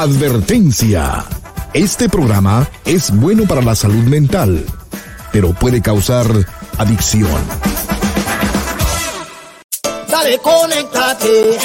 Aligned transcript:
Advertencia. 0.00 1.24
Este 1.74 2.08
programa 2.08 2.68
es 2.84 3.10
bueno 3.10 3.48
para 3.48 3.62
la 3.62 3.74
salud 3.74 4.04
mental, 4.04 4.64
pero 5.32 5.52
puede 5.54 5.82
causar 5.82 6.24
adicción. 6.78 7.28
Dale, 10.08 10.38
conéctate. 10.38 11.58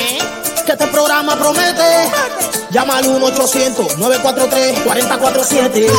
Que 0.66 0.72
este 0.72 0.88
programa 0.88 1.36
promete. 1.36 2.10
Llama 2.72 2.98
al 2.98 3.06
1-800-943-4047. 3.06 5.92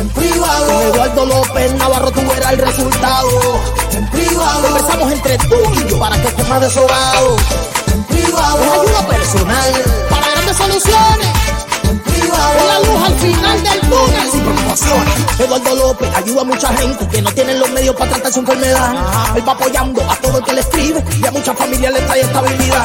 En 0.00 0.08
privado. 0.08 0.82
Eduardo 0.82 1.26
López 1.26 1.74
Navarro, 1.74 2.10
tú 2.10 2.22
verás 2.28 2.54
el 2.54 2.58
resultado. 2.58 3.60
En 3.92 4.10
privado. 4.10 4.62
Conversamos 4.62 5.12
entre 5.12 5.38
tú 5.38 5.54
y 5.74 5.86
yo 5.88 5.96
para 6.00 6.20
que 6.20 6.26
estés 6.26 6.48
más 6.48 6.60
desolado. 6.60 7.36
En 7.92 8.02
privado. 8.02 8.64
Es 8.64 8.72
ayuda 8.72 9.06
personal 9.06 9.72
para 10.10 10.28
grandes 10.28 10.56
soluciones. 10.56 11.57
Privado. 12.38 12.66
la 12.68 12.78
luz 12.80 13.04
al 13.04 13.18
final 13.18 13.62
del 13.62 13.80
túnel. 13.80 14.30
Sin 14.30 14.40
preocupaciones. 14.40 15.14
Eduardo 15.38 15.74
López 15.76 16.10
ayuda 16.16 16.40
a 16.40 16.44
mucha 16.44 16.68
gente 16.76 17.08
que 17.08 17.22
no 17.22 17.32
tienen 17.32 17.58
los 17.58 17.70
medios 17.70 17.96
para 17.96 18.10
tratar 18.12 18.32
su 18.32 18.40
enfermedad. 18.40 18.94
Él 19.36 19.48
va 19.48 19.52
apoyando 19.52 20.02
a 20.10 20.16
todo 20.16 20.38
el 20.38 20.44
que 20.44 20.52
le 20.52 20.60
escribe 20.60 21.04
y 21.20 21.26
a 21.26 21.30
muchas 21.30 21.56
familias 21.56 21.92
le 21.92 22.00
trae 22.00 22.20
estabilidad. 22.20 22.84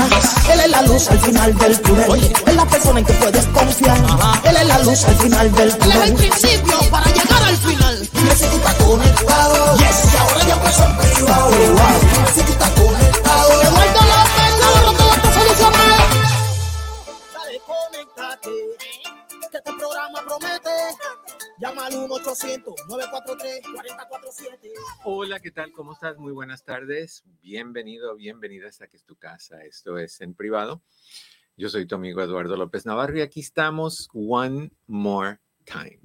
Él 0.52 0.60
es 0.60 0.70
la 0.70 0.82
luz 0.84 1.08
al 1.10 1.20
final 1.20 1.58
del 1.58 1.82
túnel. 1.82 2.34
Es 2.48 2.56
la 2.56 2.66
persona 2.66 3.00
en 3.00 3.06
que 3.06 3.14
puedes 3.14 3.46
confiar. 3.48 3.98
Él 4.44 4.56
es 4.56 4.68
la 4.68 4.80
luz 4.80 5.04
al 5.06 5.16
final 5.18 5.52
del 5.54 5.78
túnel. 5.78 5.98
Él 5.98 6.04
es 6.04 6.10
el 6.10 6.16
principio 6.16 6.80
para 6.90 7.06
llegar 7.06 7.44
al 7.44 7.58
final. 7.58 8.10
Dime 8.14 8.36
si 8.36 8.46
tú 8.46 8.56
estás 8.58 8.74
conectado. 8.76 9.78
Yes. 9.78 10.14
Y 10.14 10.18
ahora 10.18 10.48
ya 10.48 10.54
empezó 10.56 10.84
en 10.84 10.98
privado. 10.98 11.52
Dime 11.52 12.34
si 12.34 12.42
tú 12.42 12.52
estás 12.52 12.70
conectado. 12.72 13.83
Llama 21.64 21.86
al 21.86 21.94
1-800-943-4047. 21.94 24.74
Hola, 25.06 25.40
¿qué 25.40 25.50
tal? 25.50 25.72
¿Cómo 25.72 25.94
estás? 25.94 26.18
Muy 26.18 26.34
buenas 26.34 26.66
tardes. 26.66 27.24
Bienvenido, 27.42 28.18
bienvenida 28.18 28.68
hasta 28.68 28.88
que 28.88 28.98
es 28.98 29.06
tu 29.06 29.16
casa. 29.16 29.64
Esto 29.64 29.98
es 29.98 30.20
en 30.20 30.34
privado. 30.34 30.82
Yo 31.56 31.70
soy 31.70 31.86
tu 31.86 31.96
amigo 31.96 32.22
Eduardo 32.22 32.58
López 32.58 32.86
Navarro 32.86 33.18
y 33.18 33.22
aquí 33.22 33.40
estamos 33.40 34.10
one 34.14 34.74
more 34.88 35.40
time. 35.64 36.02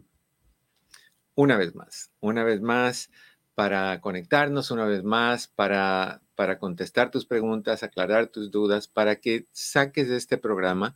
Una 1.34 1.56
vez 1.56 1.74
más, 1.74 2.12
una 2.20 2.44
vez 2.44 2.60
más 2.60 3.10
para 3.56 4.00
conectarnos, 4.00 4.70
una 4.70 4.84
vez 4.84 5.02
más 5.02 5.48
para, 5.48 6.22
para 6.36 6.60
contestar 6.60 7.10
tus 7.10 7.26
preguntas, 7.26 7.82
aclarar 7.82 8.28
tus 8.28 8.52
dudas, 8.52 8.86
para 8.86 9.16
que 9.16 9.48
saques 9.50 10.08
de 10.08 10.18
este 10.18 10.38
programa 10.38 10.94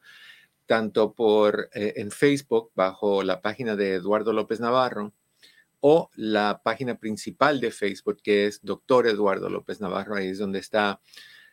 tanto 0.68 1.14
por 1.14 1.70
eh, 1.74 1.94
en 1.98 2.12
Facebook 2.12 2.72
bajo 2.76 3.24
la 3.24 3.42
página 3.42 3.76
de 3.76 3.96
Eduardo 3.96 4.32
López 4.32 4.60
Navarro 4.60 5.12
o 5.80 6.10
la 6.16 6.62
página 6.64 6.98
principal 7.00 7.60
de 7.60 7.72
Facebook 7.72 8.18
que 8.24 8.46
es 8.48 8.60
Doctor 8.64 9.08
Eduardo 9.08 9.50
López 9.50 9.82
Navarro. 9.82 10.16
Ahí 10.16 10.28
es 10.30 10.38
donde 10.38 10.60
está 10.60 11.00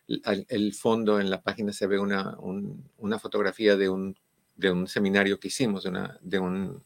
el, 0.07 0.75
fondo 0.75 1.21
en 1.21 1.31
la 1.31 1.43
página 1.43 1.73
se 1.73 1.87
ve 1.87 1.99
una, 1.99 2.37
un- 2.39 2.91
una 2.99 3.19
fotografía 3.19 3.77
de 3.77 3.89
un, 3.89 4.17
de 4.57 4.71
un 4.71 4.87
seminario 4.89 5.41
que 5.41 5.49
hicimos, 5.49 5.85
de, 5.85 5.89
una, 5.91 6.19
de 6.21 6.39
un 6.39 6.85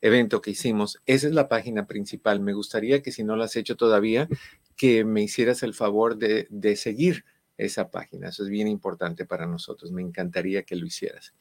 evento 0.00 0.40
que 0.40 0.52
hicimos. 0.52 1.00
Esa 1.04 1.26
es 1.26 1.34
la 1.34 1.48
página 1.48 1.86
principal. 1.86 2.40
Me 2.40 2.52
gustaría 2.54 3.02
que 3.02 3.12
si 3.12 3.22
no 3.24 3.36
lo 3.36 3.44
has 3.44 3.56
hecho 3.56 3.76
todavía, 3.76 4.28
que 4.76 5.04
me 5.04 5.22
hicieras 5.22 5.62
el 5.62 5.74
favor 5.74 6.16
de, 6.16 6.46
de 6.50 6.76
seguir 6.76 7.24
esa 7.58 7.90
página. 7.90 8.28
Eso 8.28 8.44
es 8.44 8.48
bien 8.48 8.68
importante 8.68 9.26
para 9.26 9.46
nosotros. 9.46 9.92
Me 9.92 10.00
encantaría 10.00 10.62
que 10.62 10.76
lo 10.76 10.86
hicieras. 10.86 11.34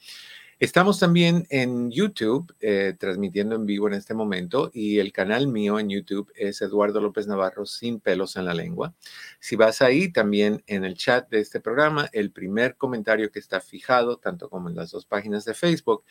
Estamos 0.60 1.00
también 1.00 1.46
en 1.52 1.92
YouTube, 1.92 2.52
eh, 2.62 2.96
transmitiendo 2.98 3.56
en 3.56 3.68
vivo 3.68 3.88
en 3.88 3.94
este 3.94 4.16
momento, 4.16 4.72
y 4.74 4.98
el 4.98 5.12
canal 5.12 5.48
mío 5.48 5.80
en 5.80 5.88
YouTube 5.88 6.32
es 6.36 6.64
Eduardo 6.64 7.00
López 7.00 7.28
Navarro 7.28 7.68
sin 7.68 8.00
pelos 8.00 8.38
en 8.38 8.46
la 8.46 8.56
lengua. 8.56 8.96
Si 9.40 9.56
vas 9.56 9.84
ahí, 9.84 10.12
también 10.12 10.64
en 10.66 10.84
el 10.84 10.96
chat 10.96 11.30
de 11.30 11.42
este 11.42 11.60
programa, 11.60 12.10
el 12.12 12.32
primer 12.32 12.76
comentario 12.76 13.32
que 13.32 13.38
está 13.38 13.62
fijado, 13.62 14.18
tanto 14.18 14.50
como 14.50 14.68
en 14.68 14.76
las 14.76 14.90
dos 14.90 15.06
páginas 15.06 15.46
de 15.46 15.54
Facebook, 15.54 16.04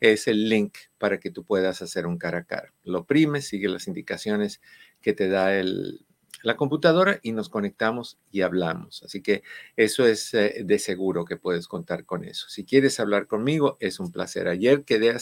es 0.00 0.26
el 0.26 0.48
link 0.48 0.74
para 0.98 1.20
que 1.20 1.30
tú 1.30 1.44
puedas 1.44 1.80
hacer 1.80 2.08
un 2.08 2.18
cara 2.18 2.38
a 2.38 2.44
cara. 2.44 2.74
Lo 2.82 3.00
oprimes, 3.00 3.46
sigue 3.46 3.68
las 3.68 3.86
indicaciones 3.86 4.60
que 5.00 5.12
te 5.12 5.28
da 5.28 5.54
el, 5.54 6.04
la 6.42 6.56
computadora 6.56 7.20
y 7.22 7.32
nos 7.32 7.48
conectamos 7.48 8.18
y 8.30 8.42
hablamos. 8.42 9.02
Así 9.02 9.22
que 9.22 9.42
eso 9.76 10.06
es 10.06 10.34
eh, 10.34 10.62
de 10.64 10.78
seguro 10.78 11.24
que 11.24 11.36
puedes 11.36 11.68
contar 11.68 12.04
con 12.04 12.24
eso. 12.24 12.48
Si 12.48 12.64
quieres 12.64 12.98
hablar 13.00 13.26
conmigo, 13.26 13.76
es 13.80 14.00
un 14.00 14.12
placer. 14.12 14.48
Ayer 14.48 14.84
quedé, 14.84 15.16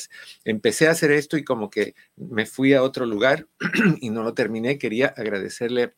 empecé 0.44 0.88
a 0.88 0.92
hacer 0.92 1.10
esto 1.12 1.36
y 1.36 1.44
como 1.44 1.70
que 1.70 1.94
me 2.16 2.46
fui 2.46 2.74
a 2.74 2.82
otro 2.82 3.06
lugar 3.06 3.46
y 4.00 4.10
no 4.10 4.22
lo 4.22 4.34
terminé. 4.34 4.78
Quería 4.78 5.08
agradecerle 5.08 5.94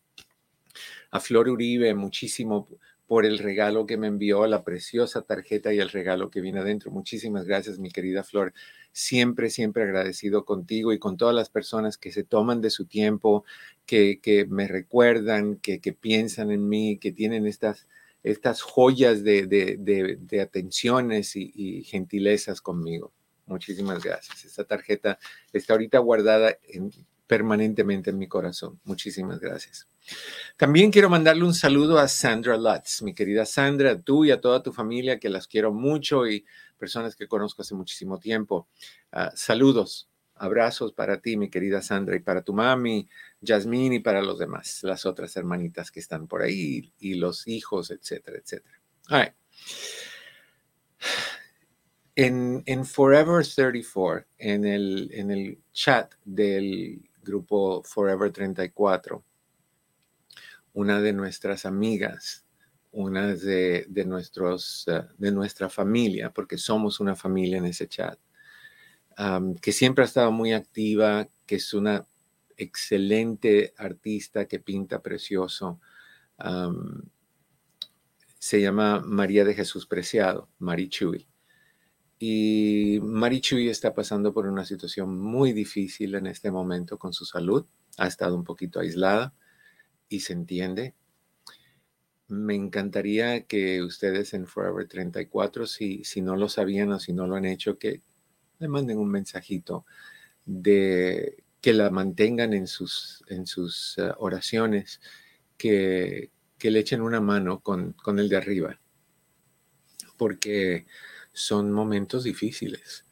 a 1.11 1.21
Flor 1.21 1.49
Uribe 1.49 1.95
muchísimo 1.95 2.69
por 3.13 3.27
el 3.27 3.37
regalo 3.41 3.85
que 3.85 3.99
me 3.99 4.07
envió, 4.07 4.47
la 4.47 4.65
preciosa 4.65 5.21
tarjeta 5.21 5.71
y 5.75 5.81
el 5.81 5.91
regalo 5.91 6.31
que 6.31 6.41
viene 6.41 6.61
adentro. 6.61 6.91
Muchísimas 6.91 7.45
gracias, 7.45 7.79
mi 7.79 7.91
querida 7.91 8.25
Flor. 8.25 8.55
Siempre, 8.91 9.51
siempre 9.51 9.83
agradecido 9.83 10.47
contigo 10.47 10.95
y 10.95 10.99
con 10.99 11.19
todas 11.19 11.35
las 11.35 11.51
personas 11.51 11.99
que 11.99 12.11
se 12.11 12.25
toman 12.25 12.63
de 12.63 12.71
su 12.71 12.87
tiempo, 12.87 13.45
que, 13.85 14.19
que 14.23 14.47
me 14.47 14.67
recuerdan, 14.67 15.57
que, 15.57 15.79
que 15.79 15.93
piensan 15.93 16.51
en 16.53 16.67
mí, 16.67 16.97
que 16.97 17.13
tienen 17.13 17.47
estas, 17.47 17.87
estas 18.23 18.63
joyas 18.63 19.23
de, 19.23 19.47
de- 19.47 19.77
de- 20.19 20.41
atenciones 20.41 21.37
y, 21.37 21.53
y 21.55 21.85
gentilezas 21.85 22.63
conmigo. 22.63 23.13
Muchísimas 23.45 24.03
gracias. 24.03 24.43
Esta 24.47 24.65
tarjeta 24.65 25.19
está 25.53 25.75
ahorita 25.75 25.99
guardada 25.99 26.57
en- 26.63 26.91
permanentemente 27.33 28.11
en 28.11 28.19
mi 28.19 28.29
corazón. 28.29 28.79
Muchísimas 28.85 29.41
gracias. 29.41 29.89
También 30.59 30.91
quiero 30.91 31.09
mandarle 31.09 31.45
un 31.45 31.55
saludo 31.55 31.99
a 31.99 32.07
Sandra 32.07 32.59
Lutz, 32.59 33.01
mi 33.01 33.15
querida 33.15 33.47
Sandra, 33.47 33.99
tú 33.99 34.27
y 34.27 34.31
a 34.31 34.39
toda 34.39 34.63
tu 34.63 34.71
familia, 34.71 35.19
que 35.19 35.31
las 35.31 35.49
quiero 35.49 35.73
mucho 35.73 36.29
y 36.29 36.45
personas 36.77 37.17
que 37.17 37.27
conozco 37.27 37.63
hace 37.63 37.75
muchísimo 37.75 38.19
tiempo. 38.19 38.69
Ah, 39.13 39.33
saludos, 39.35 40.11
abrazos 40.35 40.93
para 40.93 41.23
ti, 41.23 41.39
mi 41.39 41.49
querida 41.49 41.81
Sandra, 41.81 42.17
y 42.17 42.21
para 42.21 42.43
tu 42.43 42.53
mami, 42.53 43.09
Yasmín, 43.41 43.95
y 43.95 44.01
para 44.01 44.21
los 44.21 44.39
demás, 44.39 44.81
las 44.83 45.07
otras 45.07 45.35
hermanitas 45.35 45.91
que 45.91 46.01
están 46.01 46.27
por 46.27 46.43
ahí, 46.43 46.93
y 46.99 47.15
los 47.15 47.49
hijos, 47.49 47.91
etcétera, 47.91 48.37
etcétera. 48.45 48.79
All 49.09 49.23
right. 49.23 49.33
En, 52.15 52.63
en 52.67 52.85
Forever 52.85 53.43
34, 53.43 54.27
en 54.37 54.67
el, 54.67 55.09
en 55.15 55.31
el 55.31 55.59
chat 55.73 56.13
del 56.27 57.09
grupo 57.23 57.83
Forever 57.85 58.33
34, 58.33 59.25
una 60.75 61.01
de 61.01 61.13
nuestras 61.13 61.67
amigas, 61.67 62.45
una 62.93 63.35
de, 63.35 63.87
nuestros, 64.07 64.85
eh, 64.89 65.03
de 65.17 65.33
nuestra 65.33 65.69
familia, 65.69 66.31
porque 66.31 66.59
somos 66.59 67.01
una 67.01 67.17
familia 67.17 67.59
en 67.59 67.67
ese 67.67 67.89
chat, 67.89 68.19
que 69.61 69.73
siempre 69.73 70.03
ha 70.03 70.07
estado 70.07 70.33
muy 70.33 70.53
activa, 70.53 71.29
que 71.47 71.57
es 71.57 71.75
una 71.75 72.07
excelente 72.57 73.75
artista 73.77 74.47
que 74.47 74.59
pinta 74.59 75.03
precioso. 75.03 75.81
am, 76.39 77.03
se 78.39 78.61
llama 78.61 79.01
María 79.01 79.45
de 79.45 79.55
Jesús 79.55 79.87
Preciado, 79.87 80.49
Marichuy. 80.59 81.29
Y 82.25 83.01
Marichuy 83.03 83.69
está 83.69 83.95
pasando 83.95 84.33
por 84.33 84.47
una 84.47 84.65
situación 84.65 85.19
muy 85.19 85.53
difícil 85.53 86.15
en 86.15 86.29
este 86.29 86.53
momento 86.53 86.97
con 86.97 87.13
su 87.13 87.25
salud. 87.25 87.67
Ha 87.99 88.07
estado 88.07 88.37
un 88.37 88.45
poquito 88.45 88.79
aislada 88.79 89.35
y 90.09 90.21
se 90.21 90.33
entiende. 90.33 90.95
Me 92.29 92.55
encantaría 92.55 93.43
que 93.43 93.83
ustedes 93.83 94.35
en 94.35 94.47
Forever 94.47 94.87
34, 94.87 95.67
si, 95.67 96.05
si 96.05 96.23
no 96.23 96.37
lo 96.37 96.49
sabían 96.49 96.93
o 96.93 97.01
si 97.01 97.13
no 97.13 97.27
lo 97.27 97.35
han 97.35 97.45
hecho, 97.45 97.77
que 97.77 98.03
le 98.61 98.69
manden 98.69 98.99
un 98.99 99.11
mensajito 99.11 99.85
de 100.45 101.43
que 101.61 101.73
la 101.73 101.91
mantengan 101.91 102.53
en 102.55 102.69
sus, 102.69 103.25
en 103.31 103.49
sus 103.49 103.99
eh, 103.99 104.13
oraciones, 104.19 105.01
que, 105.59 106.31
que 106.57 106.71
le 106.71 106.79
echen 106.79 107.01
una 107.01 107.21
mano 107.21 107.59
con, 107.59 107.95
con 107.95 108.21
el 108.21 108.29
de 108.29 108.37
arriba, 108.37 108.81
porque 110.17 110.87
son 111.33 111.73
momentos 111.73 112.25
difíciles 112.25 113.07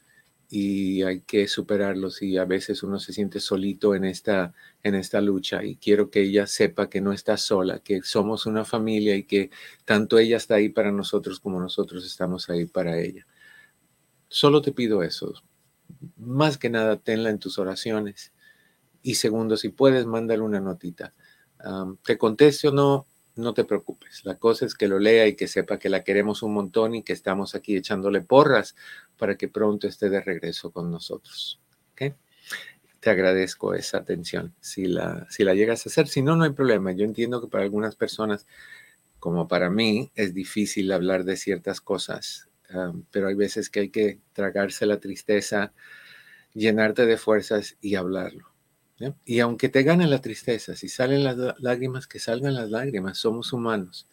y 0.53 1.03
hay 1.05 1.21
que 1.21 1.47
superarlos 1.47 2.23
y 2.23 2.37
a 2.37 2.45
veces 2.45 2.83
uno 2.83 2.99
se 2.99 3.13
siente 3.13 3.39
solito 3.39 3.95
en 3.95 4.05
esta, 4.05 4.53
en 4.83 4.97
esta 4.97 5.21
lucha 5.21 5.63
y 5.65 5.77
quiero 5.77 6.11
que 6.11 6.23
ella 6.23 6.49
sepa 6.49 6.91
que 6.91 7.01
no 7.01 7.13
está 7.13 7.37
sola, 7.37 7.79
que 7.79 8.03
somos 8.03 8.47
una 8.47 8.65
familia 8.65 9.15
y 9.15 9.23
que 9.23 9.51
tanto 9.85 10.19
ella 10.19 10.39
está 10.39 10.57
ahí 10.57 10.69
para 10.69 10.91
nosotros 10.91 11.39
como 11.39 11.61
nosotros 11.61 12.05
estamos 12.05 12.51
ahí 12.51 12.67
para 12.67 12.99
ella. 12.99 13.27
Solo 14.29 14.61
te 14.61 14.73
pido 14.73 15.05
eso. 15.05 15.35
Más 16.17 16.59
que 16.59 16.71
nada, 16.71 16.97
tenla 16.97 17.31
en 17.31 17.39
tus 17.39 17.59
oraciones. 17.59 18.33
Y 19.03 19.15
segundo, 19.17 19.57
si 19.57 19.69
puedes, 19.71 20.07
mándale 20.07 20.43
una 20.43 20.61
notita. 20.61 21.15
te 22.05 22.19
conteste 22.19 22.69
o 22.69 22.73
no, 22.73 23.07
no 23.37 23.55
te 23.55 23.65
preocupes. 23.65 24.25
La 24.25 24.37
cosa 24.37 24.67
es 24.67 24.75
que 24.75 24.89
lo 24.89 24.99
lea 24.99 25.27
y 25.27 25.35
que 25.35 25.49
sepa 25.49 25.79
que 25.79 25.89
la 25.89 26.05
queremos 26.05 26.43
un 26.43 26.55
montón 26.55 26.95
y 26.95 27.03
que 27.03 27.13
estamos 27.13 27.55
aquí 27.55 27.77
echándole 27.77 28.21
porras 28.21 28.77
para 29.17 29.37
que 29.37 29.49
pronto 29.49 29.87
esté 29.87 30.11
de 30.11 30.21
regreso 30.21 30.71
con 30.71 30.91
nosotros. 30.91 31.61
Te 33.01 33.09
agradezco 33.09 33.73
esa 33.73 33.97
atención. 33.97 34.55
Si 34.61 34.85
la, 34.85 35.27
si 35.31 35.43
la 35.43 35.55
llegas 35.55 35.87
a 35.87 35.89
hacer, 35.89 36.07
si 36.07 36.21
no, 36.21 36.37
no 36.37 36.45
hay 36.45 36.51
problema. 36.51 36.93
Yo 36.93 37.07
entiendo 37.07 37.41
que 37.41 37.49
para 37.49 37.65
algunas 37.65 37.97
personas, 37.97 38.47
como 39.19 39.49
para 39.49 39.71
mí, 39.71 40.11
es 40.15 40.35
difícil 40.35 40.93
hablar 40.93 41.25
de 41.25 41.39
ciertas 41.39 41.81
cosas, 41.81 42.51
pero 43.11 43.29
hay 43.29 43.35
veces 43.35 43.71
que 43.71 43.81
hay 43.81 43.89
que 43.89 44.21
tragarse 44.35 44.85
la 44.85 45.01
tristeza, 45.01 45.73
llenarte 46.53 47.07
de 47.07 47.17
fuerzas 47.17 47.79
y 47.81 47.95
hablarlo. 47.95 48.53
Y 49.25 49.41
aunque 49.41 49.69
te 49.69 49.83
gane 49.83 50.07
la 50.07 50.21
tristeza, 50.21 50.77
si 50.77 50.89
salen 50.89 51.25
las 51.25 51.37
lágrimas, 51.59 52.07
que 52.07 52.19
salgan 52.19 52.55
las 52.55 52.71
lágrimas, 52.71 53.19
somos 53.19 53.53
humanos, 53.53 54.07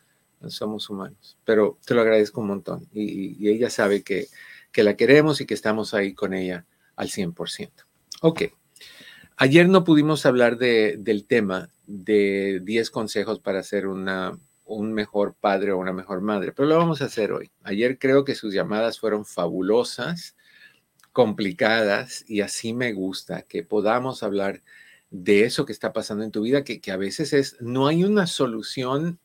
somos 0.48 0.90
humanos. 0.90 1.38
Pero 1.44 1.78
te 1.86 1.94
lo 1.94 2.02
agradezco 2.02 2.42
un 2.42 2.48
montón 2.48 2.88
y, 2.94 3.50
ella 3.50 3.70
sabe 3.70 4.04
que, 4.04 4.28
que, 4.72 4.84
la 4.84 4.96
queremos 4.96 5.42
y 5.42 5.46
que 5.46 5.54
estamos 5.54 5.94
ahí 5.94 6.14
con 6.14 6.34
ella 6.34 6.66
al 6.96 7.10
100%. 7.10 7.70
Ok, 8.22 8.44
ayer 9.36 9.68
no 9.68 9.84
pudimos 9.84 10.26
hablar 10.26 10.58
de, 10.58 10.96
del 10.98 11.26
tema 11.26 11.70
de 11.86 12.62
10 12.64 12.90
consejos 12.90 13.40
para 13.40 13.64
ser 13.64 13.88
una, 13.88 14.40
un 14.64 14.94
mejor 14.94 15.36
padre 15.40 15.74
o 15.74 15.78
una 15.78 15.92
mejor 15.94 16.22
madre, 16.22 16.54
pero 16.54 16.70
lo 16.70 16.78
vamos 16.78 17.02
a 17.02 17.06
hacer 17.06 17.34
hoy. 17.34 17.52
Ayer 17.64 18.00
creo 18.00 18.24
que 18.24 18.36
sus 18.36 18.54
llamadas 18.54 19.00
fueron 19.00 19.26
fabulosas 19.26 20.37
complicadas 21.18 22.24
y 22.28 22.42
así 22.42 22.76
me 22.76 22.94
gusta 22.94 23.42
que 23.42 23.64
podamos 23.64 24.22
hablar 24.22 24.62
de 25.10 25.46
eso 25.46 25.66
que 25.66 25.74
está 25.74 25.92
pasando 25.92 26.24
en 26.24 26.30
tu 26.30 26.44
vida, 26.44 26.64
que, 26.64 26.80
a 26.92 26.96
veces 26.96 27.34
es, 27.34 27.60
no 27.60 27.88
hay 27.88 28.04
una 28.04 28.28
solución 28.28 29.20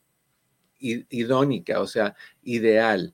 idónica, 0.79 1.79
o 1.79 1.85
sea, 1.85 2.15
ideal, 2.41 3.13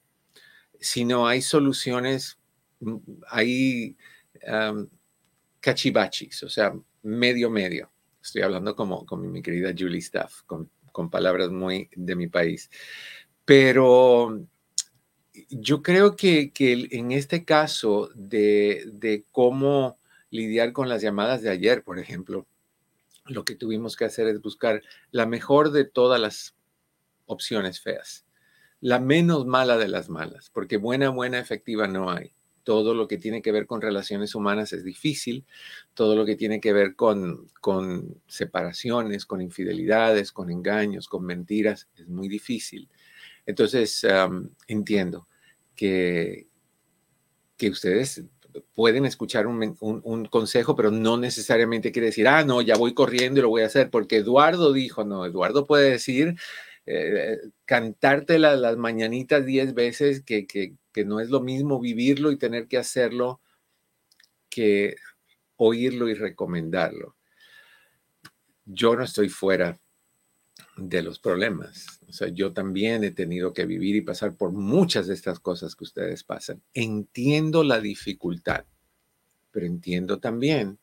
sino 0.80 1.28
hay 1.28 1.42
soluciones, 1.42 2.40
mm, 2.80 2.96
hay 3.28 3.98
cachibachis, 5.60 6.44
o 6.44 6.50
sea, 6.50 6.74
medio 7.04 7.50
medio. 7.50 7.92
Estoy 8.24 8.44
hablando 8.44 8.78
como, 8.78 9.06
con 9.06 9.30
mi 9.30 9.42
querida 9.42 9.74
Julie 9.78 10.00
Staff, 10.00 10.44
con, 10.46 10.70
con 10.94 11.10
palabras 11.10 11.50
muy 11.50 11.90
de 11.98 12.16
mi 12.16 12.28
país. 12.28 12.70
Pero 13.44 14.42
yo 15.50 15.82
creo 15.82 16.16
que, 16.16 16.52
en 16.58 17.12
este 17.12 17.46
caso 17.46 18.10
de, 18.16 19.26
cómo 19.32 19.98
lidiar 20.30 20.74
con 20.74 20.90
las 20.90 21.02
llamadas 21.02 21.42
de 21.42 21.50
ayer, 21.50 21.84
por 21.84 22.00
ejemplo, 22.00 22.48
lo 23.26 23.46
que 23.46 23.56
tuvimos 23.56 23.96
que 23.96 24.06
hacer 24.06 24.28
es 24.28 24.42
buscar 24.42 24.82
la 25.12 25.26
mejor 25.26 25.72
de 25.72 25.86
todas 25.86 26.20
las 26.20 26.56
opciones 27.26 27.80
feas, 27.80 28.26
la 28.82 29.00
menos 29.00 29.46
mala 29.46 29.78
de 29.78 29.88
las 29.88 30.10
malas, 30.10 30.50
porque 30.52 30.78
buena, 30.78 31.10
buena, 31.10 31.40
efectiva 31.40 31.88
no 31.88 32.12
hay. 32.12 32.34
Todo 32.64 32.94
lo 32.94 33.08
que 33.08 33.18
tiene 33.18 33.42
que 33.42 33.52
ver 33.52 33.66
con 33.66 33.82
relaciones 33.82 34.36
humanas 34.36 34.74
es 34.74 34.84
difícil, 34.84 35.46
todo 35.94 36.16
lo 36.16 36.26
que 36.26 36.36
tiene 36.36 36.60
que 36.60 36.74
ver 36.74 36.96
con, 36.96 37.48
con 37.62 38.22
separaciones, 38.28 39.26
con 39.26 39.42
infidelidades, 39.42 40.32
con 40.32 40.52
engaños, 40.52 41.08
con 41.08 41.26
mentiras, 41.26 41.88
es 41.96 42.08
muy 42.08 42.28
difícil. 42.28 42.90
Entonces, 43.46 44.06
entiendo 44.68 45.29
que, 45.80 46.50
que 47.56 47.70
ustedes 47.70 48.26
pueden 48.76 49.06
escuchar 49.06 49.48
un, 49.48 50.26
consejo, 50.30 50.76
pero 50.76 50.92
no 50.92 51.16
necesariamente 51.16 51.94
quiere 51.94 52.08
decir, 52.08 52.28
ah, 52.28 52.44
no, 52.44 52.62
ya 52.62 52.76
voy 52.76 52.94
corriendo 52.94 53.40
y 53.40 53.44
lo 53.44 53.50
voy 53.50 53.62
a 53.62 53.68
hacer, 53.68 53.90
porque 53.90 54.18
Eduardo 54.18 54.74
dijo, 54.74 55.06
no, 55.06 55.26
Eduardo 55.26 55.66
puede 55.66 55.92
decir, 55.92 56.36
eh, 56.86 57.38
las 57.70 58.76
mañanitas 58.76 59.46
diez 59.46 59.74
veces, 59.74 60.22
que, 60.22 60.46
que, 60.46 60.74
que 60.92 61.06
no 61.06 61.22
es 61.22 61.30
lo 61.30 61.40
mismo 61.40 61.80
vivirlo 61.80 62.34
y 62.34 62.38
tener 62.38 62.68
que 62.68 62.78
hacerlo 62.78 63.40
que 64.50 64.98
oírlo 65.56 66.10
y 66.10 66.14
recomendarlo. 66.14 67.16
Yo 68.66 68.98
no 68.98 69.06
estoy 69.06 69.30
fuera 69.30 69.80
de 70.82 71.02
los 71.02 71.20
problemas. 71.20 72.00
O 72.08 72.14
sea, 72.14 72.30
yo 72.30 72.54
también 72.54 73.04
he 73.04 73.12
tenido 73.12 73.54
que 73.54 73.66
vivir 73.66 73.96
y 73.96 74.02
pasar 74.02 74.36
por 74.36 74.52
muchas 74.52 75.08
de 75.08 75.14
estas 75.14 75.40
cosas 75.40 75.76
que 75.76 75.84
ustedes 75.84 76.24
pasan. 76.24 76.62
Entiendo 76.74 77.64
la 77.64 77.80
dificultad, 77.80 78.66
pero 79.52 79.66
entiendo 79.66 80.20
también 80.20 80.80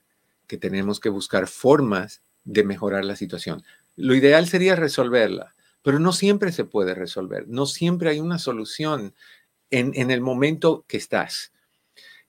que 0.46 0.58
tenemos 0.58 1.00
que 1.00 1.08
buscar 1.08 1.46
formas 1.48 2.22
de 2.44 2.64
mejorar 2.64 3.04
la 3.04 3.16
situación. 3.16 3.64
Lo 3.96 4.14
ideal 4.14 4.46
sería 4.46 4.76
resolverla, 4.76 5.54
pero 5.82 5.98
no 5.98 6.12
siempre 6.12 6.52
se 6.52 6.64
puede 6.64 6.94
resolver. 6.94 7.48
No 7.48 7.66
siempre 7.66 8.10
hay 8.10 8.20
una 8.20 8.38
solución 8.38 9.14
en, 9.70 9.92
en 9.94 10.10
el 10.10 10.20
momento 10.20 10.84
que 10.86 10.96
estás. 10.96 11.52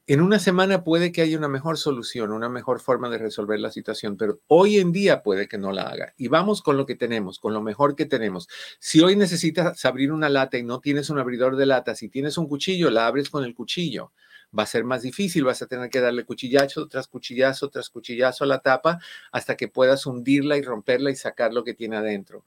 En 0.09 0.21
una 0.21 0.39
semana 0.39 0.85
puede 0.85 1.11
que 1.11 1.21
haya 1.21 1.37
una 1.37 1.49
mejor 1.49 1.77
solución, 1.77 2.31
una 2.31 2.47
mejor 2.47 2.79
forma 2.79 3.09
de 3.09 3.17
resolver 3.17 3.59
la 3.59 3.71
situación, 3.71 4.15
pero 4.15 4.39
hoy 4.47 4.77
en 4.77 4.93
día 4.93 5.21
puede 5.21 5.49
que 5.49 5.57
no 5.57 5.73
la 5.73 5.81
haga. 5.81 6.13
Y 6.15 6.29
vamos 6.29 6.61
con 6.61 6.77
lo 6.77 6.85
que 6.85 6.95
tenemos, 6.95 7.39
con 7.39 7.53
lo 7.53 7.61
mejor 7.61 7.97
que 7.97 8.05
tenemos. 8.05 8.47
Si 8.79 9.01
hoy 9.01 9.17
necesitas 9.17 9.83
abrir 9.83 10.13
una 10.13 10.29
lata 10.29 10.57
y 10.57 10.63
no 10.63 10.79
tienes 10.79 11.09
un 11.09 11.19
abridor 11.19 11.57
de 11.57 11.65
latas, 11.65 11.97
si 11.97 12.07
tienes 12.07 12.37
un 12.37 12.47
cuchillo, 12.47 12.89
la 12.89 13.05
abres 13.05 13.29
con 13.29 13.43
el 13.43 13.53
cuchillo. 13.53 14.13
Va 14.57 14.63
a 14.63 14.67
ser 14.67 14.85
más 14.85 15.01
difícil, 15.01 15.43
vas 15.43 15.61
a 15.61 15.67
tener 15.67 15.89
que 15.89 15.99
darle 15.99 16.23
cuchillazo 16.23 16.87
tras 16.87 17.09
cuchillazo 17.09 17.69
tras 17.69 17.89
cuchillazo 17.89 18.45
a 18.45 18.47
la 18.47 18.59
tapa 18.59 18.99
hasta 19.33 19.57
que 19.57 19.67
puedas 19.67 20.05
hundirla 20.05 20.55
y 20.55 20.61
romperla 20.61 21.11
y 21.11 21.17
sacar 21.17 21.53
lo 21.53 21.65
que 21.65 21.73
tiene 21.73 21.97
adentro. 21.97 22.45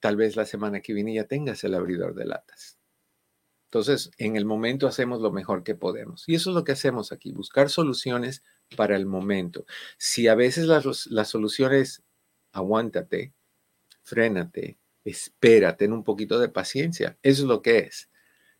Tal 0.00 0.16
vez 0.16 0.36
la 0.36 0.46
semana 0.46 0.80
que 0.80 0.94
viene 0.94 1.12
ya 1.12 1.24
tengas 1.24 1.62
el 1.64 1.74
abridor 1.74 2.14
de 2.14 2.24
latas. 2.24 2.79
Entonces, 3.70 4.10
en 4.18 4.34
el 4.34 4.46
momento 4.46 4.88
hacemos 4.88 5.20
lo 5.20 5.30
mejor 5.30 5.62
que 5.62 5.76
podemos. 5.76 6.24
Y 6.26 6.34
eso 6.34 6.50
es 6.50 6.56
lo 6.56 6.64
que 6.64 6.72
hacemos 6.72 7.12
aquí, 7.12 7.30
buscar 7.30 7.70
soluciones 7.70 8.42
para 8.76 8.96
el 8.96 9.06
momento. 9.06 9.64
Si 9.96 10.26
a 10.26 10.34
veces 10.34 10.66
la, 10.66 10.82
la 11.10 11.24
solución 11.24 11.72
es 11.72 12.02
aguántate, 12.50 13.32
frénate, 14.02 14.80
espera, 15.04 15.76
ten 15.76 15.92
un 15.92 16.02
poquito 16.02 16.40
de 16.40 16.48
paciencia. 16.48 17.16
Eso 17.22 17.42
es 17.42 17.48
lo 17.48 17.62
que 17.62 17.78
es. 17.78 18.10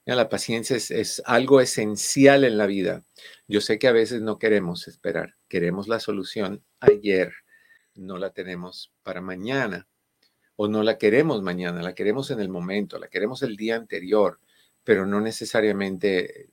la 0.05 0.29
paciencia 0.29 0.77
es, 0.77 0.93
es, 0.93 1.21
algo 1.27 1.61
esencial 1.61 2.45
en 2.45 2.57
la 2.57 2.67
vida. 2.67 3.05
Yo 3.49 3.61
sé 3.61 3.81
que 3.81 3.89
a 3.89 3.93
veces 3.93 4.23
no 4.23 4.39
queremos 4.39 4.87
esperar, 4.87 5.35
queremos 5.49 5.89
la 5.89 5.99
solución 5.99 6.63
ayer, 6.79 7.33
no 7.97 8.17
la 8.17 8.31
tenemos 8.31 8.93
para 9.03 9.21
mañana 9.21 9.89
o 10.55 10.69
no 10.69 10.85
la 10.85 10.99
queremos 10.99 11.43
mañana, 11.43 11.83
la 11.83 11.97
queremos 11.97 12.31
en 12.31 12.39
el 12.39 12.49
momento, 12.49 13.01
la 13.01 13.09
queremos 13.09 13.43
el 13.43 13.57
día 13.57 13.75
anterior 13.75 14.39
pero 14.91 15.07
no 15.07 15.21
necesariamente 15.21 16.51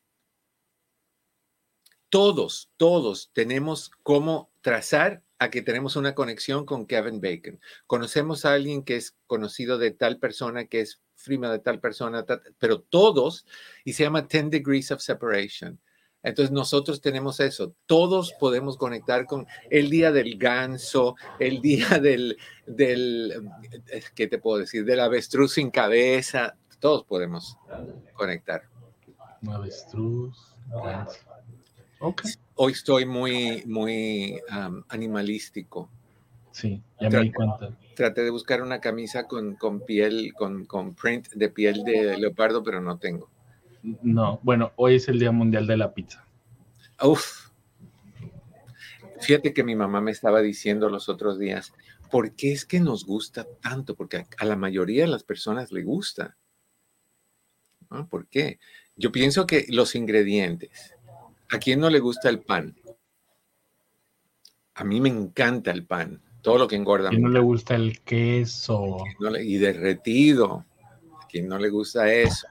Todos, 2.09 2.73
todos 2.77 3.31
tenemos 3.33 3.93
cómo 4.03 4.51
trazar 4.63 5.23
a 5.41 5.49
que 5.51 5.63
tenemos 5.63 5.97
una 5.97 6.15
conexión 6.15 6.67
con 6.67 6.87
Kevin 6.87 7.21
Bacon. 7.21 7.59
Conocemos 7.87 8.45
a 8.45 8.53
alguien 8.53 8.85
que 8.85 8.97
es 8.97 9.17
conocido 9.27 9.79
de 9.79 9.91
tal 9.91 10.19
persona 10.19 10.67
que 10.67 10.83
es 10.83 11.01
prima 11.25 11.51
de 11.51 11.59
tal 11.59 11.81
persona, 11.81 12.27
pero 12.59 12.83
todos, 12.83 13.47
y 13.83 13.95
se 13.95 14.05
llama 14.05 14.23
10 14.23 14.51
degrees 14.51 14.93
of 14.93 15.01
separation. 15.01 15.81
Entonces 16.23 16.53
nosotros 16.53 17.01
tenemos 17.01 17.41
eso, 17.41 17.75
todos 17.87 18.35
podemos 18.39 18.77
conectar 18.77 19.25
con 19.25 19.47
el 19.71 19.89
día 19.89 20.13
del 20.13 20.37
ganso, 20.37 21.17
el 21.39 21.63
día 21.63 21.99
del, 21.99 22.37
del, 22.67 23.51
¿qué 24.15 24.27
te 24.27 24.39
puedo 24.39 24.59
decir? 24.59 24.85
Del 24.85 25.01
avestruz 25.01 25.55
sin 25.55 25.71
cabeza, 25.71 26.55
todos 26.81 27.05
podemos 27.05 27.57
conectar. 28.13 28.65
Avestruz, 29.49 30.55
Hoy 32.63 32.73
estoy 32.73 33.07
muy, 33.07 33.63
muy 33.65 34.39
animalístico. 34.89 35.89
Sí, 36.51 36.83
ya 37.01 37.09
me 37.09 37.23
di 37.23 37.33
cuenta 37.33 37.75
traté 37.95 38.23
de 38.23 38.31
buscar 38.31 38.63
una 38.63 38.81
camisa 38.81 39.27
con, 39.27 39.57
con 39.57 39.81
piel, 39.81 40.33
con, 40.35 40.65
con, 40.65 40.95
print 40.95 41.29
de 41.35 41.49
piel 41.51 41.85
de 41.85 42.19
leopardo, 42.19 42.63
pero 42.63 42.81
no 42.81 42.99
tengo. 42.99 43.31
No, 44.03 44.41
bueno, 44.43 44.73
hoy 44.77 44.97
es 44.97 45.09
el 45.09 45.19
Día 45.19 45.33
Mundial 45.33 45.67
de 45.67 45.77
la 45.77 45.93
Pizza. 45.93 46.27
Uf. 47.03 47.51
Fíjate 49.21 49.53
que 49.53 49.65
mi 49.65 49.77
mamá 49.77 50.01
me 50.01 50.11
estaba 50.11 50.41
diciendo 50.41 50.89
los 50.89 51.09
otros 51.11 51.39
días, 51.39 51.75
¿por 52.11 52.35
qué 52.35 52.53
es 52.53 52.65
que 52.65 52.81
nos 52.81 53.05
gusta 53.05 53.47
tanto? 53.63 53.95
Porque 53.95 54.25
a, 54.39 54.45
la 54.45 54.57
mayoría 54.57 55.05
de 55.05 55.11
las 55.11 55.25
personas 55.25 55.73
le 55.73 55.83
gusta. 55.83 56.37
¿Por 58.09 58.29
qué? 58.29 58.59
Yo 58.97 59.13
pienso 59.13 59.47
que 59.47 59.67
los 59.69 59.95
ingredientes. 59.95 60.95
¿A 61.53 61.59
quién 61.59 61.81
no 61.81 61.91
le 61.91 61.99
gusta 61.99 62.29
el 62.29 62.41
pan? 62.41 62.77
A 64.75 64.85
mí 64.85 65.01
me 65.01 65.09
encanta 65.09 65.71
el 65.71 65.85
pan 65.85 66.23
todo 66.43 66.59
lo 66.59 66.69
que 66.69 66.77
engorda. 66.77 67.09
A 67.09 67.11
quien 67.11 67.23
no 67.23 67.29
le 67.29 67.41
gusta 67.41 67.75
el 67.75 68.01
queso. 68.01 68.99
y 69.43 69.59
derretido. 69.59 70.65
A 71.23 71.27
quien 71.27 71.49
no 71.49 71.59
le 71.59 71.69
gusta 71.69 72.13
eso. 72.13 72.47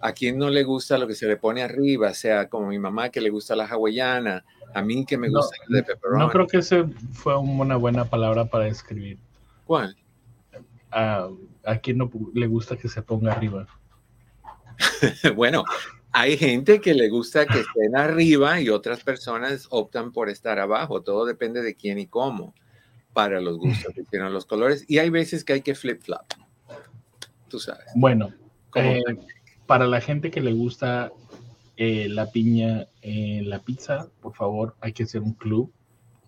A 0.00 0.12
quien 0.12 0.38
no 0.38 0.50
le 0.50 0.64
gusta 0.64 0.98
lo 0.98 1.06
que 1.06 1.14
se 1.14 1.26
le 1.26 1.36
pone 1.36 1.62
arriba, 1.62 2.12
sea 2.12 2.48
como 2.48 2.68
mi 2.68 2.78
mamá 2.78 3.08
que 3.08 3.20
le 3.20 3.30
gusta 3.30 3.56
la 3.56 3.64
hawaiana, 3.64 4.44
a 4.74 4.82
mí 4.82 5.06
que 5.06 5.16
me 5.16 5.30
gusta 5.30 5.56
el 5.66 5.74
de 5.76 5.82
pepperoni. 5.82 6.20
No 6.20 6.30
creo 6.30 6.46
que 6.46 6.58
ese 6.58 6.84
fue 7.12 7.36
una 7.38 7.76
buena 7.76 8.04
palabra 8.04 8.44
para 8.44 8.64
describir. 8.64 9.18
¿Cuál? 9.64 9.96
A, 10.90 11.28
a 11.64 11.78
quien 11.78 11.98
no 11.98 12.10
le 12.34 12.46
gusta 12.46 12.76
que 12.76 12.88
se 12.88 13.00
ponga 13.00 13.32
arriba. 13.32 13.66
bueno, 15.34 15.64
hay 16.16 16.36
gente 16.36 16.80
que 16.80 16.94
le 16.94 17.08
gusta 17.08 17.44
que 17.44 17.58
estén 17.58 17.96
arriba 17.96 18.60
y 18.60 18.68
otras 18.68 19.02
personas 19.02 19.66
optan 19.70 20.12
por 20.12 20.30
estar 20.30 20.60
abajo. 20.60 21.02
Todo 21.02 21.26
depende 21.26 21.60
de 21.60 21.74
quién 21.74 21.98
y 21.98 22.06
cómo 22.06 22.54
para 23.12 23.40
los 23.40 23.58
gustos 23.58 23.92
que 23.92 24.04
tienen 24.04 24.32
los 24.32 24.46
colores. 24.46 24.84
Y 24.86 24.98
hay 24.98 25.10
veces 25.10 25.42
que 25.42 25.54
hay 25.54 25.60
que 25.62 25.74
flip-flop. 25.74 26.22
Tú 27.48 27.58
sabes. 27.58 27.86
Bueno, 27.96 28.32
eh, 28.76 29.02
para 29.66 29.86
la 29.86 30.00
gente 30.00 30.30
que 30.30 30.40
le 30.40 30.52
gusta 30.52 31.10
eh, 31.76 32.08
la 32.08 32.30
piña 32.30 32.86
en 33.02 33.50
la 33.50 33.58
pizza, 33.58 34.08
por 34.20 34.34
favor, 34.34 34.76
hay 34.80 34.92
que 34.92 35.02
hacer 35.02 35.20
un 35.20 35.32
club, 35.32 35.72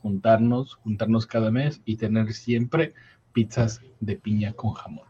juntarnos, 0.03 0.75
juntarnos 0.75 1.27
cada 1.27 1.53
mes 1.53 1.81
y 1.85 1.95
tener 1.95 2.33
siempre 2.33 2.93
pizzas 3.33 3.83
de 4.01 4.17
piña 4.17 4.53
con 4.53 4.73
jamón. 4.73 5.07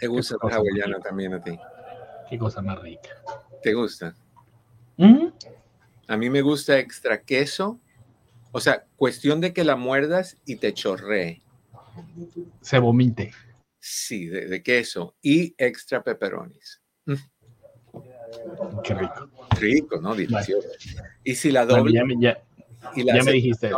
¿Te 0.00 0.08
gusta 0.08 0.34
hawaiano 0.40 0.98
también 0.98 1.34
a 1.34 1.40
ti? 1.40 1.56
Qué 2.28 2.38
cosa 2.38 2.60
más 2.60 2.80
rica. 2.80 3.10
¿Te 3.62 3.74
gusta? 3.74 4.14
¿Mm? 4.96 5.28
A 6.08 6.16
mí 6.16 6.30
me 6.30 6.42
gusta 6.42 6.78
extra 6.78 7.22
queso 7.22 7.80
o 8.52 8.60
sea, 8.60 8.84
cuestión 8.96 9.40
de 9.40 9.54
que 9.54 9.64
la 9.64 9.76
muerdas 9.76 10.36
y 10.44 10.56
te 10.56 10.74
chorree. 10.74 11.40
Se 12.60 12.78
vomite. 12.78 13.32
Sí, 13.80 14.26
de, 14.26 14.62
queso 14.62 15.16
y 15.22 15.54
extra 15.56 16.04
pepperonis. 16.04 16.80
Mm. 17.06 17.14
Qué 18.84 18.94
rico. 18.94 19.30
Rico, 19.58 20.00
¿no? 20.00 20.14
Delicioso. 20.14 20.68
Y 21.24 21.34
si 21.34 21.50
la 21.50 21.64
doble. 21.64 21.92
ya, 21.94 22.04
me, 22.04 23.22
me 23.22 23.32
dijiste. 23.32 23.70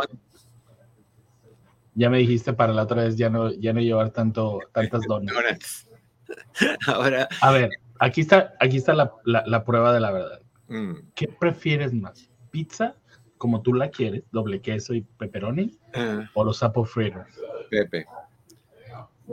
Ya 1.95 2.09
me 2.09 2.17
dijiste 2.17 2.51
para 2.51 2.73
la 2.73 2.83
otra 2.83 3.03
vez 3.03 3.15
ya 3.15 3.29
no, 3.29 3.53
ya 3.53 3.71
no 3.71 3.79
llevar 3.79 4.11
tanto, 4.11 4.59
tantas 4.73 5.03
donas. 5.07 5.87
Ahora. 6.87 7.29
A 7.39 7.51
ver, 7.51 7.69
aquí 7.99 8.21
está, 8.21 8.53
aquí 8.59 8.77
está 8.77 8.93
la, 8.93 9.65
prueba 9.65 9.93
de 9.93 9.99
la 9.99 10.11
verdad. 10.11 10.41
Mm. 10.67 10.93
¿Qué 11.15 11.27
prefieres 11.27 11.93
más? 11.93 12.29
¿Pizza 12.51 12.95
como 13.37 13.61
tú 13.61 13.73
la 13.73 13.89
quieres, 13.89 14.23
doble 14.31 14.61
queso 14.61 14.93
y 14.93 15.01
pepperoni, 15.01 15.77
ah. 15.93 16.29
o 16.33 16.43
los 16.43 16.63
apple 16.63 16.85
fritters? 16.85 17.39
Pepe, 17.69 18.05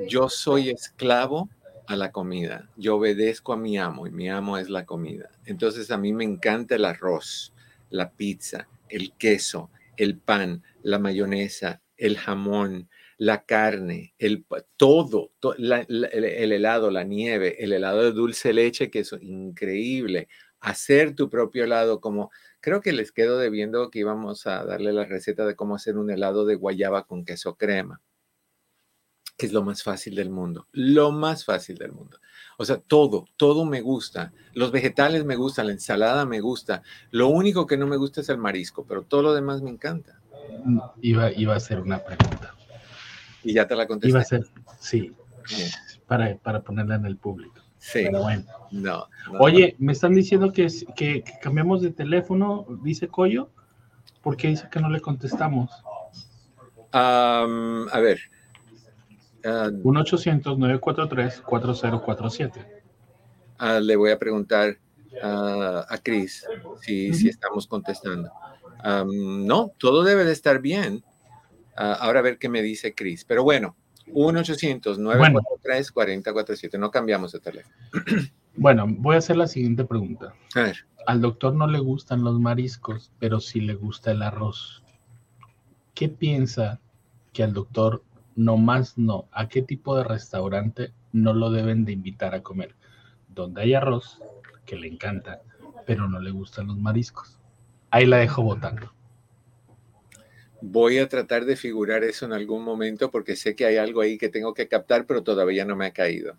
yo 0.09 0.29
soy 0.29 0.71
esclavo 0.71 1.49
a 1.87 1.97
la 1.97 2.11
comida. 2.11 2.69
Yo 2.77 2.97
obedezco 2.97 3.53
a 3.53 3.57
mi 3.57 3.79
amo 3.79 4.07
y 4.07 4.11
mi 4.11 4.29
amo 4.29 4.59
es 4.59 4.71
la 4.71 4.87
comida. 4.87 5.31
Entonces 5.45 5.91
a 5.91 5.99
mí 5.99 6.13
me 6.13 6.25
encanta 6.25 6.75
el 6.75 6.85
arroz, 6.85 7.53
la 7.91 8.11
pizza, 8.11 8.69
el 8.89 9.13
queso, 9.13 9.71
el 9.97 10.17
pan, 10.17 10.63
la 10.83 10.99
mayonesa, 10.99 11.81
el 12.07 12.19
jamón, 12.19 12.89
la 13.19 13.45
carne, 13.45 14.15
el 14.19 14.45
todo, 14.77 15.33
el, 15.59 16.09
el, 16.13 16.53
helado, 16.53 16.91
la 16.91 17.05
nieve, 17.05 17.63
el 17.63 17.73
helado 17.73 18.03
de 18.03 18.13
dulce 18.13 18.53
leche, 18.53 18.91
que 18.91 19.01
es 19.01 19.13
increíble. 19.21 20.29
Hacer 20.61 21.15
tu 21.15 21.29
propio 21.29 21.65
helado 21.65 22.01
como 22.01 22.31
Creo 22.63 22.81
que 22.81 22.93
les 22.93 23.11
quedo 23.11 23.39
debiendo 23.39 23.91
que 23.91 23.99
íbamos 23.99 24.47
a 24.47 24.65
darle 24.65 24.93
la 24.93 25.05
receta 25.05 25.45
de 25.45 25.57
cómo 25.57 25.75
hacer 25.75 25.99
un 25.99 26.11
helado 26.11 26.47
de 26.47 26.55
guayaba 26.55 27.09
con 27.09 27.25
queso 27.25 27.57
crema, 27.57 28.01
que 29.37 29.47
es 29.47 29.53
lo 29.53 29.65
más 29.65 29.83
fácil 29.83 30.15
del 30.15 30.31
mundo, 30.31 30.69
lo 30.71 31.11
más 31.11 31.45
fácil 31.45 31.77
del 31.77 31.91
mundo. 31.91 32.21
O 32.59 32.65
sea, 32.65 32.77
todo, 32.77 33.25
todo 33.37 33.65
me 33.65 33.81
gusta. 33.81 34.33
Los 34.55 34.71
vegetales 34.71 35.25
me 35.25 35.35
gustan, 35.35 35.67
la 35.67 35.73
ensalada 35.73 36.25
me 36.25 36.39
gusta. 36.39 36.85
Lo 37.11 37.27
único 37.31 37.67
que 37.67 37.77
no 37.77 37.89
me 37.89 37.97
gusta 37.97 38.21
es 38.21 38.29
el 38.29 38.39
marisco, 38.39 38.87
pero 38.87 39.03
todo 39.03 39.23
lo 39.23 39.35
demás 39.35 39.61
me 39.61 39.71
encanta. 39.71 40.22
Iba, 41.01 41.33
iba 41.33 41.57
a 41.57 41.61
ser 41.61 41.81
una 41.81 41.99
pregunta. 41.99 42.55
Y 43.43 43.55
ya 43.55 43.67
te 43.67 43.75
la 43.75 43.87
contesté. 43.87 44.11
Iba 44.11 44.21
a 44.21 44.25
ser, 44.25 44.47
sí, 44.79 45.13
para, 46.07 46.37
para 46.37 46.61
ponerla 46.61 46.97
en 46.97 47.07
el 47.07 47.17
público. 47.17 47.61
Sí. 47.79 48.03
Pero 48.05 48.23
bueno. 48.23 48.45
No, 48.71 49.09
Oye, 49.41 49.75
me 49.79 49.93
están 49.93 50.15
diciendo 50.15 50.53
que, 50.53 50.69
que, 50.95 51.25
cambiamos 51.43 51.83
de 51.83 51.91
teléfono, 51.91 52.67
dice 52.83 53.09
Coyo. 53.09 53.51
¿Por 54.23 54.37
qué 54.37 54.49
dice 54.49 54.69
que 54.71 54.81
no 54.81 54.89
le 54.89 55.01
contestamos? 55.01 55.71
a 56.93 57.99
ver. 58.01 58.21
Uh, 59.45 59.75
1-800-943-4047. 59.83 62.65
Uh, 63.59 63.81
le 63.81 63.97
voy 63.97 64.13
a 64.13 64.19
preguntar 64.19 64.79
a 65.23 65.99
Cris 66.03 66.47
si, 66.81 67.13
si, 67.13 67.29
estamos 67.29 67.67
contestando. 67.67 68.31
No, 68.85 69.73
todo 69.79 70.05
debe 70.05 70.25
de 70.25 70.33
estar 70.33 70.61
bien. 70.61 71.05
Ah, 71.77 71.97
ahora 72.01 72.21
a 72.21 72.23
ver 72.23 72.39
qué 72.39 72.49
me 72.49 72.63
dice 72.63 72.95
Cris. 72.95 73.25
Pero 73.25 73.43
bueno, 73.45 73.77
1-800-943-4047. 74.09 76.79
No 76.79 76.91
cambiamos 76.91 77.33
de 77.33 77.41
teléfono. 77.41 77.75
Bueno, 78.55 78.85
voy 78.87 79.15
a 79.15 79.19
hacer 79.19 79.37
la 79.37 79.47
siguiente 79.47 79.85
pregunta. 79.85 80.35
A 80.55 80.61
ver. 80.61 80.87
Al 81.07 81.23
doctor 81.23 81.55
no 81.55 81.67
le 81.67 81.79
gustan 81.79 82.23
los 82.23 82.39
mariscos, 82.39 83.11
pero 83.19 83.41
sí 83.41 83.63
le 83.63 83.73
gusta 83.75 84.11
el 84.13 84.21
arroz. 84.23 84.83
¿Qué 85.95 86.11
piensa 86.11 86.79
que 87.33 87.43
al 87.43 87.55
doctor 87.55 88.05
no 88.37 88.59
más 88.59 88.99
no? 88.99 89.27
¿A 89.33 89.49
qué 89.49 89.63
tipo 89.63 89.97
de 89.97 90.05
restaurante 90.05 90.93
no 91.13 91.33
lo 91.33 91.51
deben 91.51 91.85
de 91.85 91.91
invitar 91.93 92.35
a 92.35 92.43
comer? 92.43 92.77
¿Donde 93.29 93.63
hay 93.63 93.75
arroz 93.75 94.21
que 94.65 94.77
le 94.77 94.89
encanta, 94.89 95.43
pero 95.87 96.09
no 96.09 96.21
le 96.21 96.31
gustan 96.31 96.69
los 96.69 96.79
mariscos. 96.79 97.39
Ahí 97.93 98.07
la 98.07 98.17
dejo 98.17 98.43
votando. 98.43 98.91
Voy 100.63 100.99
a 100.99 101.09
tratar 101.09 101.45
de 101.45 101.57
figurar 101.57 102.05
eso 102.05 102.25
en 102.25 102.33
algún 102.33 102.65
momento 102.65 103.11
porque 103.11 103.37
sé 103.37 103.55
que 103.55 103.67
hay 103.67 103.77
algo 103.77 104.01
ahí 104.01 104.17
que 104.17 104.31
tengo 104.31 104.55
que 104.55 104.67
captar, 104.67 105.07
pero 105.07 105.23
todavía 105.23 105.67
no 105.67 105.77
me 105.77 105.87
ha 105.87 105.93
caído. 105.93 106.39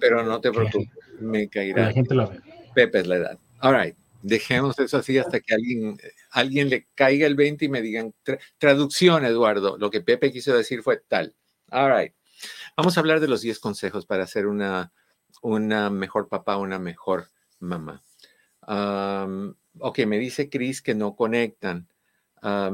Pero 0.00 0.22
no 0.24 0.40
te 0.40 0.50
preocupes, 0.50 0.88
me 1.20 1.48
caerá. 1.48 1.86
La 1.86 1.92
gente 1.92 2.14
lo 2.14 2.28
ve. 2.28 2.40
Pepe 2.74 3.00
es 3.00 3.06
la 3.06 3.16
edad. 3.16 3.38
All 3.60 3.78
right, 3.78 3.96
dejemos 4.22 4.78
eso 4.78 4.96
así 4.96 5.18
hasta 5.18 5.40
que 5.40 5.54
alguien, 5.54 5.98
alguien 6.30 6.70
le 6.70 6.86
caiga 6.94 7.26
el 7.26 7.34
20 7.34 7.66
y 7.66 7.68
me 7.68 7.82
digan, 7.82 8.14
traducción, 8.56 9.26
Eduardo, 9.26 9.76
lo 9.76 9.90
que 9.90 10.00
Pepe 10.00 10.32
quiso 10.32 10.56
decir 10.56 10.82
fue 10.82 11.02
tal. 11.06 11.34
All 11.70 11.94
right. 11.94 12.14
Vamos 12.78 12.96
a 12.96 13.00
hablar 13.00 13.20
de 13.20 13.28
los 13.28 13.42
10 13.42 13.58
consejos 13.58 14.06
para 14.06 14.26
ser 14.26 14.46
una, 14.46 14.90
una 15.42 15.90
mejor 15.90 16.28
papá, 16.28 16.56
una 16.56 16.78
mejor 16.78 17.28
mamá. 17.58 18.02
Ok, 19.80 20.00
me 20.06 20.18
dice 20.18 20.48
Chris 20.48 20.82
que 20.82 20.94
no 20.94 21.16
conectan. 21.16 21.88
a 22.42 22.70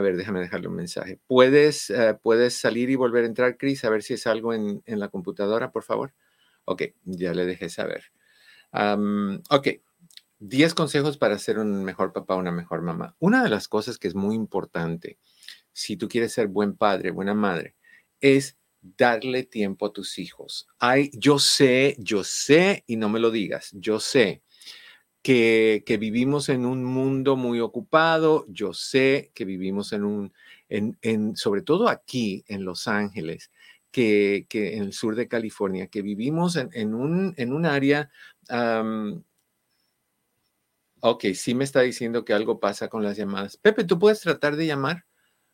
ver, 0.00 0.16
déjame 0.16 0.40
dejarle 0.40 0.68
un 0.68 0.76
mensaje. 0.76 1.18
¿Puedes, 1.26 1.90
eh, 1.90 2.18
¿Puedes 2.22 2.54
salir 2.54 2.88
y 2.90 2.94
volver 2.96 3.24
a 3.24 3.26
entrar, 3.26 3.58
Chris? 3.58 3.84
A 3.84 3.90
ver 3.90 4.02
si 4.02 4.14
es 4.14 4.26
algo 4.26 4.54
en, 4.54 4.82
en 4.86 4.98
la 4.98 5.08
computadora, 5.08 5.72
por 5.72 5.82
favor. 5.82 6.14
Ok, 6.64 6.82
ya 7.04 7.34
le 7.34 7.44
dejé 7.44 7.68
saber. 7.68 8.04
ok, 8.72 9.68
10 10.38 10.74
consejos 10.74 11.18
para 11.18 11.38
ser 11.38 11.58
un 11.58 11.84
mejor 11.84 12.12
papá, 12.12 12.36
una 12.36 12.52
mejor 12.52 12.82
mamá. 12.82 13.14
Una 13.18 13.42
de 13.42 13.50
las 13.50 13.68
cosas 13.68 13.98
que 13.98 14.08
es 14.08 14.14
muy 14.14 14.34
importante, 14.34 15.18
si 15.72 15.96
tú 15.96 16.08
quieres 16.08 16.32
ser 16.32 16.46
buen 16.48 16.76
padre, 16.76 17.10
buena 17.10 17.34
madre, 17.34 17.76
es 18.20 18.56
darle 18.80 19.42
tiempo 19.42 19.86
a 19.86 19.92
tus 19.92 20.18
hijos. 20.18 20.66
Hay, 20.78 21.10
yo 21.12 21.38
sé, 21.38 21.96
yo 21.98 22.24
sé, 22.24 22.84
y 22.86 22.96
no 22.96 23.08
me 23.10 23.20
lo 23.20 23.30
digas, 23.30 23.70
yo 23.74 24.00
sé 24.00 24.42
que, 25.22 25.82
que 25.86 25.96
vivimos 25.96 26.48
en 26.48 26.66
un 26.66 26.84
mundo 26.84 27.36
muy 27.36 27.60
ocupado, 27.60 28.46
yo 28.48 28.72
sé 28.72 29.30
que 29.34 29.44
vivimos 29.44 29.92
en 29.92 30.04
un, 30.04 30.32
en, 30.68 30.98
en, 31.02 31.36
sobre 31.36 31.62
todo 31.62 31.88
aquí 31.88 32.44
en 32.48 32.64
Los 32.64 32.88
Ángeles, 32.88 33.50
que, 33.90 34.46
que, 34.48 34.76
en 34.76 34.84
el 34.84 34.92
sur 34.92 35.16
de 35.16 35.28
California, 35.28 35.88
que 35.88 36.02
vivimos 36.02 36.56
en, 36.56 36.70
en 36.72 36.94
un, 36.94 37.34
en 37.36 37.52
un 37.52 37.66
área 37.66 38.10
Ok, 41.02 41.24
sí 41.34 41.54
me 41.54 41.64
está 41.64 41.80
diciendo 41.80 42.24
que 42.24 42.34
algo 42.34 42.60
pasa 42.60 42.88
con 42.88 43.02
las 43.02 43.16
llamadas. 43.16 43.56
Pepe, 43.56 43.84
¿tú 43.84 43.98
puedes 43.98 44.20
tratar 44.20 44.56
de 44.56 44.66
llamar 44.66 45.06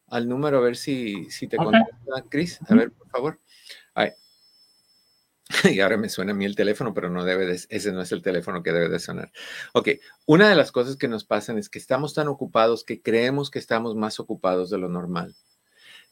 al 0.09 0.29
número 0.29 0.59
a 0.59 0.61
ver 0.61 0.76
si, 0.76 1.31
si 1.31 1.46
te 1.46 1.57
contesta 1.57 2.24
Cris? 2.29 2.59
A 2.68 2.74
ver, 2.74 2.90
por 2.90 3.09
favor. 3.09 3.40
Ay. 3.94 4.11
Y 5.72 5.80
ahora 5.80 5.96
me 5.96 6.09
suena 6.09 6.32
a 6.32 6.35
mí 6.35 6.44
el 6.44 6.56
teléfono, 6.56 6.92
pero 6.92 7.11
no 7.11 7.24
debe 7.24 7.46
de, 7.46 7.61
ese 7.68 7.92
no 7.92 8.02
es 8.02 8.12
el 8.12 8.22
teléfono 8.22 8.62
que 8.62 8.72
debe 8.72 8.88
de 8.88 8.98
sonar. 8.98 9.32
Ok, 9.72 9.90
una 10.26 10.48
de 10.48 10.56
las 10.56 10.72
cosas 10.72 10.96
que 10.96 11.09
nos 11.09 11.24
pasan 11.24 11.59
es 11.59 11.68
que 11.68 11.78
estamos 11.78 12.14
tan 12.14 12.28
ocupados 12.28 12.85
que 12.85 13.00
creemos 13.00 13.50
que 13.50 13.59
estamos 13.59 13.94
más 13.94 14.18
ocupados 14.20 14.70
de 14.70 14.78
lo 14.78 14.88
normal. 14.88 15.37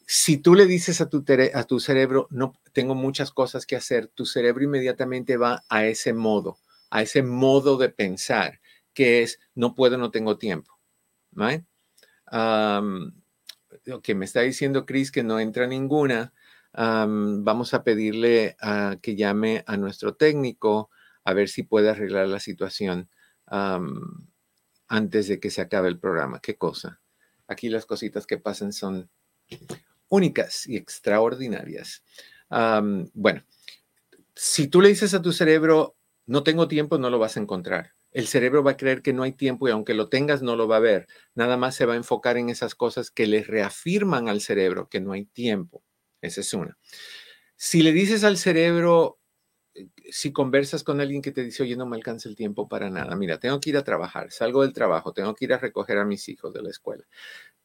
Si 0.06 0.36
tú 0.36 0.54
le 0.54 0.66
dices 0.66 1.00
a 1.00 1.08
tu, 1.08 1.24
a 1.54 1.64
tu 1.64 1.80
cerebro, 1.80 2.28
no 2.30 2.52
tengo 2.72 2.94
muchas 2.94 3.30
cosas 3.30 3.66
que 3.66 3.76
hacer, 3.76 4.08
tu 4.08 4.26
cerebro 4.26 4.64
inmediatamente 4.64 5.36
va 5.36 5.64
a 5.68 5.86
ese 5.86 6.12
modo, 6.12 6.58
a 6.90 7.02
ese 7.02 7.22
modo 7.22 7.78
de 7.78 7.88
pensar 7.88 8.60
que 8.92 9.22
es 9.22 9.40
no 9.54 9.74
puedo, 9.74 9.96
no 9.96 10.10
tengo 10.10 10.36
tiempo. 10.38 10.74
¿right? 11.34 11.64
lo 13.84 14.00
que 14.02 14.14
me 14.14 14.24
está 14.24 14.40
diciendo 14.40 14.86
Chris 14.86 15.10
que 15.10 15.22
no 15.22 15.38
entra 15.40 15.66
ninguna, 15.66 16.32
vamos 16.76 17.74
a 17.74 17.84
pedirle 17.84 18.56
que 19.00 19.16
llame 19.16 19.64
a 19.66 19.76
nuestro 19.76 20.14
técnico 20.14 20.90
a 21.24 21.32
ver 21.32 21.48
si 21.48 21.62
puede 21.62 21.90
arreglar 21.90 22.28
la 22.28 22.40
situación 22.40 23.08
antes 24.88 25.28
de 25.28 25.40
que 25.40 25.50
se 25.50 25.60
acabe 25.60 25.88
el 25.88 25.98
programa. 25.98 26.40
¿Qué 26.40 26.56
cosa? 26.56 27.00
Aquí 27.46 27.68
las 27.68 27.86
cositas 27.86 28.26
que 28.26 28.38
pasan 28.38 28.72
son 28.72 29.10
únicas 30.08 30.66
y 30.66 30.76
extraordinarias. 30.76 32.04
bueno, 32.50 33.44
si 34.34 34.68
tú 34.68 34.80
le 34.80 34.88
dices 34.88 35.14
a 35.14 35.22
tu 35.22 35.32
cerebro, 35.32 35.96
no 36.26 36.42
tengo 36.42 36.68
tiempo, 36.68 36.98
no 36.98 37.10
lo 37.10 37.18
vas 37.18 37.36
a 37.36 37.40
encontrar 37.40 37.94
el 38.14 38.28
cerebro 38.28 38.62
va 38.62 38.70
a 38.72 38.76
creer 38.76 39.02
que 39.02 39.12
no 39.12 39.24
hay 39.24 39.32
tiempo 39.32 39.68
y 39.68 39.72
aunque 39.72 39.92
lo 39.92 40.08
tengas 40.08 40.40
no 40.40 40.56
lo 40.56 40.68
va 40.68 40.76
a 40.76 40.80
ver. 40.80 41.08
Nada 41.34 41.56
más 41.56 41.74
se 41.74 41.84
va 41.84 41.94
a 41.94 41.96
enfocar 41.96 42.38
en 42.38 42.48
esas 42.48 42.76
cosas 42.76 43.10
que 43.10 43.26
le 43.26 43.42
reafirman 43.42 44.28
al 44.28 44.40
cerebro 44.40 44.88
que 44.88 45.00
no 45.00 45.12
hay 45.12 45.26
tiempo. 45.26 45.82
Esa 46.24 46.40
es 46.40 46.54
una. 46.54 46.76
Si 47.56 47.82
le 47.82 47.92
dices 47.92 48.24
al 48.24 48.38
cerebro, 48.38 49.20
eh, 49.74 49.88
si 50.10 50.32
conversas 50.32 50.84
con 50.84 51.00
alguien 51.00 51.22
que 51.22 51.32
te 51.32 51.44
dice, 51.44 51.62
oye, 51.64 51.76
no 51.76 51.86
me 51.86 51.96
alcanza 51.96 52.28
el 52.28 52.36
tiempo 52.36 52.68
para 52.68 52.90
nada, 52.90 53.16
mira, 53.16 53.38
tengo 53.38 53.60
que 53.60 53.70
ir 53.70 53.76
a 53.76 53.84
trabajar, 53.84 54.32
salgo 54.32 54.62
del 54.62 54.72
trabajo, 54.72 55.12
tengo 55.12 55.34
que 55.34 55.46
ir 55.46 55.54
a 55.54 55.58
recoger 55.58 55.98
a 55.98 56.04
mis 56.04 56.28
hijos 56.28 56.52
de 56.54 56.62
la 56.62 56.70
escuela 56.70 57.04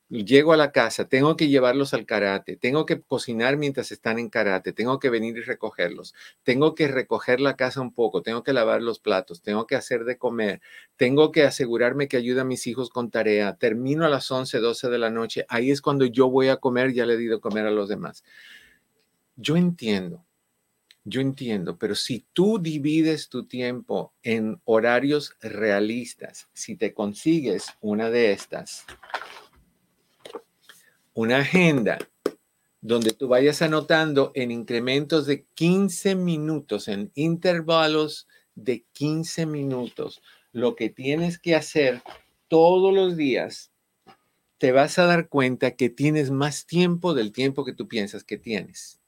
llego 0.09 0.53
a 0.53 0.57
la 0.57 0.71
casa, 0.71 1.07
tengo 1.07 1.35
que 1.35 1.47
llevarlos 1.47 1.93
al 1.93 2.05
karate, 2.05 2.57
tengo 2.57 2.85
que 2.85 2.99
cocinar 3.01 3.57
mientras 3.57 3.91
están 3.91 4.17
en 4.17 4.29
karate, 4.29 4.73
tengo 4.73 4.99
que 4.99 5.09
venir 5.09 5.37
y 5.37 5.41
recogerlos, 5.41 6.15
tengo 6.43 6.73
que 6.73 6.87
recoger 6.87 7.39
la 7.39 7.55
casa 7.55 7.79
un 7.81 7.93
poco, 7.93 8.23
tengo 8.23 8.43
que 8.43 8.53
lavar 8.53 8.81
los 8.81 8.99
platos, 8.99 9.41
tengo 9.41 9.67
que 9.67 9.75
hacer 9.75 10.05
de 10.05 10.17
comer, 10.17 10.61
tengo 10.97 11.31
que 11.31 11.43
asegurarme 11.43 12.07
que 12.07 12.17
ayuda 12.17 12.41
a 12.41 12.45
mis 12.45 12.65
hijos 12.65 12.89
con 12.89 13.11
tarea, 13.11 13.55
termino 13.57 14.03
a 14.03 14.09
las 14.09 14.29
11, 14.31 14.59
12 14.59 14.89
de 14.89 14.97
la 14.97 15.11
noche, 15.11 15.45
ahí 15.47 15.69
es 15.69 15.81
cuando 15.81 16.05
yo 16.05 16.29
voy 16.29 16.49
a 16.49 16.57
comer, 16.57 16.91
ya 16.91 17.05
le 17.05 17.13
he 17.13 17.17
de 17.17 17.39
comer 17.39 17.67
a 17.67 17.71
los 17.71 17.87
demás. 17.87 18.23
Yo 19.35 19.55
entiendo, 19.57 20.25
yo 21.03 21.21
entiendo, 21.21 21.77
pero 21.77 21.95
si 21.95 22.25
tú 22.33 22.59
divides 22.59 23.29
tu 23.29 23.45
tiempo 23.45 24.13
en 24.23 24.59
horarios 24.65 25.35
realistas, 25.39 26.49
si 26.53 26.75
te 26.75 26.93
consigues 26.93 27.67
una 27.79 28.09
de 28.09 28.31
estas, 28.31 28.85
una 31.13 31.37
agenda 31.37 31.97
donde 32.81 33.11
tú 33.11 33.27
vayas 33.27 33.61
anotando 33.61 34.31
en 34.35 34.51
incrementos 34.51 35.25
de 35.25 35.45
15 35.55 36.15
minutos, 36.15 36.87
en 36.87 37.11
intervalos 37.15 38.27
de 38.55 38.85
15 38.93 39.45
minutos, 39.45 40.21
lo 40.51 40.75
que 40.75 40.89
tienes 40.89 41.39
que 41.39 41.55
hacer 41.55 42.01
todos 42.47 42.93
los 42.93 43.17
días, 43.17 43.71
te 44.57 44.71
vas 44.71 44.99
a 44.99 45.05
dar 45.05 45.29
cuenta 45.29 45.71
que 45.71 45.89
tienes 45.89 46.31
más 46.31 46.65
tiempo 46.65 47.13
del 47.13 47.31
tiempo 47.31 47.63
que 47.63 47.73
tú 47.73 47.87
piensas 47.87 48.23
que 48.23 48.37
tienes. 48.37 48.99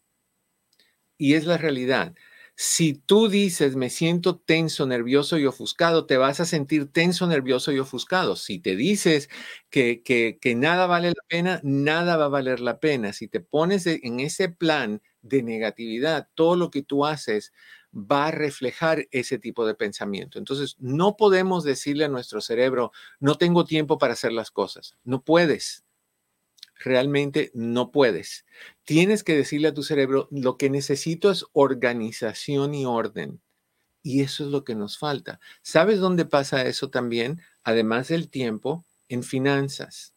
Y 1.17 1.33
es 1.35 1.45
la 1.45 1.57
realidad. 1.57 2.15
Si 2.63 2.93
tú 2.93 3.27
dices, 3.27 3.75
me 3.75 3.89
siento 3.89 4.37
tenso, 4.37 4.85
nervioso 4.85 5.39
y 5.39 5.47
ofuscado, 5.47 6.05
te 6.05 6.17
vas 6.17 6.39
a 6.39 6.45
sentir 6.45 6.91
tenso, 6.91 7.25
nervioso 7.25 7.71
y 7.71 7.79
ofuscado. 7.79 8.35
Si 8.35 8.59
te 8.59 8.75
dices 8.75 9.29
que, 9.71 10.03
que, 10.03 10.37
que 10.39 10.53
nada 10.53 10.85
vale 10.85 11.07
la 11.07 11.23
pena, 11.27 11.59
nada 11.63 12.17
va 12.17 12.25
a 12.25 12.27
valer 12.27 12.59
la 12.59 12.79
pena. 12.79 13.13
Si 13.13 13.27
te 13.27 13.39
pones 13.39 13.87
en 13.87 14.19
ese 14.19 14.49
plan 14.49 15.01
de 15.23 15.41
negatividad, 15.41 16.29
todo 16.35 16.55
lo 16.55 16.69
que 16.69 16.83
tú 16.83 17.03
haces 17.07 17.51
va 17.95 18.27
a 18.27 18.31
reflejar 18.31 19.07
ese 19.09 19.39
tipo 19.39 19.65
de 19.65 19.73
pensamiento. 19.73 20.37
Entonces, 20.37 20.75
no 20.77 21.17
podemos 21.17 21.63
decirle 21.63 22.05
a 22.05 22.09
nuestro 22.09 22.41
cerebro, 22.41 22.91
no 23.19 23.39
tengo 23.39 23.65
tiempo 23.65 23.97
para 23.97 24.13
hacer 24.13 24.33
las 24.33 24.51
cosas. 24.51 24.97
No 25.03 25.23
puedes 25.23 25.83
realmente 26.83 27.51
no 27.53 27.91
puedes. 27.91 28.45
Tienes 28.83 29.23
que 29.23 29.35
decirle 29.35 29.69
a 29.69 29.73
tu 29.73 29.83
cerebro, 29.83 30.27
lo 30.31 30.57
que 30.57 30.69
necesito 30.69 31.31
es 31.31 31.45
organización 31.53 32.73
y 32.73 32.85
orden. 32.85 33.41
Y 34.03 34.21
eso 34.21 34.45
es 34.45 34.51
lo 34.51 34.63
que 34.63 34.75
nos 34.75 34.97
falta. 34.97 35.39
¿Sabes 35.61 35.99
dónde 35.99 36.25
pasa 36.25 36.65
eso 36.65 36.89
también? 36.89 37.41
Además 37.63 38.07
del 38.07 38.29
tiempo, 38.29 38.85
en 39.09 39.23
finanzas. 39.23 40.13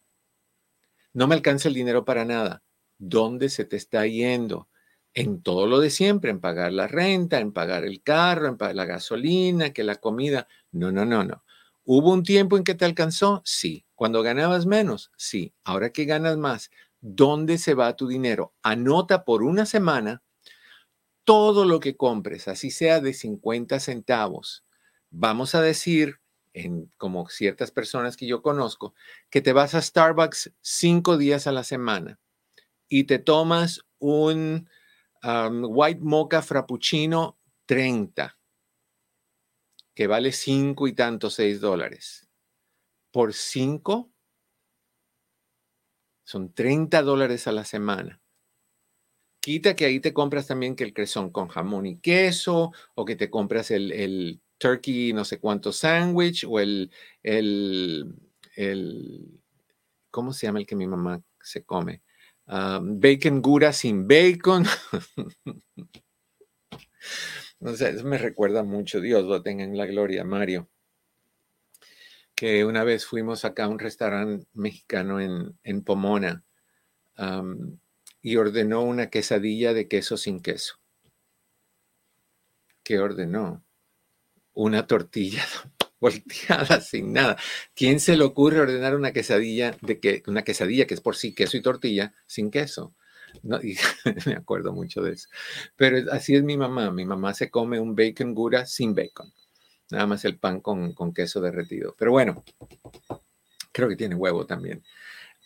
No 1.12 1.27
me 1.27 1.35
alcanza 1.35 1.68
el 1.68 1.74
dinero 1.74 2.05
para 2.05 2.24
nada. 2.24 2.62
¿Dónde 2.98 3.48
se 3.48 3.64
te 3.64 3.77
está 3.77 4.07
yendo? 4.07 4.68
En 5.12 5.42
todo 5.42 5.66
lo 5.66 5.79
de 5.79 5.90
siempre, 5.90 6.31
en 6.31 6.40
pagar 6.40 6.72
la 6.72 6.88
renta, 6.88 7.38
en 7.38 7.53
pagar 7.53 7.85
el 7.85 8.03
carro, 8.03 8.48
en 8.48 8.57
pagar 8.57 8.74
la 8.74 8.85
gasolina, 8.85 9.72
que 9.72 9.85
la 9.85 9.96
comida. 9.96 10.48
No, 10.72 10.90
no, 10.90 11.05
no, 11.05 11.22
no. 11.22 11.43
¿Hubo 11.85 12.12
un 12.12 12.23
tiempo 12.23 12.57
en 12.57 12.64
que 12.64 12.75
te 12.75 12.85
alcanzó? 12.85 13.42
Sí. 13.44 13.85
¿Cuando 13.94 14.23
ganabas 14.23 14.66
menos? 14.66 15.12
Sí. 15.16 15.55
Ahora 15.64 15.90
que 15.90 16.05
ganas 16.07 16.37
más, 16.38 16.70
¿dónde 17.01 17.59
se 17.59 17.75
va 17.75 17.97
tu 17.97 18.09
dinero? 18.09 18.55
Anota 18.62 19.25
por 19.25 19.42
una 19.42 19.66
semana 19.66 20.23
todo 21.25 21.64
lo 21.64 21.81
que 21.81 21.97
compres, 21.97 22.49
así 22.49 22.70
sea 22.70 23.01
de 23.01 23.14
50 23.14 23.81
centavos. 23.81 24.64
Vamos 25.11 25.55
a 25.55 25.62
decir, 25.62 26.20
como 26.99 27.29
ciertas 27.29 27.70
personas 27.70 28.16
que 28.16 28.27
yo 28.27 28.42
conozco, 28.42 28.94
que 29.31 29.40
te 29.40 29.53
vas 29.53 29.75
a 29.75 29.81
Starbucks 29.81 30.53
cinco 30.61 31.16
días 31.16 31.47
a 31.47 31.53
la 31.53 31.64
semana 31.64 32.18
y 32.88 33.05
te 33.05 33.18
tomas 33.18 33.81
un 33.99 34.68
white 35.23 36.01
mocha 36.03 36.42
frappuccino 36.42 37.38
30 37.66 38.34
que 39.94 40.07
vale 40.07 40.33
cinco 40.33 40.88
y 40.88 40.92
tantos, 40.92 41.35
seis 41.35 41.61
dólares, 41.61 42.28
por 43.12 43.33
cinco, 43.33 44.12
son 46.24 46.52
30 46.52 47.02
dólares 47.02 47.46
a 47.46 47.52
la 47.52 47.64
semana. 47.64 48.20
Quita 49.40 49.76
que 49.76 49.85
ahí 49.85 50.00
te 50.00 50.14
compras 50.14 50.46
también 50.46 50.74
que 50.74 50.85
el 50.85 50.94
cresón 50.94 51.30
con 51.30 51.48
jamón 51.48 51.87
y 51.87 51.98
queso, 51.98 52.72
o 52.94 53.04
que 53.04 53.14
te 53.14 53.30
compras 53.30 53.70
el, 53.70 54.40
turkey 54.57 55.12
no 55.12 55.24
sé 55.24 55.38
cuánto 55.38 55.72
sandwich 55.72 56.44
o 56.48 56.61
el, 56.61 56.90
el, 57.22 58.14
el, 58.57 59.42
¿cómo 60.11 60.33
se 60.33 60.46
llama 60.46 60.61
el 60.61 60.66
que 60.66 60.76
mi 60.76 60.87
mamá 60.87 61.22
se 61.42 61.64
come? 61.64 62.02
Ah, 62.46 62.80
bacon 62.83 63.42
gura 63.42 63.72
sin 63.72 64.09
bacon. 64.09 64.64
no 67.64 67.74
sé, 67.74 67.88
eso 67.88 68.05
me 68.05 68.18
recuerda 68.18 68.62
mucho, 68.62 69.00
Dios 69.00 69.24
lo 69.24 69.42
tenga 69.42 69.64
en 69.64 69.79
la 69.79 69.87
gloria, 69.87 70.22
Mario. 70.22 70.68
Que 72.35 72.62
una 72.66 72.85
vez 72.85 73.07
fuimos 73.07 73.46
acá 73.46 73.64
a 73.64 73.68
un 73.68 73.79
restaurante 73.79 74.46
mexicano 74.53 75.18
en, 75.18 75.59
en 75.62 75.83
Pomona 75.83 76.44
y 78.20 78.37
ordenó 78.37 78.83
una 78.83 79.09
quesadilla 79.09 79.72
de 79.72 79.88
queso 79.88 80.18
sin 80.18 80.42
queso. 80.42 80.79
¿Qué 82.83 82.98
ordenó? 82.98 83.64
Una 84.53 84.87
tortilla 84.87 85.46
volteada 86.00 86.83
sin 86.83 87.14
nada. 87.14 87.38
¿Quién 87.74 87.98
se 87.98 88.18
le 88.18 88.24
ocurre 88.24 88.61
ordenar 88.61 88.94
una 88.94 89.14
quesadilla 89.14 89.74
de 89.81 90.00
que 90.00 90.22
una 90.27 90.44
quesadilla 90.44 90.87
que 90.87 90.92
es 90.92 91.00
por 91.00 91.16
sí 91.16 91.35
queso 91.35 91.57
y 91.57 91.62
tortilla 91.62 92.12
sin 92.27 92.50
queso? 92.50 92.94
No, 93.42 93.59
me 94.27 94.35
acuerdo 94.35 94.73
mucho 94.73 95.03
de 95.03 95.12
eso. 95.12 95.29
Pero 95.77 96.11
así 96.12 96.35
es 96.35 96.42
mi 96.42 96.57
mamá. 96.57 96.90
Mi 96.90 97.05
mamá 97.05 97.35
se 97.35 97.51
come 97.51 97.81
un 97.81 97.94
bacon 97.94 98.35
gura 98.35 98.66
sin 98.66 98.94
bacon. 98.94 99.33
Nada 99.90 100.07
más 100.07 100.25
el 100.25 100.38
pan 100.38 100.61
con, 100.61 100.92
con 100.92 101.12
queso 101.12 101.40
derretido. 101.40 101.94
Pero 101.99 102.12
bueno, 102.12 102.42
creo 103.73 103.88
que 103.88 103.97
tiene 103.97 104.14
huevo 104.14 104.47
también 104.47 104.83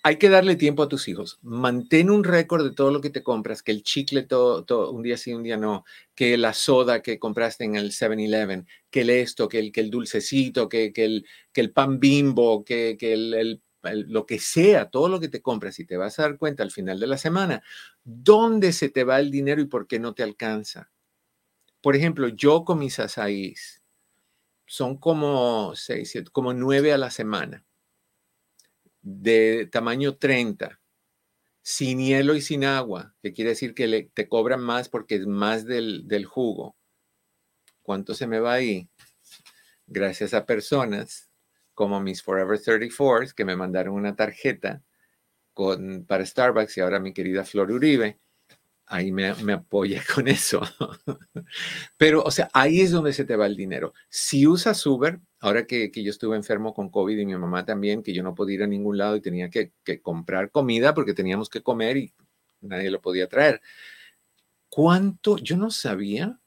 hay 0.03 0.17
que 0.17 0.29
darle 0.29 0.57
tiempo 0.57 0.83
a 0.83 0.89
tus 0.89 1.09
hijos. 1.09 1.39
Mantén 1.43 2.11
un 2.11 2.25
récord 2.25 2.65
de 2.65 2.75
todo 2.75 2.91
lo 2.91 3.01
que 3.01 3.11
te 3.11 3.23
compras, 3.23 3.63
que 3.63 3.73
el 3.73 3.83
chicle 3.83 4.23
todo, 4.23 4.91
un 4.91 5.03
día 5.03 5.17
sí, 5.17 5.35
un 5.35 5.43
día 5.43 5.57
no, 5.57 5.85
que 6.15 6.39
la 6.39 6.55
soda 6.55 7.03
que 7.03 7.19
compraste 7.19 7.65
en 7.65 7.77
el 7.77 7.91
7-Eleven, 7.91 8.67
que 8.91 9.03
el 9.03 9.11
esto, 9.11 9.49
que 9.49 9.59
el, 9.59 9.73
que 9.73 9.81
el 9.81 9.91
dulcecito, 9.91 10.69
que, 10.69 10.93
que, 10.93 11.05
el, 11.05 11.27
que 11.53 11.61
el 11.61 11.73
pan 11.73 11.99
bimbo, 11.99 12.65
que, 12.65 12.97
que 12.99 13.13
el, 13.13 13.61
lo 13.95 14.27
que 14.27 14.39
sea, 14.39 14.91
todo 14.91 15.09
lo 15.09 15.21
que 15.21 15.29
te 15.29 15.43
compras 15.43 15.79
y 15.79 15.85
te 15.85 15.97
vas 15.97 16.19
a 16.19 16.23
dar 16.23 16.39
cuenta 16.39 16.63
al 16.63 16.71
final 16.71 17.01
de 17.01 17.07
la 17.07 17.19
semana, 17.19 17.63
dónde 18.05 18.73
se 18.73 18.89
te 18.89 19.05
va 19.05 19.21
el 19.21 19.31
dinero 19.31 19.61
y 19.61 19.67
por 19.67 19.87
qué 19.87 19.99
no 19.99 20.15
te 20.15 20.23
alcanza. 20.23 20.91
Por 21.81 21.97
ejemplo, 21.97 22.29
yo 22.29 22.65
con 22.65 22.79
mis 22.79 22.99
azaís 22.99 23.83
son 24.67 24.97
como 24.99 25.75
seis, 25.75 26.11
siete, 26.11 26.31
como 26.31 26.53
nueve 26.53 26.93
a 26.93 26.99
la 26.99 27.11
semana 27.11 27.65
de 29.01 29.69
tamaño 29.71 30.17
30, 30.17 30.81
sin 31.63 32.01
hielo 32.01 32.35
y 32.35 32.41
sin 32.41 32.65
agua, 32.65 33.15
que 33.23 33.33
quiere 33.33 33.51
decir 33.51 33.75
que 33.75 34.11
te 34.13 34.29
cobran 34.29 34.61
más 34.61 34.89
porque 34.89 35.17
es 35.17 35.27
más 35.27 35.65
del, 35.65 36.07
del 36.09 36.27
jugo. 36.27 36.77
¿Cuánto 37.83 38.15
se 38.15 38.27
me 38.27 38.41
va 38.41 38.55
ahí? 38.55 38.89
Gracias 39.87 40.35
a 40.35 40.45
personas 40.45 41.28
como 41.79 42.01
mis 42.01 42.25
Forever 42.25 42.61
34 42.61 43.37
que 43.37 43.45
me 43.45 43.55
mandaron 43.55 43.95
una 43.95 44.17
tarjeta 44.17 44.83
con, 45.55 46.05
para 46.07 46.27
Starbucks 46.27 46.77
y 46.77 46.81
ahora 46.81 46.99
mi 46.99 47.13
querida 47.13 47.45
Flor 47.45 47.71
Uribe 47.71 48.19
ahí 48.87 49.13
me, 49.13 49.29
apoya 49.53 50.03
con 50.13 50.27
eso. 50.27 50.61
Pero, 51.97 52.25
o 52.25 52.33
sea, 52.33 52.51
ahí 52.53 52.81
es 52.81 52.91
donde 52.91 53.13
se 53.13 53.25
te 53.25 53.37
va 53.37 53.47
el 53.47 53.55
dinero. 53.55 53.95
Si 54.09 54.45
usas 54.45 54.85
Uber, 54.87 55.21
ahora 55.39 55.69
que, 55.69 55.93
yo 55.95 56.11
estuve 56.11 56.35
enfermo 56.35 56.75
con 56.75 56.91
COVID 56.91 57.17
y 57.17 57.27
mi 57.27 57.37
mamá 57.37 57.65
también, 57.65 58.03
que 58.03 58.13
yo 58.13 58.25
no 58.25 58.35
podía 58.35 58.57
ir 58.57 58.63
a 58.65 58.67
ningún 58.67 58.99
lado 58.99 59.15
y 59.15 59.21
tenía 59.21 59.49
que, 59.49 59.73
que 59.85 60.03
comprar 60.03 60.51
comida 60.51 60.95
porque 60.95 61.15
teníamos 61.15 61.49
que 61.49 61.63
comer 61.63 61.97
y 61.97 62.13
nadie 62.61 62.91
lo 62.91 63.01
podía 63.01 63.29
traer. 63.29 63.61
¿Cuánto? 64.69 65.39
Yo 65.39 65.57
no 65.57 65.71
sabía 65.71 66.41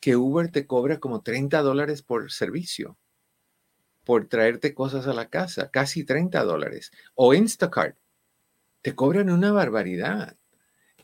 que 0.00 0.16
Uber 0.16 0.50
te 0.50 0.66
cobra 0.66 0.98
como 0.98 1.22
30 1.22 1.62
dólares 1.62 2.02
por 2.02 2.32
servicio, 2.32 2.98
por 4.08 4.26
traerte 4.26 4.72
cosas 4.72 5.06
a 5.06 5.12
la 5.12 5.28
casa, 5.28 5.70
casi 5.70 6.02
30 6.02 6.42
dólares. 6.42 6.92
O 7.14 7.34
Instacart, 7.34 7.94
te 8.80 8.94
cobran 8.94 9.28
una 9.28 9.52
barbaridad 9.52 10.34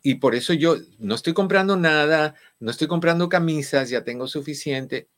y 0.03 0.15
por 0.15 0.35
eso 0.35 0.55
yo 0.55 0.77
no 0.99 1.15
estoy 1.15 1.35
comprando 1.35 1.77
nada, 1.77 2.35
no 2.61 2.71
estoy 2.71 2.89
comprando 2.89 3.29
camisas, 3.29 3.91
ya 3.91 4.05
tengo 4.05 4.27
suficiente. 4.27 5.11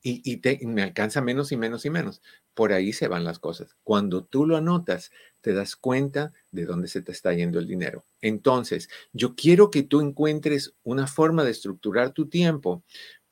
Y, 0.00 0.40
me 0.62 0.82
alcanza 0.82 1.20
menos 1.20 1.52
y 1.52 1.58
menos 1.58 1.84
y 1.84 1.90
menos. 1.90 2.22
Por 2.54 2.72
ahí 2.72 2.94
se 2.94 3.08
van 3.08 3.24
las 3.24 3.38
cosas. 3.38 3.76
Cuando 3.82 4.24
tú 4.24 4.46
lo 4.46 4.56
anotas, 4.56 5.10
te 5.42 5.52
das 5.52 5.76
cuenta 5.76 6.32
de 6.52 6.64
dónde 6.64 6.88
se 6.88 7.02
te 7.02 7.12
está 7.12 7.34
yendo 7.34 7.58
el 7.58 7.66
dinero. 7.66 8.06
Entonces, 8.22 8.88
yo 9.12 9.34
quiero 9.34 9.70
que 9.70 9.82
tú 9.82 10.00
encuentres 10.00 10.74
una 10.84 11.06
forma 11.06 11.44
de 11.44 11.50
estructurar 11.50 12.12
tu 12.12 12.30
tiempo 12.30 12.82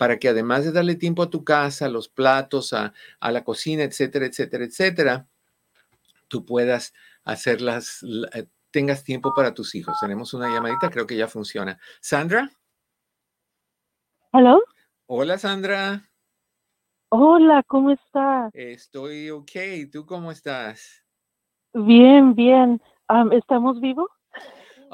para 0.02 0.18
que 0.18 0.28
además 0.28 0.64
de 0.64 0.72
darle 0.72 0.96
tiempo 0.96 1.22
a 1.22 1.30
tu 1.30 1.44
casa, 1.44 1.86
a 1.86 1.88
los 1.88 2.08
platos, 2.08 2.72
a, 2.72 2.92
a 3.20 3.30
la 3.30 3.44
cocina, 3.44 3.84
etcétera, 3.84 4.26
etcétera, 4.26 4.64
etcétera, 4.64 5.28
tú 6.26 6.44
puedas 6.44 6.92
hacer 7.22 7.60
las, 7.60 8.04
tengas 8.72 9.04
tiempo 9.04 9.32
para 9.32 9.54
tus 9.54 9.76
hijos. 9.76 9.96
Tenemos 10.00 10.34
una 10.34 10.52
llamadita, 10.52 10.90
creo 10.90 11.06
que 11.06 11.16
ya 11.16 11.28
funciona. 11.28 11.78
Sandra. 12.00 12.50
¿Hola? 14.32 14.58
Hola, 15.06 15.38
Sandra. 15.38 16.02
Hola, 17.10 17.62
¿cómo 17.68 17.92
estás? 17.92 18.50
Estoy 18.54 19.30
ok. 19.30 19.52
¿Tú 19.92 20.04
cómo 20.04 20.32
estás? 20.32 21.04
Bien, 21.74 22.34
bien. 22.34 22.82
¿Estamos 23.30 23.80
vivos? 23.80 24.08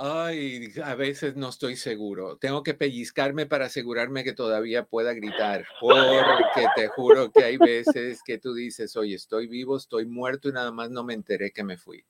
Ay, 0.01 0.69
a 0.85 0.95
veces 0.95 1.35
no 1.37 1.49
estoy 1.49 1.75
seguro. 1.75 2.37
Tengo 2.37 2.63
que 2.63 2.75
pellizcarme 2.75 3.47
para 3.47 3.67
asegurarme 3.67 4.23
que 4.23 4.33
todavía 4.33 4.85
pueda 4.85 5.13
gritar, 5.13 5.65
porque 5.81 6.67
te 6.77 6.89
juro 6.89 7.33
que 7.33 7.43
hay 7.43 7.57
veces 7.57 8.23
que 8.25 8.39
tú 8.39 8.55
dices, 8.55 8.97
oye, 8.97 9.17
estoy 9.17 9.49
vivo, 9.49 9.77
estoy 9.77 10.07
muerto 10.07 10.49
y 10.49 10.53
nada 10.53 10.71
más 10.71 10.91
no 10.91 11.03
me 11.03 11.15
enteré 11.15 11.51
que 11.51 11.65
me 11.65 11.77
fui 11.77 12.05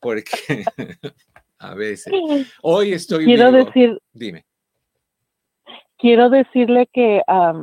porque 0.00 0.64
a 1.58 1.74
veces. 1.74 2.12
Hoy 2.62 2.92
estoy 2.92 3.26
quiero 3.26 3.52
decir, 3.52 4.00
dime. 4.12 4.44
Quiero 5.98 6.30
decirle 6.30 6.88
que 6.92 7.20
ah, 7.28 7.54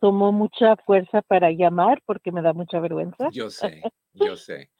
tomó 0.00 0.32
mucha 0.32 0.76
fuerza 0.76 1.20
para 1.22 1.50
llamar 1.50 2.02
porque 2.06 2.32
me 2.32 2.40
da 2.40 2.54
mucha 2.54 2.80
vergüenza. 2.80 3.28
Yo 3.30 3.50
sé, 3.50 3.82
yo 4.14 4.36
sé. 4.36 4.70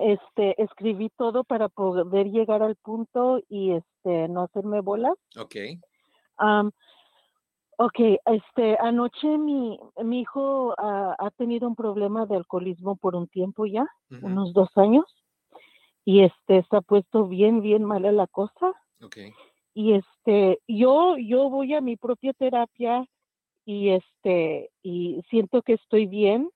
Este, 0.00 0.62
escribí 0.62 1.10
todo 1.16 1.44
para 1.44 1.68
poder 1.68 2.30
llegar 2.30 2.62
al 2.62 2.76
punto 2.76 3.40
y 3.48 3.72
este, 3.72 4.28
no 4.28 4.42
hacerme 4.42 4.80
bolas. 4.80 5.14
Ok. 5.36 5.56
Ok, 7.76 7.98
este, 8.26 8.76
anoche 8.78 9.36
mi, 9.36 9.80
mi 10.02 10.20
hijo 10.20 10.74
ha 10.78 11.30
tenido 11.36 11.66
un 11.66 11.74
problema 11.74 12.24
de 12.24 12.36
alcoholismo 12.36 12.94
por 12.94 13.16
un 13.16 13.26
tiempo 13.26 13.66
ya, 13.66 13.86
unos 14.22 14.52
dos 14.52 14.68
años, 14.76 15.04
y 16.04 16.20
este, 16.20 16.58
está 16.58 16.82
puesto 16.82 17.26
bien, 17.26 17.62
bien 17.62 17.82
mala 17.82 18.12
la 18.12 18.28
cosa. 18.28 18.72
Okay. 19.02 19.32
Y 19.74 19.94
este, 19.94 20.60
yo, 20.68 21.16
yo 21.16 21.50
voy 21.50 21.74
a 21.74 21.80
mi 21.80 21.96
propia 21.96 22.32
terapia 22.32 23.04
y 23.64 23.88
este, 23.88 24.70
y 24.82 25.20
siento 25.28 25.62
que 25.62 25.72
estoy 25.72 26.06
bien, 26.06 26.50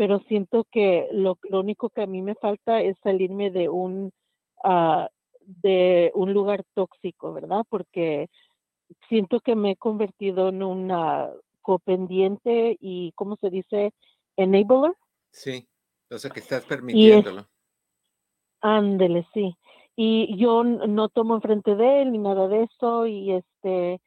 pero 0.00 0.18
siento 0.28 0.66
que 0.72 1.08
lo, 1.12 1.38
lo 1.50 1.60
único 1.60 1.90
que 1.90 2.00
a 2.00 2.06
mí 2.06 2.22
me 2.22 2.34
falta 2.34 2.80
es 2.80 2.96
salirme 3.02 3.50
de 3.50 3.68
un, 3.68 4.10
uh, 4.64 5.06
de 5.42 6.10
un 6.14 6.32
lugar 6.32 6.64
tóxico, 6.72 7.34
¿verdad? 7.34 7.66
Porque 7.68 8.30
siento 9.10 9.40
que 9.40 9.54
me 9.54 9.72
he 9.72 9.76
convertido 9.76 10.48
en 10.48 10.62
una 10.62 11.28
copendiente 11.60 12.78
y, 12.80 13.12
¿cómo 13.14 13.36
se 13.36 13.50
dice? 13.50 13.92
Enabler. 14.38 14.94
Sí, 15.32 15.68
o 16.10 16.16
sea 16.16 16.30
que 16.30 16.40
estás 16.40 16.64
permitiéndolo. 16.64 17.46
ándele, 18.62 19.28
sí. 19.34 19.54
Y 19.96 20.34
yo 20.38 20.64
no 20.64 21.10
tomo 21.10 21.34
enfrente 21.34 21.76
de 21.76 22.00
él 22.00 22.12
ni 22.12 22.18
nada 22.20 22.48
de 22.48 22.62
eso 22.62 23.06
y 23.06 23.32
este 23.32 24.00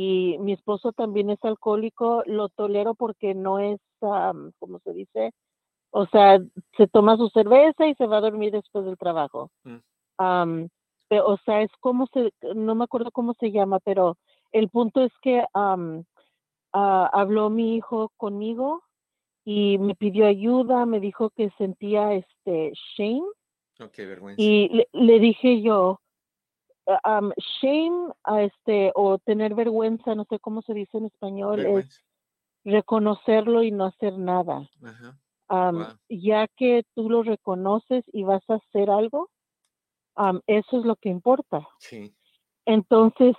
y 0.00 0.38
mi 0.38 0.52
esposo 0.52 0.92
también 0.92 1.28
es 1.28 1.44
alcohólico, 1.44 2.22
lo 2.24 2.50
tolero 2.50 2.94
porque 2.94 3.34
no 3.34 3.58
es, 3.58 3.80
¿cómo 3.98 4.78
se 4.84 4.92
dice? 4.92 5.32
O 5.90 6.06
sea, 6.06 6.38
se 6.76 6.86
toma 6.86 7.16
su 7.16 7.28
cerveza 7.30 7.84
y 7.84 7.96
se 7.96 8.06
va 8.06 8.18
a 8.18 8.20
dormir 8.20 8.52
después 8.52 8.84
del 8.84 8.96
trabajo. 8.96 9.50
Mm. 9.64 10.66
o 11.24 11.36
sea, 11.44 11.62
es 11.62 11.70
como 11.80 12.06
se, 12.12 12.32
no 12.54 12.76
me 12.76 12.84
acuerdo 12.84 13.10
cómo 13.10 13.34
se 13.40 13.50
llama, 13.50 13.80
pero 13.80 14.16
el 14.52 14.68
punto 14.68 15.02
es 15.02 15.10
que 15.20 15.42
habló 16.72 17.50
mi 17.50 17.74
hijo 17.74 18.12
conmigo 18.16 18.84
y 19.44 19.78
me 19.78 19.96
pidió 19.96 20.26
ayuda, 20.26 20.86
me 20.86 21.00
dijo 21.00 21.30
que 21.30 21.50
sentía 21.58 22.12
este 22.12 22.72
shame. 22.96 23.26
vergüenza. 24.06 24.40
Y 24.40 24.86
le, 24.92 25.18
dije 25.18 25.60
yo, 25.60 25.98
shame 27.60 28.12
a 28.24 28.42
este 28.42 28.92
o 28.94 29.18
tener 29.18 29.54
vergüenza, 29.54 30.14
no 30.14 30.24
sé 30.24 30.38
cómo 30.38 30.62
se 30.62 30.74
dice 30.74 30.98
en 30.98 31.06
español, 31.06 31.60
es 31.60 32.04
reconocerlo 32.64 33.62
y 33.62 33.70
no 33.70 33.84
hacer 33.84 34.18
nada. 34.18 34.68
Ya 36.08 36.48
que 36.48 36.84
tú 36.94 37.10
lo 37.10 37.22
reconoces 37.22 38.04
y 38.12 38.22
vas 38.22 38.42
a 38.48 38.54
hacer 38.54 38.90
algo, 38.90 39.30
eso 40.46 40.78
es 40.78 40.84
lo 40.84 40.96
que 40.96 41.08
importa. 41.08 41.66
Sí. 41.78 42.14
Entonces, 42.66 43.36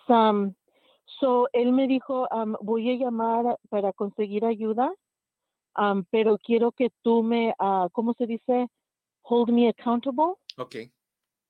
so 1.19 1.47
él 1.53 1.71
me 1.71 1.87
dijo, 1.87 2.27
voy 2.61 2.91
a 2.91 2.97
llamar 2.97 3.59
para 3.69 3.93
conseguir 3.93 4.45
ayuda, 4.45 4.93
pero 6.09 6.37
quiero 6.37 6.71
que 6.71 6.91
tú 7.01 7.23
me, 7.23 7.53
ah, 7.59 7.89
¿cómo 7.91 8.13
se 8.13 8.25
dice? 8.25 8.69
Hold 9.23 9.51
me 9.51 9.69
accountable. 9.69 10.35
Ok. 10.57 10.75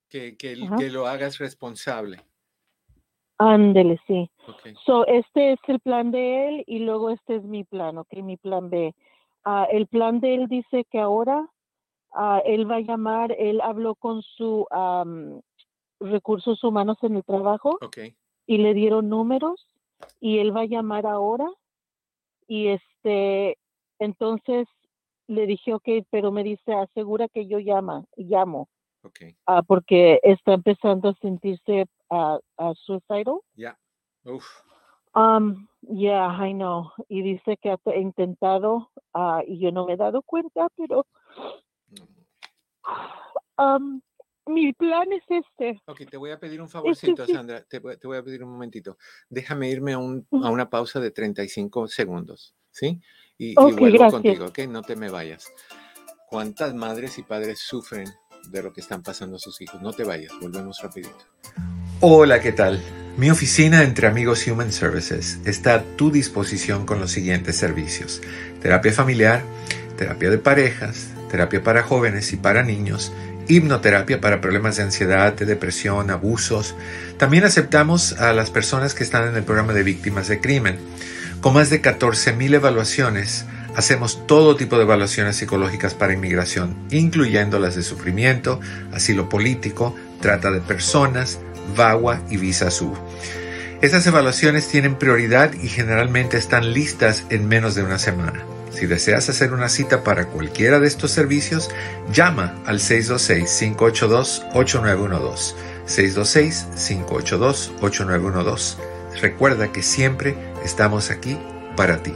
Que, 0.10 0.36
que, 0.38 0.56
que 0.78 0.90
lo 0.90 1.08
hagas 1.08 1.38
responsable. 1.38 2.18
Ándele, 3.38 4.00
sí. 4.06 4.30
Ok. 4.48 4.76
So, 4.86 5.06
este 5.08 5.54
es 5.54 5.60
el 5.68 5.80
plan 5.80 6.12
de 6.12 6.48
él 6.48 6.64
y 6.68 6.80
luego 6.80 7.10
este 7.10 7.38
es 7.38 7.44
mi 7.44 7.64
plan, 7.64 7.98
ok, 7.98 8.14
mi 8.24 8.36
plan 8.36 8.70
B. 8.70 8.94
Ah, 9.46 9.66
el 9.72 9.88
plan 9.88 10.20
de 10.20 10.36
él 10.36 10.48
dice 10.48 10.86
que 10.92 11.00
ahora 11.00 11.50
ah, 12.14 12.42
él 12.46 12.70
va 12.70 12.78
a 12.78 12.82
llamar, 12.82 13.34
él 13.38 13.62
habló 13.62 13.96
con 13.96 14.22
su 14.22 14.68
am, 14.72 15.42
recursos 16.00 16.64
humanos 16.64 16.98
en 17.02 17.16
el 17.16 17.24
trabajo 17.24 17.78
Ok. 17.82 17.98
y 18.46 18.58
le 18.58 18.74
dieron 18.74 19.10
números 19.10 19.66
y 20.20 20.40
él 20.40 20.56
va 20.56 20.62
a 20.62 20.66
llamar 20.66 21.06
ahora 21.06 21.50
y 22.48 22.68
este, 22.68 23.58
entonces 24.00 24.68
le 25.28 25.46
dije, 25.46 25.74
ok, 25.74 25.88
pero 26.10 26.32
me 26.32 26.44
dice, 26.44 26.74
asegura 26.74 27.28
que 27.30 27.48
yo 27.48 27.60
llama, 27.60 28.06
llamo, 28.18 28.68
Ok. 29.04 29.20
ah, 29.46 29.62
porque 29.64 30.20
está 30.24 30.54
empezando 30.54 31.10
a 31.10 31.14
sentirse 31.22 31.86
ah, 32.10 32.40
ah, 32.58 32.74
suicidal. 32.76 33.40
Ya. 33.56 33.78
Uf. 34.26 34.46
Um, 35.16 35.68
yeah, 35.82 36.28
I 36.30 36.54
know. 36.54 36.92
Y 37.08 37.22
dice 37.24 37.58
que 37.58 37.72
ha 37.72 37.78
te- 37.78 38.00
intentado, 38.00 38.92
y 39.48 39.60
yo 39.60 39.72
no 39.72 39.86
me 39.86 39.94
he 39.94 39.98
dado 39.98 40.22
cuenta, 40.22 40.68
pero 40.78 41.06
um, 43.58 44.02
mi 44.48 44.74
plan 44.74 45.12
es 45.14 45.24
este. 45.30 45.82
Ok, 45.88 46.02
te 46.10 46.18
voy 46.18 46.32
a 46.32 46.40
pedir 46.40 46.62
un 46.62 46.70
favorcito, 46.70 47.26
sí. 47.26 47.34
Sandra. 47.34 47.64
Te, 47.64 47.80
voy- 47.80 47.98
te 47.98 48.08
voy 48.08 48.18
a 48.18 48.24
pedir 48.24 48.44
un 48.44 48.52
momentito. 48.52 48.98
Déjame 49.30 49.70
irme 49.70 49.94
a, 49.94 49.98
un, 49.98 50.28
a 50.32 50.50
una 50.50 50.70
pausa 50.70 51.00
de 51.00 51.12
35 51.12 51.88
segundos, 51.88 52.56
¿sí? 52.72 53.02
Y, 53.38 53.52
y 53.52 53.56
Ok, 53.56 53.80
vuelvo 53.80 53.98
gracias. 53.98 54.12
contigo, 54.12 54.46
¿ok? 54.48 54.60
No 54.70 54.82
te 54.82 54.96
me 54.96 55.10
vayas. 55.10 55.52
¿Cuántas 56.30 56.74
madres 56.76 57.18
y 57.18 57.24
padres 57.24 57.60
sufren 57.60 58.06
de 58.48 58.64
lo 58.64 58.74
que 58.74 58.82
están 58.82 59.04
pasando 59.04 59.38
sus 59.40 59.60
hijos? 59.62 59.82
No 59.82 59.94
te 59.94 60.04
vayas, 60.04 60.32
volvemos 60.42 60.80
rapidito. 60.82 61.18
Hola, 62.00 62.40
¿qué 62.40 62.52
tal? 62.52 62.82
Mi 63.18 63.30
oficina 63.30 63.84
entre 63.84 64.08
amigos 64.08 64.48
Human 64.48 64.72
Services 64.72 65.40
está 65.46 65.76
a 65.76 65.84
tu 65.84 66.12
disposición 66.12 66.86
con 66.86 67.00
los 67.02 67.12
siguientes 67.12 67.58
servicios. 67.58 68.22
Terapia 68.62 68.94
familiar, 68.94 69.44
terapia 69.98 70.30
de 70.30 70.38
parejas, 70.38 71.08
terapia 71.30 71.62
para 71.62 71.84
jóvenes 71.84 72.32
y 72.32 72.38
para 72.38 72.64
niños, 72.64 73.12
hipnoterapia 73.50 74.22
para 74.22 74.40
problemas 74.40 74.78
de 74.78 74.84
ansiedad, 74.84 75.34
de 75.34 75.46
depresión, 75.46 76.12
abusos. 76.12 76.76
También 77.18 77.44
aceptamos 77.44 78.14
a 78.14 78.32
las 78.32 78.52
personas 78.52 78.94
que 78.94 79.04
están 79.04 79.28
en 79.28 79.36
el 79.36 79.44
programa 79.44 79.74
de 79.74 79.84
víctimas 79.84 80.30
de 80.30 80.40
crimen. 80.40 80.80
Con 81.42 81.54
más 81.54 81.70
de 81.70 81.82
14.000 81.82 82.54
evaluaciones, 82.54 83.46
hacemos 83.76 84.26
todo 84.28 84.56
tipo 84.56 84.78
de 84.78 84.84
evaluaciones 84.84 85.36
psicológicas 85.38 85.94
para 85.94 86.14
inmigración, 86.14 86.76
incluyendo 86.92 87.60
las 87.60 87.76
de 87.76 87.84
sufrimiento, 87.84 88.60
asilo 88.94 89.30
político, 89.30 89.96
trata 90.22 90.52
de 90.52 90.62
personas, 90.62 91.40
VAWA 91.76 92.22
y 92.30 92.38
Visa 92.38 92.72
SUB. 92.72 92.96
Estas 93.82 94.08
evaluaciones 94.08 94.68
tienen 94.68 94.96
prioridad 94.96 95.54
y 95.54 95.70
generalmente 95.70 96.38
están 96.38 96.74
listas 96.74 97.24
en 97.30 97.48
menos 97.48 97.76
de 97.76 97.84
una 97.84 97.98
semana. 97.98 98.44
Si 98.72 98.88
deseas 98.88 99.30
hacer 99.30 99.54
una 99.54 99.70
cita 99.70 100.04
para 100.04 100.26
cualquiera 100.28 100.80
de 100.80 100.88
estos 100.88 101.12
servicios, 101.12 101.70
llama 102.14 102.56
al 102.66 102.80
626-582-8912. 102.80 105.54
626-582-8912. 105.88 108.76
Recuerda 109.22 109.72
que 109.72 109.82
siempre 109.82 110.36
estamos 110.64 111.10
aquí 111.10 111.40
para 111.76 112.04
ti. 112.04 112.14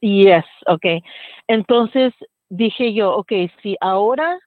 Yes, 0.00 0.44
okay. 0.66 1.02
Entonces 1.48 2.12
dije 2.48 2.94
yo, 2.94 3.16
okay, 3.16 3.50
si 3.62 3.76
ahora 3.80 4.38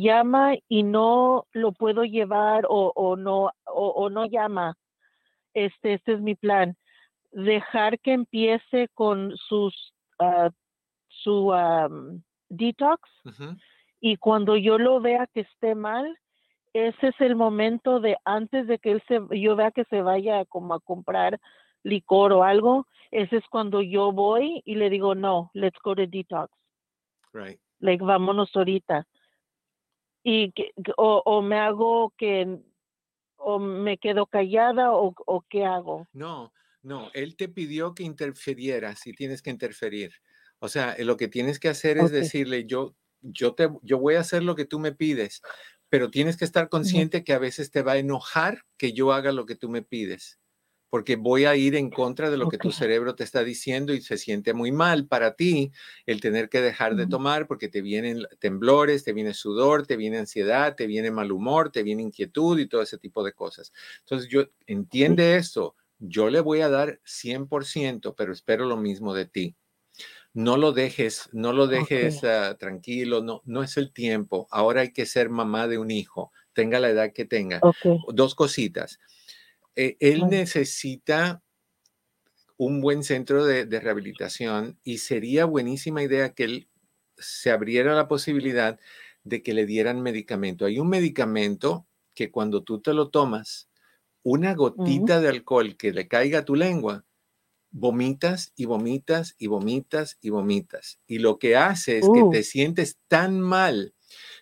llama 0.00 0.54
y 0.68 0.82
no 0.82 1.46
lo 1.52 1.72
puedo 1.72 2.04
llevar 2.04 2.66
o, 2.68 2.92
o 2.94 3.16
no 3.16 3.50
o, 3.66 3.88
o 3.88 4.10
no 4.10 4.26
llama, 4.26 4.76
este, 5.54 5.94
este 5.94 6.14
es 6.14 6.20
mi 6.20 6.34
plan, 6.34 6.76
dejar 7.32 7.98
que 8.00 8.12
empiece 8.12 8.88
con 8.94 9.36
sus 9.36 9.92
ah, 10.18 10.50
su 11.08 11.52
am, 11.52 12.22
detox 12.48 13.00
y 14.00 14.16
cuando 14.16 14.56
yo 14.56 14.78
lo 14.78 15.00
vea 15.00 15.26
que 15.32 15.40
esté 15.40 15.74
mal, 15.74 16.18
ese 16.72 17.08
es 17.08 17.20
el 17.20 17.36
momento 17.36 18.00
de 18.00 18.16
antes 18.24 18.66
de 18.66 18.78
que 18.78 18.92
él 18.92 19.02
se, 19.06 19.20
yo 19.38 19.56
vea 19.56 19.70
que 19.70 19.84
se 19.84 20.02
vaya 20.02 20.44
como 20.46 20.74
a 20.74 20.80
comprar 20.80 21.38
licor 21.84 22.32
o 22.32 22.44
algo, 22.44 22.86
ese 23.10 23.36
es 23.36 23.44
cuando 23.50 23.82
yo 23.82 24.12
voy 24.12 24.62
y 24.64 24.76
le 24.76 24.88
digo, 24.88 25.14
no, 25.14 25.50
let's 25.54 25.78
go 25.84 25.94
to 25.94 26.06
detox, 26.06 26.50
Right. 27.32 27.60
like 27.80 28.02
vámonos 28.02 28.54
ahorita. 28.54 29.06
Y 30.22 30.52
que, 30.52 30.72
o, 30.96 31.22
o 31.24 31.42
me 31.42 31.58
hago 31.58 32.12
que, 32.16 32.58
o 33.36 33.58
me 33.58 33.98
quedo 33.98 34.26
callada 34.26 34.92
o, 34.92 35.14
o 35.26 35.44
qué 35.48 35.64
hago. 35.64 36.06
No, 36.12 36.52
no, 36.82 37.10
él 37.14 37.36
te 37.36 37.48
pidió 37.48 37.94
que 37.94 38.02
interferieras 38.02 39.06
y 39.06 39.12
tienes 39.12 39.42
que 39.42 39.50
interferir. 39.50 40.12
O 40.58 40.68
sea, 40.68 40.96
lo 40.98 41.16
que 41.16 41.28
tienes 41.28 41.58
que 41.58 41.68
hacer 41.68 41.98
es 41.98 42.10
decirle, 42.10 42.66
yo, 42.66 42.94
yo 43.20 43.54
te, 43.54 43.68
yo 43.82 43.98
voy 43.98 44.14
a 44.14 44.20
hacer 44.20 44.42
lo 44.44 44.54
que 44.54 44.64
tú 44.64 44.78
me 44.78 44.92
pides, 44.92 45.42
pero 45.88 46.10
tienes 46.10 46.36
que 46.36 46.44
estar 46.44 46.68
consciente 46.68 47.24
que 47.24 47.32
a 47.32 47.38
veces 47.38 47.70
te 47.70 47.82
va 47.82 47.92
a 47.92 47.98
enojar 47.98 48.62
que 48.76 48.92
yo 48.92 49.12
haga 49.12 49.32
lo 49.32 49.44
que 49.44 49.56
tú 49.56 49.68
me 49.68 49.82
pides, 49.82 50.40
porque 50.92 51.16
voy 51.16 51.46
a 51.46 51.56
ir 51.56 51.74
en 51.74 51.88
contra 51.88 52.30
de 52.30 52.36
lo 52.36 52.50
que 52.50 52.58
tu 52.58 52.70
cerebro 52.70 53.14
te 53.14 53.24
está 53.24 53.42
diciendo 53.42 53.94
y 53.94 54.02
se 54.02 54.18
siente 54.18 54.52
muy 54.52 54.72
mal 54.72 55.06
para 55.06 55.36
ti 55.36 55.72
el 56.04 56.20
tener 56.20 56.50
que 56.50 56.60
dejar 56.60 56.96
de 56.96 57.06
tomar 57.06 57.46
porque 57.46 57.70
te 57.70 57.80
vienen 57.80 58.26
temblores, 58.40 59.02
te 59.02 59.14
viene 59.14 59.32
sudor, 59.32 59.86
te 59.86 59.96
viene 59.96 60.18
ansiedad, 60.18 60.76
te 60.76 60.86
viene 60.86 61.10
mal 61.10 61.32
humor, 61.32 61.72
te 61.72 61.82
viene 61.82 62.02
inquietud 62.02 62.58
y 62.58 62.68
todo 62.68 62.82
ese 62.82 62.98
tipo 62.98 63.24
de 63.24 63.32
cosas. 63.32 63.72
Entonces, 64.00 64.28
yo 64.28 64.50
entiende 64.66 65.36
esto. 65.36 65.76
Yo 65.98 66.28
le 66.28 66.40
voy 66.40 66.60
a 66.60 66.68
dar 66.68 67.00
100%, 67.06 68.14
pero 68.14 68.30
espero 68.30 68.66
lo 68.66 68.76
mismo 68.76 69.14
de 69.14 69.24
ti. 69.24 69.56
No 70.34 70.58
lo 70.58 70.72
dejes, 70.72 71.30
no 71.32 71.54
lo 71.54 71.68
dejes 71.68 72.22
ah, 72.24 72.58
tranquilo, 72.58 73.22
no, 73.22 73.40
no 73.46 73.62
es 73.62 73.78
el 73.78 73.94
tiempo. 73.94 74.46
Ahora 74.50 74.82
hay 74.82 74.92
que 74.92 75.06
ser 75.06 75.30
mamá 75.30 75.68
de 75.68 75.78
un 75.78 75.90
hijo, 75.90 76.32
tenga 76.52 76.80
la 76.80 76.90
edad 76.90 77.14
que 77.14 77.24
tenga. 77.24 77.60
Okay. 77.62 77.96
Dos 78.12 78.34
cositas. 78.34 78.98
Eh, 79.76 79.96
él 80.00 80.28
Bueno. 80.28 80.30
necesita 80.30 81.42
un 82.56 82.80
buen 82.80 83.02
centro 83.02 83.44
de, 83.44 83.66
de 83.66 83.80
rehabilitación 83.80 84.78
y 84.84 84.98
sería 84.98 85.44
buenísima 85.46 86.02
idea 86.02 86.34
que 86.34 86.44
él 86.44 86.68
se 87.16 87.50
abriera 87.50 87.94
la 87.94 88.08
posibilidad 88.08 88.78
de 89.24 89.42
que 89.42 89.54
le 89.54 89.66
dieran 89.66 90.02
medicamento. 90.02 90.64
Hay 90.66 90.78
un 90.78 90.88
medicamento 90.88 91.86
que 92.14 92.30
cuando 92.30 92.62
tú 92.62 92.80
te 92.80 92.94
lo 92.94 93.10
tomas, 93.10 93.68
una 94.22 94.54
gotita 94.54 95.20
de 95.20 95.28
alcohol 95.28 95.76
que 95.76 95.92
le 95.92 96.08
caiga 96.08 96.40
a 96.40 96.44
tu 96.44 96.56
lengua, 96.56 97.06
vomitas 97.70 98.52
y 98.56 98.66
vomitas 98.66 99.36
y 99.38 99.48
vomitas 99.48 100.18
y 100.22 100.30
vomitas. 100.30 101.00
Y 101.06 101.18
lo 101.20 101.38
que 101.38 101.56
hace 101.56 101.98
es 101.98 102.10
que 102.10 102.24
Uh. 102.24 102.24
te 102.24 102.44
sientes 102.44 102.98
tan 103.08 103.40
mal 103.40 103.94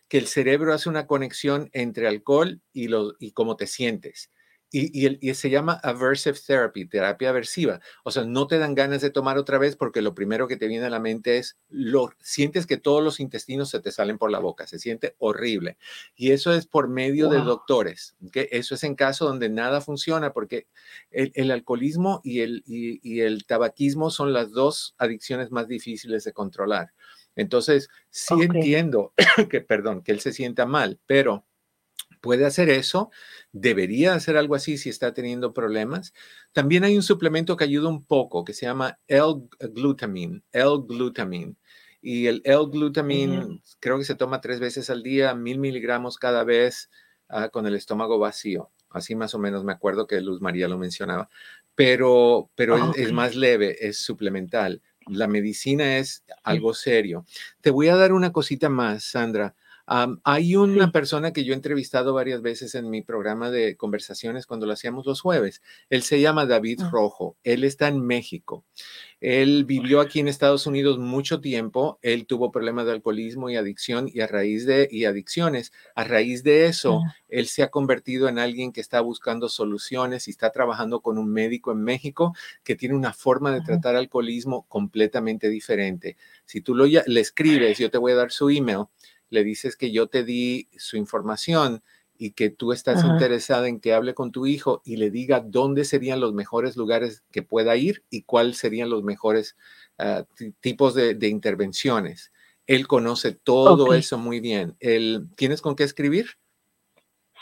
que 0.09 0.19
el 0.19 0.27
cerebro 0.29 0.75
hace 0.75 0.89
una 0.89 1.07
conexión 1.07 1.71
entre 1.73 2.09
alcohol 2.09 2.63
y, 2.73 2.89
lo, 2.89 3.15
y 3.21 3.33
cómo 3.33 3.57
te 3.57 3.67
sientes. 3.67 4.31
Y, 4.73 4.97
y 5.01 5.07
el- 5.07 5.19
y 5.21 5.35
se 5.35 5.51
llama 5.51 5.73
aversive 5.83 6.39
therapy, 6.47 6.87
terapia 6.87 7.31
aversiva. 7.31 7.81
O 8.05 8.11
sea, 8.11 8.25
no 8.25 8.47
te 8.47 8.59
dan 8.59 8.75
ganas 8.77 9.01
de 9.01 9.11
tomar 9.11 9.37
otra 9.37 9.59
vez 9.59 9.75
porque 9.77 10.01
lo 10.01 10.15
primero 10.15 10.47
que 10.47 10.57
te 10.57 10.69
viene 10.69 10.87
a 10.87 10.91
la 10.91 11.01
mente 11.01 11.39
es, 11.39 11.57
lo, 11.69 12.11
sientes 12.21 12.67
que 12.67 12.77
todos 12.77 13.03
los 13.03 13.19
intestinos 13.19 13.69
se 13.71 13.81
te 13.81 13.91
salen 13.91 14.17
por 14.17 14.31
la 14.31 14.39
boca, 14.39 14.67
se 14.69 14.79
siente 14.79 15.17
horrible. 15.19 15.77
Y 16.15 16.31
eso 16.31 16.53
es 16.55 16.67
por 16.67 16.89
medio 16.89 17.29
de 17.29 17.39
doctores. 17.47 18.15
¿ok? 18.25 18.37
Eso 18.53 18.75
es 18.77 18.85
en 18.85 18.95
caso 18.95 19.25
donde 19.27 19.49
nada 19.49 19.81
funciona 19.81 20.33
porque 20.33 20.69
el, 21.11 21.33
el 21.35 21.51
alcoholismo 21.51 22.21
y 22.23 22.41
el, 22.41 22.63
y- 22.67 23.01
y 23.03 23.21
el 23.23 23.45
tabaquismo 23.47 24.11
son 24.11 24.33
las 24.33 24.53
dos 24.53 24.95
adicciones 24.99 25.51
más 25.51 25.67
difíciles 25.67 26.23
de 26.25 26.33
controlar. 26.33 26.93
Entonces, 27.37 27.89
sí 28.11 28.35
entiendo 28.61 29.15
que, 29.51 29.61
perdón, 29.61 30.03
que 30.03 30.13
él 30.13 30.21
se 30.21 30.33
sienta 30.33 30.67
mal, 30.67 30.99
pero 31.07 31.45
puede 32.21 32.45
hacer 32.47 32.69
eso, 32.71 33.11
debería 33.53 34.15
hacer 34.15 34.37
algo 34.37 34.55
así 34.55 34.79
si 34.79 34.89
está 34.91 35.13
teniendo 35.15 35.53
problemas. 35.55 36.13
También 36.53 36.85
hay 36.85 36.97
un 36.97 37.03
suplemento 37.03 37.57
que 37.57 37.65
ayuda 37.65 37.89
un 37.89 38.05
poco 38.05 38.45
que 38.45 38.53
se 38.55 38.67
llama 38.67 38.99
L-glutamine, 39.09 40.43
L-glutamine. 40.53 41.57
Y 42.03 42.27
el 42.27 42.41
L-glutamine 42.45 43.61
creo 43.79 43.99
que 43.99 44.05
se 44.05 44.15
toma 44.15 44.41
tres 44.41 44.61
veces 44.61 44.89
al 44.91 45.03
día, 45.03 45.35
mil 45.35 45.59
miligramos 45.59 46.17
cada 46.17 46.45
vez 46.45 46.91
ah, 47.29 47.49
con 47.51 47.67
el 47.67 47.75
estómago 47.75 48.19
vacío. 48.19 48.71
Así 48.91 49.15
más 49.15 49.35
o 49.35 49.39
menos 49.39 49.65
me 49.65 49.73
acuerdo 49.73 50.07
que 50.07 50.21
Luz 50.21 50.41
María 50.41 50.67
lo 50.69 50.79
mencionaba. 50.79 51.29
Pero, 51.75 52.51
pero 52.55 52.77
es- 52.93 52.99
es, 53.07 53.13
más 53.13 53.37
leve, 53.37 53.87
es 53.87 53.99
suplemental. 53.99 54.83
La 55.07 55.27
medicina 55.29 55.99
es 55.99 56.25
algo 56.43 56.75
serio. 56.75 57.25
Te 57.61 57.71
voy 57.71 57.89
a 57.89 57.97
dar 57.97 58.13
una 58.13 58.33
cosita 58.33 58.69
más, 58.69 59.05
Sandra. 59.05 59.55
Hay 60.23 60.55
una 60.55 60.85
Sí. 60.87 60.91
persona 60.93 61.33
que 61.33 61.43
yo 61.45 61.53
he 61.53 61.57
entrevistado 61.57 62.15
varias 62.15 62.43
veces 62.43 62.77
en 62.77 62.89
mi 62.91 63.03
programa 63.03 63.51
de 63.51 63.77
conversaciones 63.77 64.47
cuando 64.47 64.67
lo 64.67 64.73
hacíamos 64.73 65.05
los 65.05 65.21
jueves. 65.21 65.63
Él 65.89 66.03
se 66.03 66.21
llama 66.21 66.47
David 66.47 66.81
Ah. 66.85 66.91
Rojo. 66.93 67.37
Él 67.43 67.65
está 67.65 67.89
en 67.89 68.01
México. 68.07 68.65
Él 69.21 69.65
vivió 69.65 70.01
aquí 70.01 70.21
en 70.21 70.29
Estados 70.29 70.67
Unidos 70.67 70.99
mucho 70.99 71.41
tiempo. 71.41 71.99
Él 72.03 72.27
tuvo 72.27 72.53
problemas 72.53 72.87
de 72.87 72.93
alcoholismo 72.93 73.51
y 73.51 73.57
adicción 73.57 74.09
y 74.13 74.21
a 74.21 74.27
raíz 74.29 74.65
de 74.65 74.89
y 74.91 75.07
adicciones, 75.07 75.73
a 75.97 76.05
raíz 76.05 76.43
de 76.45 76.67
eso, 76.67 77.01
Ah. 77.05 77.15
él 77.29 77.47
se 77.49 77.63
ha 77.65 77.69
convertido 77.71 78.29
en 78.29 78.39
alguien 78.39 78.73
que 78.73 78.81
está 78.81 79.01
buscando 79.01 79.49
soluciones 79.49 80.29
y 80.29 80.31
está 80.31 80.51
trabajando 80.53 81.01
con 81.01 81.19
un 81.19 81.29
médico 81.33 81.73
en 81.73 81.83
México 81.83 82.33
que 82.63 82.77
tiene 82.77 82.95
una 82.95 83.13
forma 83.13 83.53
de 83.53 83.61
tratar 83.61 83.97
alcoholismo 83.97 84.67
completamente 84.69 85.49
diferente. 85.49 86.17
Si 86.47 86.61
tú 86.61 86.75
lo, 86.77 86.87
le 86.87 87.21
escribes, 87.21 87.77
yo 87.79 87.91
te 87.91 87.99
voy 87.99 88.13
a 88.13 88.17
dar 88.17 88.31
su 88.31 88.49
email, 88.51 88.85
le 89.31 89.45
dices 89.45 89.77
que 89.77 89.91
yo 89.93 90.09
te 90.09 90.25
di 90.25 90.69
su 90.77 90.97
información 90.97 91.83
y 92.19 92.33
que 92.33 92.51
tú 92.51 92.73
estás 92.73 92.99
Ajá. 92.99 93.09
interesada 93.09 93.67
en 93.69 93.81
que 93.81 93.95
hable 93.95 94.13
con 94.13 94.31
tu 94.31 94.47
hijo 94.47 94.83
y 94.85 94.97
le 94.97 95.11
diga 95.11 95.41
dónde 95.41 95.85
serían 95.87 96.21
los 96.21 96.35
mejores 96.35 96.77
lugares 96.77 97.23
que 97.31 97.43
pueda 97.43 97.77
ir 97.77 98.05
y 98.11 98.23
cuáles 98.23 98.59
serían 98.59 98.91
los 98.91 99.03
mejores 99.03 99.57
ah, 99.97 100.27
ti- 100.37 100.53
tipos 100.61 100.95
de, 100.95 101.15
de 101.15 101.29
intervenciones. 101.29 102.31
Él 102.67 102.87
conoce 102.87 103.33
todo 103.33 103.95
eso 103.95 104.19
muy 104.19 104.41
bien. 104.41 104.77
Él, 104.81 105.29
¿Tienes 105.35 105.63
con 105.63 105.75
qué 105.75 105.85
escribir? 105.85 106.27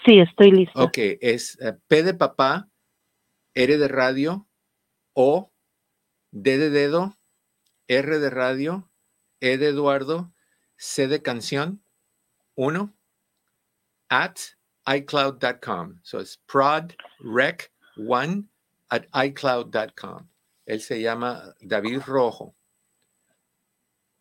Sí, 0.06 0.20
estoy 0.20 0.52
lista. 0.52 0.80
Ok, 0.80 0.96
es 1.20 1.58
eh, 1.60 1.74
P 1.88 2.02
de 2.04 2.14
papá, 2.14 2.68
R 3.54 3.78
de 3.78 3.88
radio, 3.88 4.46
O, 5.12 5.50
D 6.30 6.56
de 6.56 6.70
dedo, 6.70 7.18
R 7.88 8.18
de 8.20 8.30
radio, 8.30 8.88
E 9.40 9.58
de 9.58 9.68
Eduardo, 9.68 10.32
C 10.78 11.08
de 11.08 11.20
canción, 11.20 11.82
1, 12.54 12.94
at 14.08 14.38
iCloud.com. 14.86 16.00
So 16.02 16.20
es 16.20 16.40
prodrec1 16.46 18.48
at 18.88 19.04
iCloud.com. 19.12 20.28
Él 20.64 20.80
se 20.80 21.00
llama 21.00 21.54
David 21.60 22.02
Rojo, 22.06 22.54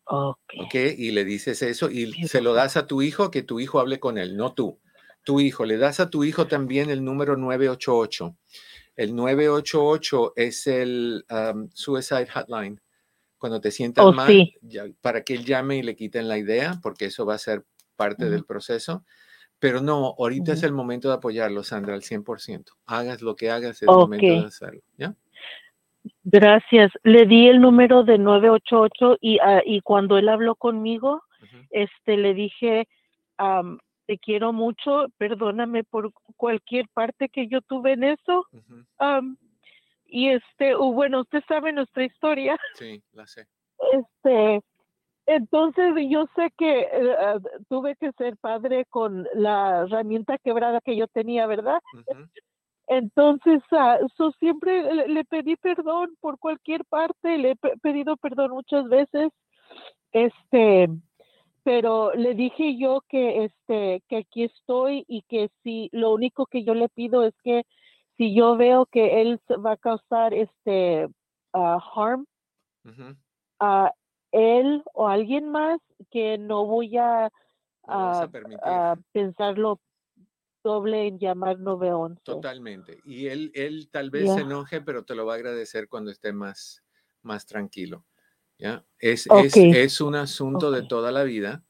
Ok. 0.04 0.38
¿ok? 0.58 0.74
Y 0.96 1.10
le 1.12 1.24
dices 1.24 1.60
eso 1.62 1.90
y 1.90 2.12
se 2.28 2.40
lo 2.40 2.54
das 2.54 2.76
a 2.76 2.86
tu 2.86 3.02
hijo, 3.02 3.30
que 3.30 3.42
tu 3.42 3.60
hijo 3.60 3.78
hable 3.78 4.00
con 4.00 4.16
él, 4.16 4.36
no 4.36 4.54
tú. 4.54 4.80
Tu 5.22 5.40
hijo, 5.40 5.66
le 5.66 5.76
das 5.76 6.00
a 6.00 6.08
tu 6.08 6.24
hijo 6.24 6.46
también 6.46 6.88
el 6.88 7.04
número 7.04 7.36
988. 7.36 8.34
El 8.96 9.14
988 9.14 10.32
es 10.36 10.66
el 10.66 11.26
um, 11.30 11.68
Suicide 11.74 12.26
Hotline. 12.26 12.80
Cuando 13.38 13.60
te 13.60 13.70
sientas 13.70 14.04
Oh, 14.04 14.12
mal, 14.12 14.26
sí. 14.32 14.54
ya- 14.62 14.84
para 15.00 15.22
que 15.22 15.34
él 15.34 15.44
llame 15.44 15.76
y 15.78 15.82
le 15.82 15.96
quiten 15.96 16.28
la 16.28 16.38
idea, 16.38 16.74
porque 16.82 17.06
eso 17.06 17.24
va 17.24 17.34
a 17.34 17.38
ser 17.38 17.64
parte 17.96 18.28
del 18.30 18.44
proceso. 18.44 19.04
Pero 19.60 19.80
no, 19.80 20.14
ahorita 20.18 20.52
es 20.52 20.62
el 20.62 20.72
momento 20.72 21.08
de 21.08 21.14
apoyarlo, 21.14 21.64
Sandra, 21.64 21.94
al 21.94 22.02
100%. 22.02 22.72
Hagas 22.86 23.22
lo 23.22 23.34
que 23.34 23.50
hagas, 23.50 23.76
es 23.76 23.82
el 23.82 23.88
momento 23.96 24.26
de 24.40 24.46
hacerlo. 24.46 24.80
¿Ya? 24.96 25.14
Gracias. 26.22 26.92
Le 27.02 27.26
di 27.26 27.48
el 27.48 27.60
número 27.60 28.04
de 28.04 28.18
988 28.18 29.16
y, 29.20 29.38
ah, 29.40 29.60
y 29.64 29.80
cuando 29.80 30.16
él 30.16 30.28
habló 30.28 30.54
conmigo, 30.54 31.22
este, 31.70 32.16
le 32.16 32.34
dije, 32.34 32.86
te 34.06 34.18
quiero 34.18 34.52
mucho, 34.52 35.06
perdóname 35.18 35.84
por 35.84 36.12
cualquier 36.36 36.86
parte 36.94 37.28
que 37.28 37.46
yo 37.48 37.60
tuve 37.62 37.92
en 37.92 38.04
eso. 38.04 38.46
Y 40.08 40.30
este, 40.30 40.74
uh, 40.76 40.92
bueno, 40.92 41.20
usted 41.20 41.42
sabe 41.46 41.72
nuestra 41.72 42.04
historia. 42.04 42.56
Sí, 42.74 43.02
la 43.12 43.26
sé. 43.26 43.46
Este, 43.92 44.60
entonces 45.26 45.94
yo 46.08 46.26
sé 46.34 46.50
que 46.56 46.80
eh, 46.80 47.16
ah, 47.18 47.38
tuve 47.68 47.94
que 47.96 48.12
ser 48.12 48.36
padre 48.38 48.86
con 48.86 49.26
la 49.34 49.82
herramienta 49.86 50.38
quebrada 50.38 50.80
que 50.80 50.96
yo 50.96 51.06
tenía, 51.06 51.46
¿verdad? 51.46 51.80
Entonces, 52.90 53.60
so 54.16 54.32
siempre 54.38 54.94
le, 54.94 55.08
le 55.08 55.24
pedí 55.24 55.56
perdón 55.56 56.16
por 56.20 56.38
cualquier 56.38 56.86
parte, 56.86 57.36
le 57.36 57.50
he 57.50 57.56
pe- 57.56 57.76
pedido 57.82 58.16
perdón 58.16 58.52
muchas 58.52 58.88
veces, 58.88 59.30
este, 60.12 60.88
pero 61.64 62.14
le 62.14 62.32
dije 62.34 62.78
yo 62.78 63.02
que, 63.06 63.44
este, 63.44 64.02
que 64.08 64.16
aquí 64.16 64.44
estoy 64.44 65.04
y 65.06 65.20
que 65.28 65.50
si 65.62 65.90
lo 65.92 66.14
único 66.14 66.46
que 66.46 66.64
yo 66.64 66.72
le 66.72 66.88
pido 66.88 67.24
es 67.24 67.34
que 67.44 67.64
si 68.18 68.34
yo 68.34 68.56
veo 68.56 68.84
que 68.86 69.22
él 69.22 69.40
va 69.64 69.72
a 69.72 69.76
causar 69.78 70.34
este 70.34 71.08
ah, 71.54 71.78
harm 71.94 72.26
a 73.60 73.92
él 74.32 74.82
o 74.92 75.08
a 75.08 75.14
alguien 75.14 75.50
más, 75.50 75.80
que 76.10 76.36
no 76.38 76.66
voy 76.66 76.96
a, 76.98 77.30
a 77.86 78.96
pensarlo 79.12 79.80
doble 80.62 81.06
en 81.06 81.18
llamar 81.18 81.58
911. 81.58 82.20
Totalmente. 82.24 82.98
Y 83.04 83.26
él, 83.28 83.50
él 83.54 83.88
tal 83.90 84.10
vez 84.10 84.32
se 84.34 84.40
enoje, 84.40 84.80
pero 84.80 85.04
te 85.04 85.14
lo 85.14 85.24
va 85.24 85.32
a 85.34 85.36
agradecer 85.36 85.88
cuando 85.88 86.10
esté 86.10 86.32
más, 86.32 86.82
más 87.22 87.46
tranquilo. 87.46 88.04
¿ya? 88.58 88.84
Es, 88.98 89.26
es, 89.26 89.56
es 89.56 90.00
un 90.00 90.14
asunto 90.14 90.70
de 90.70 90.82
toda 90.82 91.10
la 91.12 91.24
vida. 91.24 91.64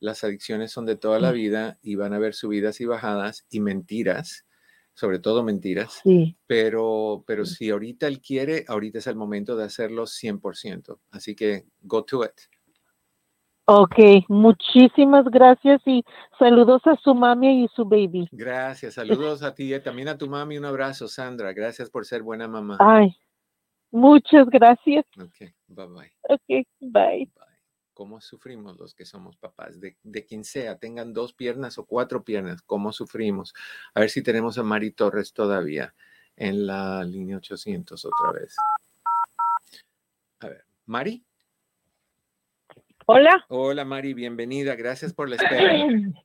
Las 0.00 0.22
adicciones 0.22 0.70
son 0.70 0.86
de 0.86 0.96
toda 0.96 1.18
la 1.18 1.30
Sí. 1.30 1.38
vida 1.38 1.78
y 1.82 1.94
van 1.96 2.12
a 2.12 2.16
haber 2.16 2.34
subidas 2.34 2.80
y 2.80 2.84
bajadas 2.84 3.46
y 3.50 3.60
mentiras, 3.60 4.44
sobre 4.94 5.18
todo 5.18 5.42
mentiras. 5.42 6.00
Sí. 6.02 6.36
Pero, 6.46 7.24
pero 7.26 7.44
si 7.44 7.70
ahorita 7.70 8.06
él 8.06 8.20
quiere, 8.20 8.64
ahorita 8.68 8.98
es 8.98 9.06
el 9.06 9.16
momento 9.16 9.56
de 9.56 9.64
hacerlo 9.64 10.06
100%. 10.06 10.98
Así 11.10 11.34
que 11.34 11.64
go 11.82 12.04
to 12.04 12.24
it. 12.24 12.32
Ok, 13.66 13.96
muchísimas 14.28 15.24
gracias 15.24 15.80
y 15.86 16.04
saludos 16.38 16.82
a 16.86 16.96
su 16.96 17.14
mami 17.14 17.64
y 17.64 17.68
su 17.68 17.86
baby. 17.86 18.28
Gracias. 18.30 18.94
Saludos 18.94 19.42
a 19.42 19.54
ti 19.54 19.74
y 19.74 19.80
también 19.80 20.08
a 20.08 20.18
tu 20.18 20.28
mami. 20.28 20.58
Un 20.58 20.66
abrazo, 20.66 21.08
Sandra. 21.08 21.52
Gracias 21.54 21.88
por 21.88 22.04
ser 22.04 22.22
buena 22.22 22.46
mamá. 22.46 22.76
Ay, 22.78 23.16
muchas 23.90 24.46
gracias. 24.50 25.06
Ok, 25.18 25.50
bye 25.68 25.86
bye. 25.86 26.12
Ok, 26.28 26.66
bye. 26.80 27.30
Bye. 27.34 27.53
¿Cómo 27.94 28.20
sufrimos 28.20 28.76
los 28.78 28.94
que 28.94 29.04
somos 29.04 29.36
papás? 29.36 29.80
De, 29.80 29.96
de 30.02 30.26
quien 30.26 30.44
sea, 30.44 30.78
tengan 30.78 31.12
dos 31.14 31.32
piernas 31.32 31.78
o 31.78 31.86
cuatro 31.86 32.24
piernas, 32.24 32.60
¿cómo 32.62 32.92
sufrimos? 32.92 33.54
A 33.94 34.00
ver 34.00 34.10
si 34.10 34.22
tenemos 34.22 34.58
a 34.58 34.62
Mari 34.62 34.90
Torres 34.90 35.32
todavía 35.32 35.94
en 36.36 36.66
la 36.66 37.04
línea 37.04 37.36
800 37.36 38.04
otra 38.04 38.40
vez. 38.40 38.56
A 40.40 40.48
ver, 40.48 40.64
Mari. 40.86 41.24
Hola. 43.06 43.44
Hola 43.48 43.84
Mari, 43.84 44.14
bienvenida. 44.14 44.74
Gracias 44.74 45.12
por 45.14 45.28
la 45.28 45.36
espera. 45.36 45.86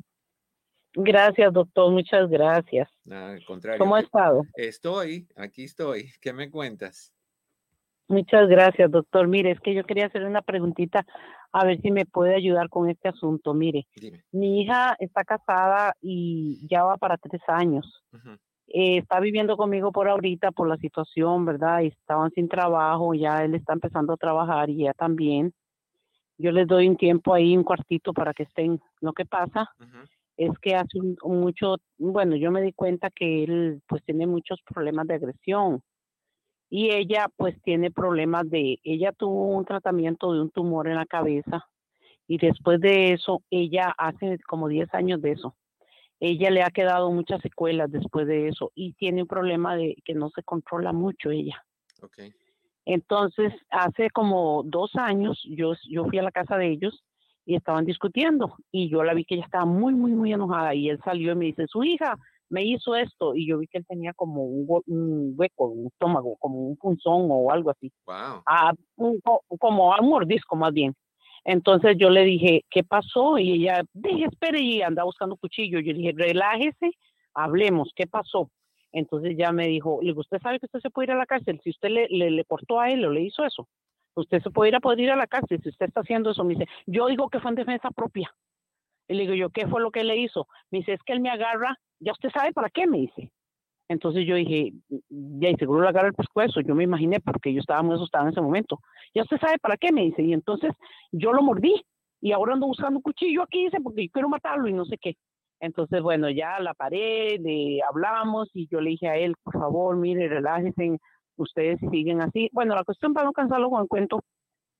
Gracias, 0.94 1.54
doctor. 1.54 1.92
Muchas 1.92 2.30
gracias. 2.30 2.90
Nada, 3.06 3.34
al 3.34 3.46
contrario. 3.46 3.80
¿Cómo 3.80 3.96
ha 3.96 4.00
estado? 4.00 4.42
Estoy, 4.56 5.28
aquí 5.36 5.64
estoy. 5.66 6.12
¿Qué 6.20 6.34
me 6.34 6.50
cuentas? 6.50 7.14
Muchas 8.08 8.50
gracias, 8.50 8.90
doctor. 8.90 9.28
Mire, 9.28 9.52
es 9.52 9.60
que 9.60 9.76
yo 9.76 9.84
quería 9.84 10.08
hacer 10.08 10.24
una 10.24 10.42
preguntita. 10.42 11.06
A 11.52 11.66
ver 11.66 11.82
si 11.82 11.92
me 11.92 12.06
puede 12.06 12.36
ayudar 12.36 12.70
con 12.70 12.90
este 12.90 13.10
asunto. 13.10 13.54
Mire, 13.54 13.88
Dime. 13.96 14.24
mi 14.32 14.62
hija 14.62 14.96
está 15.00 15.24
casada 15.24 15.94
y 16.02 16.68
ya 16.70 16.84
va 16.84 16.98
para 16.98 17.18
tres 17.18 17.42
años. 17.48 18.04
Eh, 18.68 18.98
está 18.98 19.20
viviendo 19.20 19.58
conmigo 19.58 19.92
por 19.92 20.08
ahorita 20.08 20.52
por 20.52 20.68
la 20.68 20.78
situación, 20.78 21.46
¿verdad? 21.46 21.84
Estaban 21.84 22.32
sin 22.32 22.48
trabajo, 22.48 23.14
ya 23.16 23.44
él 23.44 23.56
está 23.56 23.74
empezando 23.74 24.14
a 24.14 24.18
trabajar 24.18 24.70
y 24.70 24.84
ella 24.84 24.94
también. 24.94 25.54
Yo 26.38 26.52
les 26.52 26.68
doy 26.68 26.88
un 26.88 26.96
tiempo 26.96 27.34
ahí, 27.34 27.58
un 27.58 27.64
cuartito 27.64 28.14
para 28.14 28.34
que 28.34 28.44
estén. 28.44 28.80
Lo 29.02 29.12
que 29.14 29.26
pasa 29.26 29.70
es 30.38 30.52
que 30.62 30.76
hace 30.76 31.00
un 31.00 31.42
mucho, 31.42 31.78
bueno, 31.98 32.36
yo 32.36 32.52
me 32.52 32.62
di 32.62 32.72
cuenta 32.72 33.10
que 33.10 33.44
él 33.44 33.82
pues 33.88 34.04
tiene 34.06 34.26
muchos 34.26 34.62
problemas 34.62 35.06
de 35.08 35.16
agresión 35.16 35.82
y 36.70 36.92
ella 36.92 37.28
pues 37.36 37.60
tiene 37.64 37.92
problemas 37.92 38.50
de, 38.50 38.80
ella 38.84 39.12
tuvo 39.12 39.48
un 39.48 39.66
tratamiento 39.66 40.34
de 40.34 40.42
un 40.42 40.52
tumor 40.52 40.88
en 40.88 40.96
la 40.96 41.06
cabeza 41.06 41.68
y 42.28 42.38
después 42.38 42.80
de 42.80 43.14
eso, 43.14 43.42
ella 43.50 43.94
hace 43.98 44.38
como 44.48 44.68
10 44.68 44.94
años 44.94 45.22
de 45.22 45.32
eso, 45.32 45.56
ella 46.20 46.52
le 46.52 46.62
ha 46.62 46.70
quedado 46.70 47.12
muchas 47.12 47.42
secuelas 47.42 47.92
después 47.92 48.28
de 48.28 48.50
eso 48.50 48.72
y 48.76 48.94
tiene 48.94 49.24
un 49.24 49.28
problema 49.28 49.76
de 49.76 49.96
que 50.06 50.14
no 50.14 50.30
se 50.30 50.44
controla 50.44 50.94
mucho 50.94 51.32
ella. 51.32 51.66
Ok. 52.02 52.20
Entonces, 52.86 53.54
hace 53.70 54.10
como 54.10 54.64
dos 54.64 54.96
años, 54.96 55.42
yo, 55.46 55.74
yo 55.90 56.06
fui 56.06 56.18
a 56.18 56.24
la 56.24 56.32
casa 56.32 56.58
de 56.58 56.72
ellos 56.72 57.04
y 57.46 57.56
estaban 57.56 57.86
discutiendo 57.86 58.56
y 58.72 58.90
yo 58.90 59.04
la 59.04 59.14
vi 59.14 59.26
que 59.26 59.36
ella 59.36 59.46
estaba 59.46 59.66
muy, 59.66 59.94
muy, 59.94 60.12
muy 60.12 60.34
enojada 60.34 60.76
y 60.76 60.90
él 60.90 61.00
salió 61.04 61.32
y 61.32 61.36
me 61.36 61.46
dice, 61.46 61.66
su 61.68 61.84
hija 61.84 62.18
me 62.50 62.64
hizo 62.64 62.96
esto 62.96 63.36
y 63.36 63.48
yo 63.48 63.58
vi 63.60 63.68
que 63.68 63.78
él 63.80 63.86
tenía 63.88 64.14
como 64.14 64.44
un, 64.44 64.68
un 64.88 65.34
hueco, 65.38 65.68
un 65.68 65.88
estómago, 65.88 66.36
como 66.38 66.60
un 66.68 66.78
punzón 66.78 67.28
o 67.30 67.52
algo 67.52 67.70
así, 67.72 67.92
Wow. 68.06 68.42
ah, 68.46 68.74
un 68.98 69.20
como 69.60 69.92
un 70.00 70.10
mordisco 70.10 70.56
más 70.56 70.74
bien. 70.74 70.94
Entonces 71.46 71.96
yo 71.98 72.10
le 72.10 72.24
dije, 72.26 72.66
¿qué 72.70 72.84
pasó? 72.84 73.38
Y 73.38 73.54
ella, 73.54 73.84
dije, 73.94 74.26
espere, 74.26 74.62
y 74.62 74.82
anda 74.82 75.04
buscando 75.04 75.38
cuchillo. 75.38 75.80
Yo 75.80 75.94
dije, 75.94 76.14
relájese, 76.16 76.92
hablemos, 77.34 77.92
¿qué 77.96 78.08
pasó? 78.08 78.50
Entonces 78.92 79.36
ya 79.38 79.52
me 79.52 79.68
dijo, 79.68 80.00
le 80.02 80.08
digo, 80.10 80.22
¿usted 80.22 80.42
sabe 80.42 80.60
que 80.60 80.66
usted 80.66 80.80
se 80.82 80.90
puede 80.90 81.08
ir 81.08 81.12
a 81.12 81.18
la 81.18 81.26
cárcel? 81.26 81.60
Si 81.64 81.70
usted 81.70 81.90
le, 81.90 82.08
le, 82.10 82.32
le 82.32 82.44
cortó 82.46 82.80
a 82.80 82.92
él 82.92 83.06
o 83.06 83.12
le 83.12 83.22
hizo 83.22 83.46
eso, 83.46 83.68
usted 84.16 84.42
se 84.42 84.50
puede 84.50 84.70
ir 84.70 84.76
a 84.76 84.80
poder 84.80 85.00
ir 85.00 85.12
a 85.12 85.16
la 85.16 85.28
cárcel 85.28 85.62
si 85.62 85.70
usted 85.70 85.86
está 85.88 86.02
haciendo 86.02 86.32
eso. 86.32 86.44
Me 86.44 86.56
dice, 86.56 86.68
yo 86.88 87.08
digo 87.08 87.30
que 87.30 87.40
fue 87.40 87.52
en 87.52 87.56
defensa 87.56 87.90
propia. 87.92 88.34
Y 89.10 89.16
le 89.16 89.24
digo 89.24 89.34
yo, 89.34 89.50
¿qué 89.50 89.68
fue 89.68 89.82
lo 89.82 89.92
que 89.92 90.04
le 90.04 90.16
hizo? 90.18 90.48
Me 90.72 90.80
dice, 90.80 90.94
es 90.94 91.04
que 91.04 91.14
él 91.14 91.20
me 91.20 91.32
agarra, 91.32 91.76
ya 92.00 92.14
usted 92.14 92.30
sabe 92.30 92.54
para 92.54 92.70
qué, 92.70 92.88
me 92.88 93.00
dice. 93.00 93.32
Entonces 93.90 94.26
yo 94.28 94.36
dije, 94.36 94.72
ya, 95.10 95.50
y 95.50 95.56
seguro 95.56 95.82
le 95.82 95.90
agarra 95.90 96.10
el 96.10 96.14
pescuezo. 96.14 96.62
Yo 96.62 96.76
me 96.76 96.84
imaginé 96.84 97.20
porque 97.20 97.52
yo 97.52 97.60
estaba 97.60 97.82
muy 97.82 97.96
asustada 97.96 98.26
en 98.26 98.30
ese 98.30 98.42
momento. 98.42 98.80
Ya 99.16 99.24
usted 99.24 99.40
sabe 99.40 99.58
para 99.58 99.78
qué, 99.78 99.92
me 99.92 100.04
dice. 100.04 100.22
Y 100.22 100.32
entonces 100.32 100.72
yo 101.12 101.34
lo 101.34 101.42
mordí 101.42 101.74
y 102.22 102.32
ahora 102.32 102.54
ando 102.54 102.68
buscando 102.68 103.00
un 103.00 103.02
cuchillo 103.02 103.42
aquí, 103.42 103.66
dice, 103.66 103.80
porque 103.82 104.06
yo 104.06 104.12
quiero 104.12 104.30
matarlo 104.30 104.68
y 104.68 104.74
no 104.74 104.86
sé 104.86 104.98
qué. 105.02 105.16
Entonces, 105.60 106.02
bueno, 106.04 106.30
ya 106.30 106.60
la 106.60 106.76
paré, 106.76 107.38
de, 107.40 107.82
hablamos 107.90 108.50
y 108.54 108.68
yo 108.68 108.80
le 108.80 108.92
dije 108.92 109.10
a 109.10 109.18
él, 109.18 109.36
por 109.44 109.54
favor, 109.54 109.96
mire, 109.98 110.28
relájense, 110.30 111.00
ustedes 111.36 111.80
siguen 111.92 112.22
así. 112.22 112.50
Bueno, 112.54 112.76
la 112.76 112.84
cuestión 112.84 113.14
para 113.14 113.26
no 113.26 113.34
cansarlo 113.34 113.72
con 113.72 113.82
el 113.82 113.88
cuento, 113.88 114.24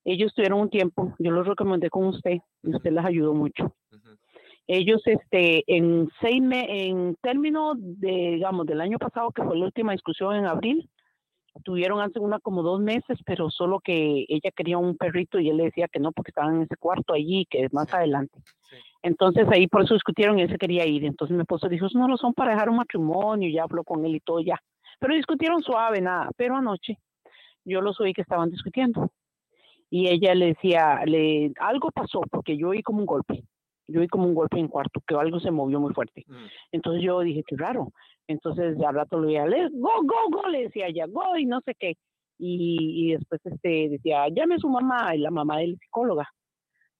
ellos 0.04 0.34
tuvieron 0.34 0.60
un 0.60 0.70
tiempo, 0.70 1.14
yo 1.18 1.30
los 1.30 1.46
recomendé 1.46 1.90
con 1.90 2.06
usted 2.06 2.38
y 2.62 2.74
usted 2.76 2.92
les 2.92 3.04
ayudó 3.04 3.34
mucho. 3.34 3.74
Ellos, 4.66 5.02
este, 5.06 5.64
en 5.66 6.08
seis 6.20 6.40
me, 6.42 6.86
en 6.88 7.16
términos 7.22 7.76
de, 7.78 8.32
digamos, 8.36 8.66
del 8.66 8.80
año 8.80 8.98
pasado, 8.98 9.30
que 9.32 9.42
fue 9.42 9.58
la 9.58 9.64
última 9.66 9.92
discusión 9.92 10.36
en 10.36 10.46
abril, 10.46 10.88
tuvieron 11.64 12.00
hace 12.00 12.20
una 12.20 12.38
como 12.40 12.62
dos 12.62 12.80
meses, 12.80 13.18
pero 13.26 13.50
solo 13.50 13.80
que 13.80 14.24
ella 14.28 14.50
quería 14.56 14.78
un 14.78 14.96
perrito 14.96 15.40
y 15.40 15.50
él 15.50 15.56
le 15.58 15.64
decía 15.64 15.88
que 15.88 16.00
no 16.00 16.12
porque 16.12 16.30
estaban 16.30 16.56
en 16.56 16.62
ese 16.62 16.76
cuarto 16.76 17.14
allí, 17.14 17.46
que 17.50 17.64
es 17.64 17.72
más 17.74 17.88
Sí. 17.88 17.96
adelante. 17.96 18.40
Sí. 18.70 18.76
Entonces 19.02 19.46
ahí 19.52 19.66
por 19.66 19.82
eso 19.82 19.94
discutieron 19.94 20.38
y 20.38 20.42
él 20.42 20.50
se 20.50 20.58
quería 20.58 20.86
ir. 20.86 21.04
Entonces 21.04 21.36
mi 21.36 21.42
esposo 21.42 21.68
dijo, 21.68 21.86
"Eso 21.86 21.98
no 21.98 22.08
lo 22.08 22.16
son 22.16 22.34
para 22.34 22.52
dejar 22.52 22.70
un 22.70 22.76
matrimonio, 22.76 23.50
ya 23.50 23.64
habló 23.64 23.84
con 23.84 24.04
él 24.06 24.14
y 24.16 24.20
todo 24.20 24.40
ya. 24.40 24.58
Pero 25.00 25.14
discutieron 25.14 25.62
suave, 25.62 26.00
nada. 26.00 26.30
Pero 26.36 26.56
anoche 26.56 26.98
yo 27.64 27.80
los 27.82 28.00
oí 28.00 28.12
que 28.14 28.22
estaban 28.22 28.50
discutiendo. 28.50 29.10
Y 29.90 30.08
ella 30.08 30.34
le 30.34 30.46
decía, 30.46 31.02
le, 31.04 31.52
algo 31.58 31.90
pasó 31.90 32.20
porque 32.30 32.56
yo 32.56 32.68
oí 32.70 32.82
como 32.82 33.00
un 33.00 33.06
golpe. 33.06 33.42
Yo 33.88 34.00
oí 34.00 34.06
como 34.08 34.24
un 34.26 34.34
golpe 34.34 34.58
en 34.58 34.68
cuarto, 34.68 35.00
que 35.04 35.16
algo 35.16 35.40
se 35.40 35.50
movió 35.50 35.80
muy 35.80 35.92
fuerte. 35.92 36.24
Mm. 36.28 36.46
Entonces 36.72 37.02
yo 37.02 37.20
dije, 37.20 37.42
qué 37.44 37.56
raro. 37.56 37.88
Entonces 38.28 38.80
al 38.86 38.94
rato 38.94 39.18
le 39.20 39.26
decía, 39.32 39.46
"Le- 39.46 39.68
go, 39.72 39.90
go, 40.04 40.30
go, 40.30 40.48
le 40.48 40.62
decía 40.62 40.86
ella, 40.86 41.06
go, 41.08 41.36
y 41.36 41.44
no 41.44 41.60
sé 41.62 41.74
qué. 41.76 41.96
Y, 42.38 43.08
y 43.10 43.12
después 43.14 43.40
este, 43.44 43.88
decía, 43.88 44.28
llame 44.28 44.54
a 44.54 44.58
su 44.58 44.68
mamá, 44.68 45.14
y 45.16 45.18
la 45.18 45.30
mamá 45.32 45.58
del 45.58 45.76
psicóloga. 45.78 46.28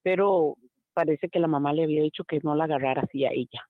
Pero 0.03 0.55
parece 0.93 1.29
que 1.29 1.39
la 1.39 1.47
mamá 1.47 1.71
le 1.73 1.83
había 1.83 2.03
dicho 2.03 2.25
que 2.25 2.39
no 2.43 2.55
la 2.55 2.65
agarrara 2.65 3.03
así 3.03 3.23
a 3.25 3.31
ella. 3.31 3.61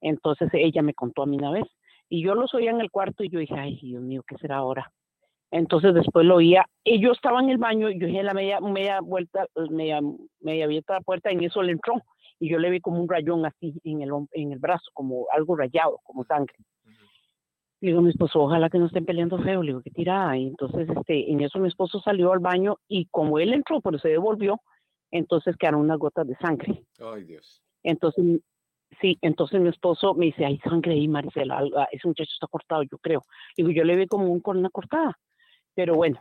Entonces 0.00 0.48
ella 0.52 0.82
me 0.82 0.94
contó 0.94 1.22
a 1.22 1.26
mí 1.26 1.36
una 1.36 1.52
vez. 1.52 1.66
Y 2.08 2.22
yo 2.24 2.34
los 2.34 2.52
oía 2.54 2.70
en 2.72 2.80
el 2.80 2.90
cuarto 2.90 3.22
y 3.22 3.28
yo 3.30 3.38
dije, 3.38 3.54
ay, 3.56 3.78
Dios 3.80 4.02
mío, 4.02 4.22
¿qué 4.26 4.36
será 4.38 4.56
ahora? 4.56 4.90
Entonces 5.52 5.94
después 5.94 6.24
lo 6.26 6.36
oía, 6.36 6.64
y 6.84 7.00
yo 7.00 7.12
estaba 7.12 7.40
en 7.40 7.50
el 7.50 7.58
baño, 7.58 7.90
y 7.90 7.98
yo 7.98 8.06
dije 8.06 8.22
la 8.22 8.34
media, 8.34 8.60
media 8.60 9.00
vuelta, 9.00 9.46
media, 9.70 10.00
media 10.40 10.64
abierta 10.64 10.94
la 10.94 11.00
puerta, 11.00 11.30
y 11.32 11.34
en 11.34 11.44
eso 11.44 11.62
le 11.62 11.72
entró, 11.72 11.94
y 12.38 12.48
yo 12.48 12.58
le 12.58 12.70
vi 12.70 12.80
como 12.80 13.00
un 13.00 13.08
rayón 13.08 13.44
así 13.44 13.74
en 13.84 14.02
el, 14.02 14.10
en 14.32 14.52
el 14.52 14.58
brazo, 14.58 14.90
como 14.94 15.26
algo 15.32 15.56
rayado, 15.56 15.98
como 16.04 16.24
sangre. 16.24 16.54
Le 17.82 17.88
digo 17.88 18.00
a 18.00 18.02
mi 18.02 18.10
esposo, 18.10 18.40
ojalá 18.42 18.68
que 18.68 18.78
no 18.78 18.86
estén 18.86 19.06
peleando 19.06 19.38
feo. 19.38 19.62
Le 19.62 19.68
digo, 19.70 19.80
qué 19.82 19.90
tirada. 19.90 20.36
Y 20.36 20.48
entonces, 20.48 20.86
este, 20.94 21.30
en 21.32 21.40
eso 21.40 21.58
mi 21.58 21.68
esposo 21.68 21.98
salió 22.00 22.30
al 22.32 22.38
baño 22.38 22.76
y 22.88 23.06
como 23.06 23.38
él 23.38 23.54
entró, 23.54 23.80
pero 23.80 23.98
se 23.98 24.08
devolvió, 24.10 24.60
entonces 25.10 25.56
quedaron 25.56 25.80
unas 25.80 25.98
gotas 25.98 26.26
de 26.28 26.36
sangre. 26.36 26.84
Ay, 27.00 27.24
Dios. 27.24 27.62
Entonces, 27.82 28.40
sí, 29.00 29.16
entonces 29.22 29.60
mi 29.62 29.70
esposo 29.70 30.12
me 30.14 30.26
dice, 30.26 30.44
hay 30.44 30.58
sangre 30.58 30.92
ahí, 30.92 31.08
Maricela, 31.08 31.56
algo- 31.56 31.78
ah, 31.78 31.88
ese 31.90 32.06
muchacho 32.06 32.30
está 32.34 32.46
cortado, 32.48 32.82
yo 32.82 32.98
creo. 32.98 33.24
Digo, 33.56 33.70
yo 33.70 33.82
le 33.84 33.96
vi 33.96 34.06
como 34.06 34.26
un, 34.30 34.42
una 34.44 34.68
cortada. 34.68 35.18
Pero 35.74 35.94
bueno, 35.94 36.20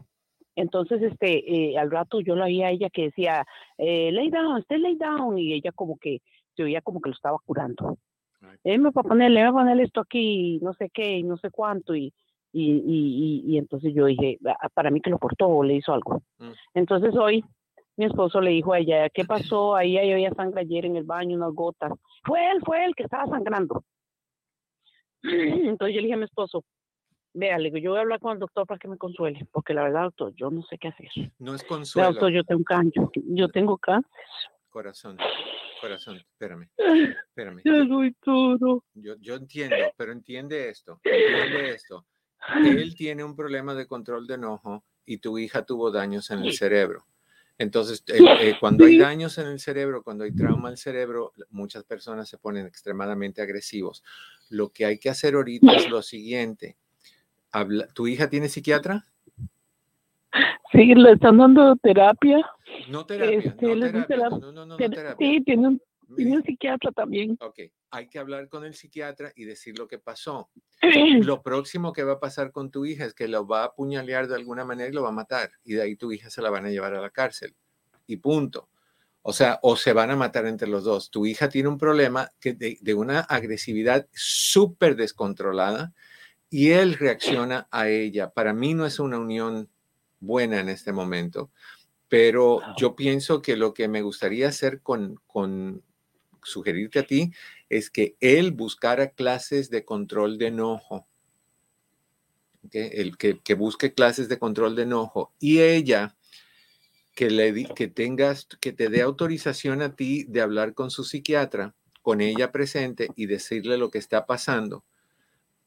entonces, 0.55 1.01
este, 1.01 1.71
eh, 1.71 1.77
al 1.77 1.89
rato 1.89 2.19
yo 2.19 2.35
la 2.35 2.47
vi 2.47 2.63
a 2.63 2.71
ella 2.71 2.89
que 2.89 3.03
decía, 3.03 3.45
eh, 3.77 4.11
lay 4.11 4.29
down, 4.29 4.59
stay 4.61 4.79
lay 4.79 4.95
down, 4.95 5.37
y 5.37 5.53
ella 5.53 5.71
como 5.71 5.97
que, 5.97 6.21
se 6.55 6.63
oía 6.63 6.81
como 6.81 6.99
que 6.99 7.09
lo 7.09 7.15
estaba 7.15 7.37
curando. 7.45 7.97
Él 8.63 8.79
me 8.79 8.91
va 8.91 9.01
a 9.01 9.03
poner, 9.03 9.31
le 9.31 9.43
va 9.43 9.49
a 9.49 9.53
poner 9.53 9.79
esto 9.79 10.01
aquí, 10.01 10.59
no 10.61 10.73
sé 10.73 10.89
qué, 10.93 11.17
y 11.17 11.23
no 11.23 11.37
sé 11.37 11.49
cuánto, 11.49 11.95
y, 11.95 12.13
y, 12.51 12.71
y, 12.71 13.43
y, 13.45 13.57
entonces 13.57 13.93
yo 13.93 14.05
dije, 14.05 14.37
"Ah, 14.45 14.69
para 14.73 14.89
mí 14.91 15.01
que 15.01 15.09
lo 15.09 15.19
cortó 15.19 15.47
o 15.47 15.63
le 15.63 15.75
hizo 15.75 15.93
algo. 15.93 16.21
Mm. 16.39 16.51
Entonces 16.73 17.15
hoy 17.15 17.43
mi 17.95 18.05
esposo 18.05 18.39
le 18.39 18.51
dijo 18.51 18.73
a 18.73 18.79
ella, 18.79 19.09
¿qué 19.09 19.25
pasó? 19.25 19.75
Ahí 19.75 19.97
ahí 19.97 20.11
había 20.13 20.33
sangre 20.33 20.61
ayer 20.61 20.85
en 20.85 20.95
el 20.95 21.03
baño, 21.03 21.35
unas 21.35 21.53
gotas. 21.53 21.91
Fue 22.23 22.39
él, 22.49 22.61
fue 22.65 22.85
él 22.85 22.95
que 22.95 23.03
estaba 23.03 23.27
sangrando. 23.27 23.83
Entonces 25.23 25.95
yo 25.95 26.01
le 26.01 26.07
dije 26.07 26.13
a 26.13 26.17
mi 26.17 26.23
esposo, 26.23 26.63
vea, 27.33 27.57
le 27.57 27.65
digo, 27.65 27.77
yo 27.77 27.91
voy 27.91 27.99
a 27.99 28.01
hablar 28.01 28.19
con 28.19 28.33
el 28.33 28.39
doctor 28.39 28.65
para 28.67 28.79
que 28.79 28.87
me 28.87 28.97
consuele, 28.97 29.47
porque 29.51 29.73
la 29.73 29.83
verdad, 29.83 30.03
doctor, 30.03 30.33
yo 30.35 30.49
no 30.49 30.63
sé 30.63 30.77
qué 30.77 30.89
hacer. 30.89 31.09
No 31.39 31.55
es 31.55 31.63
consuelo. 31.63 32.11
doctor, 32.11 32.31
yo 32.31 32.43
tengo 32.43 32.63
cáncer, 32.63 33.03
yo 33.13 33.49
tengo 33.49 33.77
cáncer. 33.77 34.11
Corazón. 34.69 35.17
Corazón. 35.81 36.17
Espérame. 36.17 36.69
Espérame. 36.77 37.61
Es 37.63 37.87
muy 37.87 38.15
duro. 38.23 38.83
Yo, 38.93 39.15
yo 39.19 39.35
entiendo, 39.35 39.91
pero 39.97 40.11
entiende 40.11 40.69
esto. 40.69 40.99
Entiende 41.03 41.71
esto. 41.71 42.05
Él 42.63 42.93
tiene 42.95 43.23
un 43.23 43.35
problema 43.35 43.73
de 43.73 43.87
control 43.87 44.27
de 44.27 44.35
enojo 44.35 44.83
y 45.05 45.17
tu 45.17 45.37
hija 45.37 45.63
tuvo 45.65 45.89
daños 45.91 46.29
en 46.31 46.39
el 46.39 46.53
cerebro. 46.53 47.05
Entonces, 47.57 48.03
el- 48.07 48.25
eh, 48.41 48.55
cuando 48.59 48.85
hay 48.85 48.97
daños 48.97 49.37
en 49.37 49.47
el 49.47 49.59
cerebro, 49.59 50.03
cuando 50.03 50.23
hay 50.23 50.31
trauma 50.33 50.69
al 50.69 50.77
cerebro, 50.77 51.33
muchas 51.49 51.83
personas 51.83 52.29
se 52.29 52.37
ponen 52.37 52.65
extremadamente 52.65 53.41
agresivos. 53.41 54.03
Lo 54.49 54.69
que 54.69 54.85
hay 54.85 54.97
que 54.99 55.09
hacer 55.09 55.33
ahorita 55.33 55.73
es 55.73 55.89
lo 55.89 56.01
siguiente. 56.01 56.77
Habla- 57.51 57.87
¿Tu 57.93 58.07
hija 58.07 58.29
tiene 58.29 58.49
psiquiatra? 58.49 59.05
Sí, 60.71 60.93
le 60.93 61.13
están 61.13 61.37
dando 61.37 61.75
terapia. 61.77 62.37
No 62.87 63.05
terapia, 63.05 63.39
Este, 63.39 63.65
no 63.65 63.79
terapia, 63.79 64.17
la- 64.17 64.29
no, 64.29 64.39
no, 64.39 64.51
no, 64.51 64.65
no, 64.65 64.77
terapia. 64.77 65.15
Sí, 65.19 65.43
tiene 65.43 65.67
un, 65.69 65.81
tiene 66.15 66.37
un 66.37 66.43
psiquiatra 66.43 66.91
también. 66.91 67.37
Ok, 67.41 67.59
hay 67.89 68.07
que 68.07 68.19
hablar 68.19 68.47
con 68.49 68.63
el 68.65 68.75
psiquiatra 68.75 69.31
y 69.35 69.45
decir 69.45 69.77
lo 69.79 69.87
que 69.87 69.97
pasó. 69.97 70.49
Lo 71.27 71.41
próximo 71.41 71.91
que 71.91 72.03
va 72.03 72.13
a 72.13 72.19
pasar 72.19 72.51
con 72.51 72.71
tu 72.71 72.85
hija 72.85 73.03
es 73.05 73.13
que 73.13 73.27
lo 73.27 73.45
va 73.45 73.61
a 73.63 73.65
apuñalear 73.65 74.27
de 74.27 74.35
alguna 74.35 74.63
manera 74.63 74.89
y 74.89 74.93
lo 74.93 75.03
va 75.03 75.09
a 75.09 75.13
matar. 75.13 75.49
Y 75.65 75.73
de 75.73 75.81
ahí 75.81 75.95
tu 75.95 76.11
hija 76.11 76.29
se 76.29 76.41
la 76.41 76.49
van 76.49 76.65
a 76.65 76.69
llevar 76.69 76.93
a 76.93 77.01
la 77.01 77.09
cárcel. 77.09 77.53
Y 78.07 78.17
punto. 78.17 78.69
O 79.21 79.33
sea, 79.33 79.59
o 79.61 79.75
se 79.75 79.91
van 79.91 80.11
a 80.11 80.15
matar 80.15 80.45
entre 80.45 80.69
los 80.69 80.85
dos. 80.85 81.09
Tu 81.09 81.25
hija 81.25 81.49
tiene 81.49 81.67
un 81.67 81.77
problema 81.77 82.31
que 82.39 82.53
de, 82.53 82.77
de 82.79 82.93
una 82.93 83.19
agresividad 83.19 84.07
súper 84.13 84.95
descontrolada 84.95 85.93
y 86.49 86.71
él 86.71 86.95
reacciona 86.95 87.67
a 87.71 87.89
ella. 87.89 88.31
Para 88.31 88.53
mí 88.53 88.73
no 88.73 88.85
es 88.85 88.99
una 88.99 89.19
unión 89.19 89.69
buena 90.19 90.59
en 90.59 90.69
este 90.69 90.91
momento, 90.91 91.51
pero 92.07 92.61
yo 92.77 92.95
pienso 92.95 93.41
que 93.41 93.55
lo 93.55 93.73
que 93.73 93.87
me 93.87 94.01
gustaría 94.01 94.47
hacer 94.49 94.81
con, 94.81 95.19
con 95.27 95.83
sugerirte 96.43 96.99
a 96.99 97.05
ti 97.05 97.31
es 97.69 97.89
que 97.89 98.15
él 98.19 98.51
buscara 98.51 99.11
clases 99.11 99.69
de 99.69 99.85
control 99.85 100.37
de 100.37 100.47
enojo. 100.47 101.07
¿ok? 102.65 102.73
El 102.73 103.17
que, 103.17 103.39
que 103.39 103.53
busque 103.53 103.93
clases 103.93 104.27
de 104.27 104.39
control 104.39 104.75
de 104.75 104.83
enojo 104.83 105.33
y 105.39 105.59
ella 105.59 106.15
que, 107.13 107.29
le, 107.29 107.65
que 107.75 107.87
tengas, 107.87 108.47
que 108.59 108.73
te 108.73 108.89
dé 108.89 109.01
autorización 109.01 109.81
a 109.81 109.95
ti 109.95 110.23
de 110.23 110.41
hablar 110.41 110.73
con 110.73 110.89
su 110.89 111.03
psiquiatra, 111.03 111.75
con 112.01 112.21
ella 112.21 112.51
presente 112.51 113.09
y 113.15 113.27
decirle 113.27 113.77
lo 113.77 113.91
que 113.91 113.99
está 113.99 114.25
pasando 114.25 114.83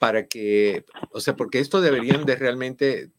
para 0.03 0.27
que, 0.27 0.85
o 1.13 1.21
sea, 1.21 1.37
porque 1.37 1.61
esto 1.61 1.81
deberían 1.81 2.27
de 2.27 2.35
realmente 2.35 3.13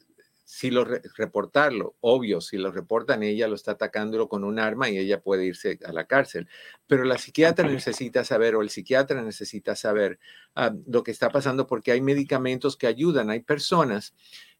si 0.44 0.70
lo 0.70 0.84
reportarlo, 0.84 1.96
obvio, 2.02 2.42
si 2.42 2.58
lo 2.58 2.74
reportan, 2.74 3.24
ella 3.24 3.48
lo 3.48 3.56
está 3.56 3.72
atacándolo 3.72 4.28
con 4.28 4.44
un 4.44 4.60
arma 4.60 4.90
y 4.90 4.98
ella 4.98 5.22
puede 5.22 5.46
irse 5.46 5.80
a 5.86 5.94
la 5.94 6.08
cárcel. 6.08 6.50
Pero 6.86 7.06
la 7.06 7.18
psiquiatra 7.18 7.70
necesita 7.70 8.26
saber 8.26 8.56
o 8.56 8.62
el 8.62 8.70
psiquiatra 8.70 9.22
necesita 9.22 9.78
saber 9.78 10.20
ah, 10.56 10.76
lo 10.86 11.04
que 11.04 11.12
está 11.12 11.30
pasando 11.30 11.68
porque 11.68 11.94
hay 11.94 12.02
medicamentos 12.02 12.76
que 12.76 12.88
ayudan. 12.88 13.30
Hay 13.30 13.40
personas 13.40 14.14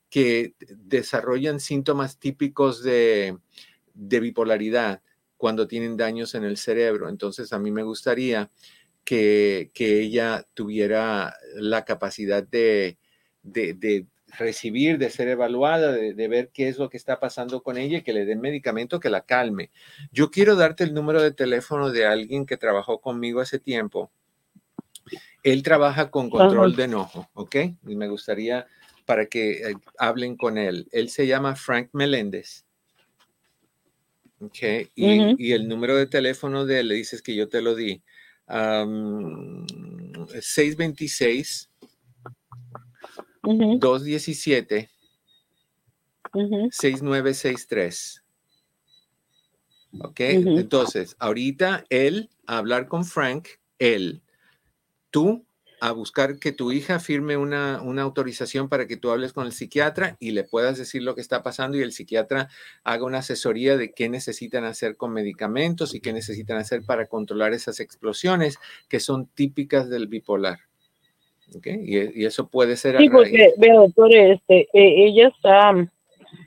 que 0.10 0.54
desarrollan 0.62 1.60
síntomas 1.60 2.20
típicos 2.20 2.84
de, 2.84 3.38
de 3.94 4.20
bipolaridad 4.22 5.02
cuando 5.36 5.68
tienen 5.68 5.98
daños 5.98 6.36
en 6.36 6.46
el 6.46 6.56
cerebro. 6.56 7.10
Entonces, 7.10 7.52
a 7.52 7.60
mí 7.60 7.70
me 7.70 7.84
gustaría 7.84 8.50
que, 9.04 9.72
que 9.74 10.02
ella 10.02 10.46
tuviera 10.54 11.36
la 11.56 11.86
capacidad 11.86 12.44
de, 12.44 12.98
de, 13.44 13.74
de 13.74 14.06
recibir, 14.38 14.98
de 14.98 15.10
ser 15.10 15.28
evaluada, 15.28 15.92
de, 15.92 16.28
ver 16.28 16.50
qué 16.54 16.68
es 16.68 16.78
lo 16.78 16.90
que 16.90 16.98
está 16.98 17.20
pasando 17.20 17.62
con 17.62 17.78
ella 17.78 18.00
y 18.00 18.02
que 18.02 18.14
le 18.14 18.26
den 18.26 18.42
medicamento 18.42 19.00
que 19.00 19.10
la 19.10 19.22
calme. 19.22 19.72
Yo 20.12 20.32
quiero 20.32 20.56
darte 20.56 20.84
el 20.84 20.94
número 20.94 21.22
de 21.22 21.32
teléfono 21.32 21.92
de 21.92 22.06
alguien 22.06 22.46
que 22.46 22.58
trabajó 22.58 23.00
conmigo 23.00 23.42
hace 23.42 23.60
tiempo. 23.60 24.12
Él 25.44 25.62
trabaja 25.64 26.10
con 26.10 26.30
control 26.30 26.76
de 26.76 26.86
enojo, 26.86 27.30
¿ok? 27.34 27.56
Y 27.88 27.96
me 27.96 28.08
gustaría 28.08 28.66
para 29.06 29.26
que 29.26 29.72
eh, 29.72 29.76
hablen 29.98 30.38
con 30.38 30.58
él. 30.58 30.88
Él 30.92 31.10
se 31.10 31.28
llama 31.28 31.56
Frank 31.56 31.90
Meléndez. 31.92 32.66
¿Ok? 34.40 34.58
Y, 34.96 35.52
el 35.52 35.68
número 35.68 35.96
de 35.96 36.08
teléfono 36.08 36.66
de 36.66 36.80
él, 36.80 36.90
le 36.90 36.96
dices 36.96 37.22
que 37.22 37.36
yo 37.36 37.48
te 37.48 37.62
lo 37.62 37.76
di. 37.76 38.02
626 40.42 41.70
217 43.80 44.90
6963. 46.72 48.24
¿Ok? 50.02 50.20
Entonces, 50.20 51.16
ahorita 51.20 51.86
él, 51.90 52.30
a 52.48 52.58
hablar 52.58 52.88
con 52.88 53.06
Frank, 53.06 53.48
él, 53.78 54.22
tú, 55.12 55.46
a 55.84 55.92
buscar 55.92 56.40
que 56.40 56.54
tu 56.54 56.72
hija 56.72 56.98
firme 56.98 57.36
una, 57.36 57.82
una, 57.82 58.04
autorización 58.04 58.70
para 58.70 58.88
que 58.88 58.96
tú 58.96 59.12
hables 59.12 59.34
con 59.34 59.46
el 59.46 59.52
psiquiatra 59.52 60.16
y 60.18 60.32
le 60.32 60.46
puedas 60.46 60.78
decir 60.78 61.04
lo 61.04 61.14
que 61.14 61.20
está 61.20 61.44
pasando 61.44 61.76
y 61.76 61.82
el 61.82 61.92
psiquiatra 61.92 62.48
haga 62.86 63.04
una 63.04 63.18
asesoría 63.18 63.76
de 63.76 63.92
qué 63.92 64.08
necesitan 64.08 64.64
hacer 64.64 64.96
con 64.96 65.12
medicamentos 65.12 65.94
y 65.94 66.00
qué 66.00 66.14
necesitan 66.14 66.56
hacer 66.56 66.84
para 66.86 67.08
controlar 67.08 67.52
esas 67.52 67.82
explosiones 67.82 68.60
que 68.88 69.02
son 69.02 69.26
típicas 69.26 69.90
del 69.90 70.08
bipolar. 70.08 70.60
Y, 71.66 72.24
eso 72.24 72.48
puede 72.48 72.78
ser. 72.78 72.98
Sí, 73.00 73.10
porque, 73.10 73.52
vea, 73.58 73.76
doctor, 73.76 74.10
este, 74.16 74.70
e, 74.72 75.08
ella 75.08 75.28
está, 75.28 75.72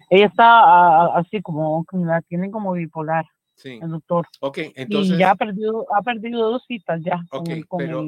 ella 0.08 0.26
está 0.28 1.14
así 1.14 1.42
como, 1.42 1.84
la 1.92 2.22
tienen 2.22 2.50
como 2.50 2.72
bipolar. 2.72 3.26
Sí. 3.56 3.78
El 3.82 3.90
doctor. 3.90 4.26
Ok, 4.40 4.58
entonces. 4.74 5.16
Y 5.16 5.18
ya 5.18 5.30
ha 5.30 5.34
perdido, 5.34 5.86
ha 5.94 6.02
perdido 6.02 6.50
dos 6.50 6.64
citas 6.66 7.00
ya. 7.02 7.24
Ok, 7.30 7.48
pero, 7.78 8.04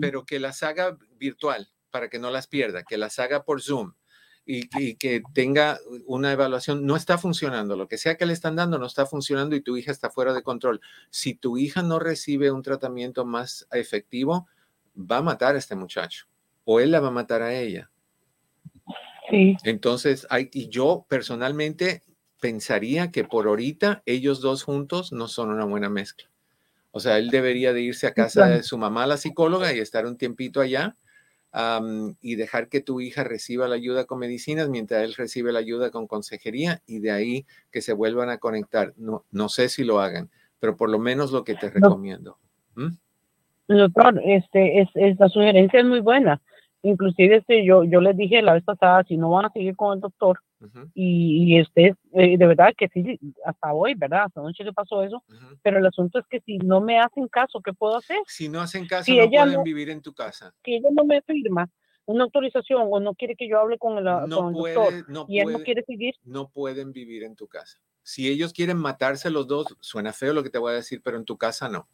pero, 0.00 0.24
que 0.24 0.40
las 0.40 0.62
haga 0.62 0.98
virtual 1.18 1.68
para 1.90 2.08
que 2.08 2.18
no 2.18 2.30
las 2.30 2.46
pierda, 2.46 2.82
que 2.82 2.98
las 2.98 3.18
haga 3.18 3.44
por 3.44 3.62
Zoom. 3.62 3.92
Y, 4.46 4.68
y, 4.82 4.96
que 4.96 5.22
tenga 5.32 5.78
una 6.06 6.32
evaluación, 6.32 6.84
no 6.84 6.96
está 6.96 7.18
funcionando, 7.18 7.76
lo 7.76 7.86
que 7.86 7.98
sea 7.98 8.16
que 8.16 8.26
le 8.26 8.32
están 8.32 8.56
dando 8.56 8.78
no 8.78 8.86
está 8.86 9.06
funcionando 9.06 9.54
y 9.54 9.60
tu 9.60 9.76
hija 9.76 9.92
está 9.92 10.10
fuera 10.10 10.32
de 10.32 10.42
control. 10.42 10.80
Si 11.10 11.34
tu 11.34 11.56
hija 11.56 11.82
no 11.82 12.00
recibe 12.00 12.50
un 12.50 12.62
tratamiento 12.62 13.24
más 13.24 13.68
efectivo, 13.70 14.48
va 14.96 15.18
a 15.18 15.22
matar 15.22 15.54
a 15.54 15.58
este 15.58 15.76
muchacho 15.76 16.26
o 16.64 16.80
él 16.80 16.90
la 16.90 17.00
va 17.00 17.08
a 17.08 17.12
matar 17.12 17.42
a 17.42 17.52
ella. 17.52 17.90
Sí. 19.28 19.56
Entonces, 19.64 20.26
hay, 20.30 20.48
y 20.52 20.68
yo 20.68 21.04
personalmente 21.08 22.02
pensaría 22.40 23.10
que 23.10 23.24
por 23.24 23.46
ahorita 23.46 24.02
ellos 24.06 24.40
dos 24.40 24.64
juntos 24.64 25.12
no 25.12 25.28
son 25.28 25.50
una 25.50 25.64
buena 25.64 25.88
mezcla. 25.88 26.28
O 26.92 26.98
sea, 26.98 27.18
él 27.18 27.30
debería 27.30 27.72
de 27.72 27.82
irse 27.82 28.06
a 28.06 28.14
casa 28.14 28.46
de 28.46 28.62
su 28.62 28.76
mamá, 28.76 29.06
la 29.06 29.16
psicóloga, 29.16 29.72
y 29.72 29.78
estar 29.78 30.06
un 30.06 30.16
tiempito 30.16 30.60
allá 30.60 30.96
y 32.20 32.36
dejar 32.36 32.68
que 32.68 32.80
tu 32.80 33.00
hija 33.00 33.24
reciba 33.24 33.68
la 33.68 33.74
ayuda 33.74 34.04
con 34.04 34.18
medicinas 34.18 34.68
mientras 34.68 35.02
él 35.02 35.14
recibe 35.14 35.52
la 35.52 35.58
ayuda 35.58 35.90
con 35.90 36.06
consejería 36.06 36.80
y 36.86 37.00
de 37.00 37.10
ahí 37.10 37.46
que 37.72 37.82
se 37.82 37.92
vuelvan 37.92 38.30
a 38.30 38.38
conectar. 38.38 38.92
No, 38.96 39.24
no 39.30 39.48
sé 39.48 39.68
si 39.68 39.84
lo 39.84 40.00
hagan, 40.00 40.30
pero 40.58 40.76
por 40.76 40.90
lo 40.90 40.98
menos 40.98 41.32
lo 41.32 41.44
que 41.44 41.54
te 41.54 41.70
recomiendo. 41.70 42.38
¿Mm? 42.74 42.88
Doctor, 43.68 44.20
este, 44.24 44.80
es, 44.80 45.18
la 45.18 45.28
sugerencia 45.28 45.80
es 45.80 45.86
muy 45.86 46.00
buena. 46.00 46.40
Inclusive 46.82 47.36
este, 47.36 47.64
yo, 47.64 47.84
yo 47.84 48.00
les 48.00 48.16
dije 48.16 48.42
la 48.42 48.54
vez 48.54 48.64
pasada, 48.64 49.04
si 49.04 49.16
no 49.16 49.30
van 49.30 49.46
a 49.46 49.52
seguir 49.52 49.76
con 49.76 49.94
el 49.94 50.00
doctor, 50.00 50.40
y, 50.94 51.58
este, 51.58 51.94
eh, 52.12 52.36
de 52.36 52.46
verdad 52.46 52.74
que 52.76 52.88
sí, 52.88 53.18
hasta 53.44 53.72
hoy, 53.72 53.94
¿verdad? 53.94 54.24
Hasta 54.26 54.42
noche 54.42 54.64
le 54.64 54.72
pasó 54.72 55.02
eso, 55.02 55.22
pero 55.62 55.78
el 55.78 55.86
asunto 55.86 56.18
es 56.18 56.26
que 56.26 56.40
si 56.40 56.58
no 56.58 56.80
me 56.80 56.98
hacen 56.98 57.28
caso, 57.28 57.60
¿qué 57.60 57.72
puedo 57.72 57.96
hacer? 57.96 58.18
Si 58.26 58.48
no 58.48 58.60
hacen 58.60 58.86
caso, 58.86 59.12
no 59.12 59.28
pueden 59.30 59.62
vivir 59.62 59.90
en 59.90 60.02
tu 60.02 60.12
casa. 60.12 60.54
Si 60.64 60.74
ella 60.74 60.88
no 60.92 61.04
me 61.04 61.22
firma 61.22 61.68
una 62.06 62.24
autorización 62.24 62.88
o 62.90 63.00
no 63.00 63.14
quiere 63.14 63.36
que 63.36 63.48
yo 63.48 63.60
hable 63.60 63.78
con 63.78 63.98
el, 63.98 64.04
doctor 64.04 64.92
y 65.28 65.38
él 65.38 65.52
no 65.52 65.60
quiere 65.60 65.84
seguir. 65.84 66.14
No 66.24 66.48
pueden 66.48 66.92
vivir 66.92 67.22
en 67.22 67.36
tu 67.36 67.46
casa. 67.46 67.78
Si 68.02 68.28
ellos 68.28 68.52
quieren 68.52 68.76
matarse 68.76 69.30
los 69.30 69.46
dos, 69.46 69.76
suena 69.80 70.12
feo 70.12 70.32
lo 70.32 70.42
que 70.42 70.50
te 70.50 70.58
voy 70.58 70.72
a 70.72 70.76
decir, 70.76 71.00
pero 71.04 71.16
en 71.16 71.24
tu 71.24 71.36
casa 71.36 71.68
no. 71.68 71.86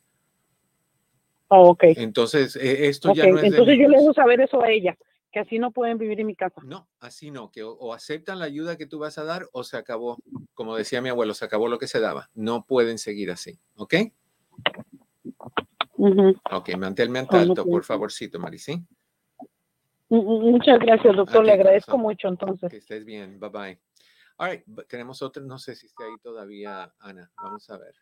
Oh, 1.49 1.71
ok. 1.71 1.85
Entonces, 1.97 2.57
e, 2.57 2.89
esto 2.89 3.13
ya 3.15 3.27
no 3.27 3.39
es 3.39 3.45
Entonces 3.45 3.79
yo 3.79 3.89
le 3.89 3.99
dejo 3.99 4.13
saber 4.15 4.41
eso 4.41 4.63
a 4.63 4.71
ella, 4.71 4.97
que 5.37 5.41
así 5.41 5.59
no 5.59 5.71
pueden 5.71 5.99
vivir 5.99 6.19
en 6.19 6.27
mi 6.29 6.35
casa. 6.35 6.63
No, 6.65 6.89
así 6.99 7.31
no, 7.31 7.51
que 7.51 7.63
o, 7.63 7.93
aceptan 7.93 8.39
la 8.39 8.47
ayuda 8.47 8.79
que 8.79 8.87
tú 8.87 8.99
vas 8.99 9.19
a 9.19 9.25
dar 9.25 9.47
o 9.53 9.65
se 9.65 9.77
acabó, 9.77 10.17
como 10.55 10.75
decía 10.75 11.03
mi 11.03 11.11
abuelo, 11.11 11.35
se 11.35 11.45
acabó 11.45 11.69
lo 11.69 11.79
que 11.79 11.89
se 11.89 12.01
daba. 12.01 12.31
No 12.33 12.65
pueden 12.65 12.97
seguir 12.97 13.31
así, 13.31 13.61
¿ok? 13.75 13.95
Ok, 16.51 16.71
manténme 16.79 17.19
al 17.19 17.29
tanto, 17.29 17.67
por 17.67 17.85
favorcito, 17.85 18.39
Maricí. 18.39 18.83
Muchas 20.09 20.79
gracias, 20.79 21.15
doctor. 21.15 21.45
Le 21.45 21.53
agradezco 21.53 21.99
mucho 21.99 22.29
entonces. 22.29 22.71
Que 22.71 22.79
estés 22.79 23.05
bien. 23.05 23.39
Bye 23.39 23.51
bye. 23.51 23.81
All 24.39 24.53
right, 24.53 24.65
tenemos 24.89 25.21
otro, 25.21 25.43
no 25.43 25.59
sé 25.59 25.77
si 25.77 25.85
está 25.85 26.05
ahí 26.05 26.17
todavía, 26.23 26.95
Ana. 26.99 27.31
Vamos 27.43 27.69
a 27.69 27.77
ver. 27.77 27.95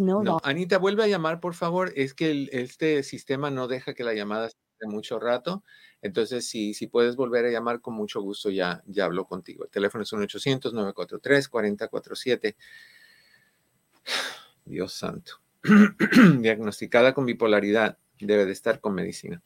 no, 0.00 0.38
Anita, 0.42 0.76
vuelve 0.76 1.04
a 1.04 1.06
llamar, 1.06 1.40
por 1.40 1.54
favor. 1.54 1.92
Es 1.96 2.12
que 2.12 2.46
este 2.52 3.02
sistema 3.02 3.50
no 3.50 3.68
deja 3.68 3.94
que 3.94 4.04
la 4.04 4.12
llamada 4.12 4.50
esté 4.76 4.86
mucho 4.86 5.18
rato. 5.18 5.64
Entonces, 6.02 6.46
si, 6.46 6.74
si 6.74 6.86
puedes 6.86 7.16
volver 7.16 7.46
a 7.46 7.50
llamar, 7.50 7.80
con 7.80 7.94
mucho 7.94 8.20
gusto 8.20 8.50
ya, 8.50 8.82
ya 8.86 9.06
hablo 9.06 9.24
contigo. 9.24 9.64
El 9.64 9.70
teléfono 9.70 10.04
es 10.04 10.12
1-800-943-4047. 10.12 12.54
Dios 14.64 14.92
santo. 14.92 15.40
Diagnosticada 16.40 17.14
con 17.14 17.26
bipolaridad, 17.26 17.98
debe 18.20 18.46
de 18.46 18.52
estar 18.52 18.80
con 18.80 18.94
medicina. 18.94 19.42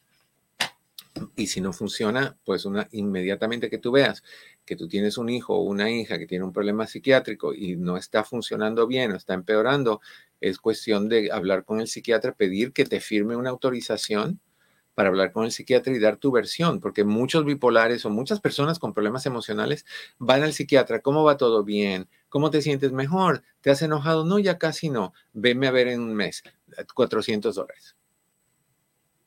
Y 1.36 1.48
si 1.48 1.60
no 1.60 1.72
funciona, 1.72 2.38
pues 2.44 2.64
una, 2.64 2.86
inmediatamente 2.92 3.68
que 3.68 3.78
tú 3.78 3.90
veas 3.90 4.22
que 4.64 4.76
tú 4.76 4.86
tienes 4.86 5.18
un 5.18 5.28
hijo 5.28 5.56
o 5.56 5.62
una 5.62 5.90
hija 5.90 6.18
que 6.18 6.26
tiene 6.26 6.44
un 6.44 6.52
problema 6.52 6.86
psiquiátrico 6.86 7.52
y 7.52 7.76
no 7.76 7.96
está 7.96 8.22
funcionando 8.22 8.86
bien 8.86 9.10
o 9.10 9.16
está 9.16 9.34
empeorando, 9.34 10.00
es 10.40 10.58
cuestión 10.58 11.08
de 11.08 11.32
hablar 11.32 11.64
con 11.64 11.80
el 11.80 11.88
psiquiatra, 11.88 12.34
pedir 12.34 12.72
que 12.72 12.84
te 12.84 13.00
firme 13.00 13.34
una 13.34 13.50
autorización 13.50 14.40
para 14.94 15.08
hablar 15.08 15.32
con 15.32 15.44
el 15.44 15.52
psiquiatra 15.52 15.92
y 15.92 15.98
dar 15.98 16.16
tu 16.16 16.30
versión, 16.30 16.80
porque 16.80 17.04
muchos 17.04 17.44
bipolares 17.44 18.04
o 18.04 18.10
muchas 18.10 18.40
personas 18.40 18.78
con 18.78 18.92
problemas 18.92 19.26
emocionales 19.26 19.86
van 20.18 20.42
al 20.42 20.52
psiquiatra, 20.52 21.00
¿cómo 21.00 21.24
va 21.24 21.36
todo 21.36 21.64
bien? 21.64 22.08
¿Cómo 22.28 22.50
te 22.50 22.62
sientes 22.62 22.92
mejor? 22.92 23.42
¿Te 23.60 23.70
has 23.70 23.82
enojado? 23.82 24.24
No, 24.24 24.38
ya 24.38 24.58
casi 24.58 24.90
no. 24.90 25.12
Venme 25.32 25.66
a 25.66 25.70
ver 25.70 25.88
en 25.88 26.00
un 26.00 26.14
mes, 26.14 26.42
400 26.94 27.54
dólares. 27.54 27.96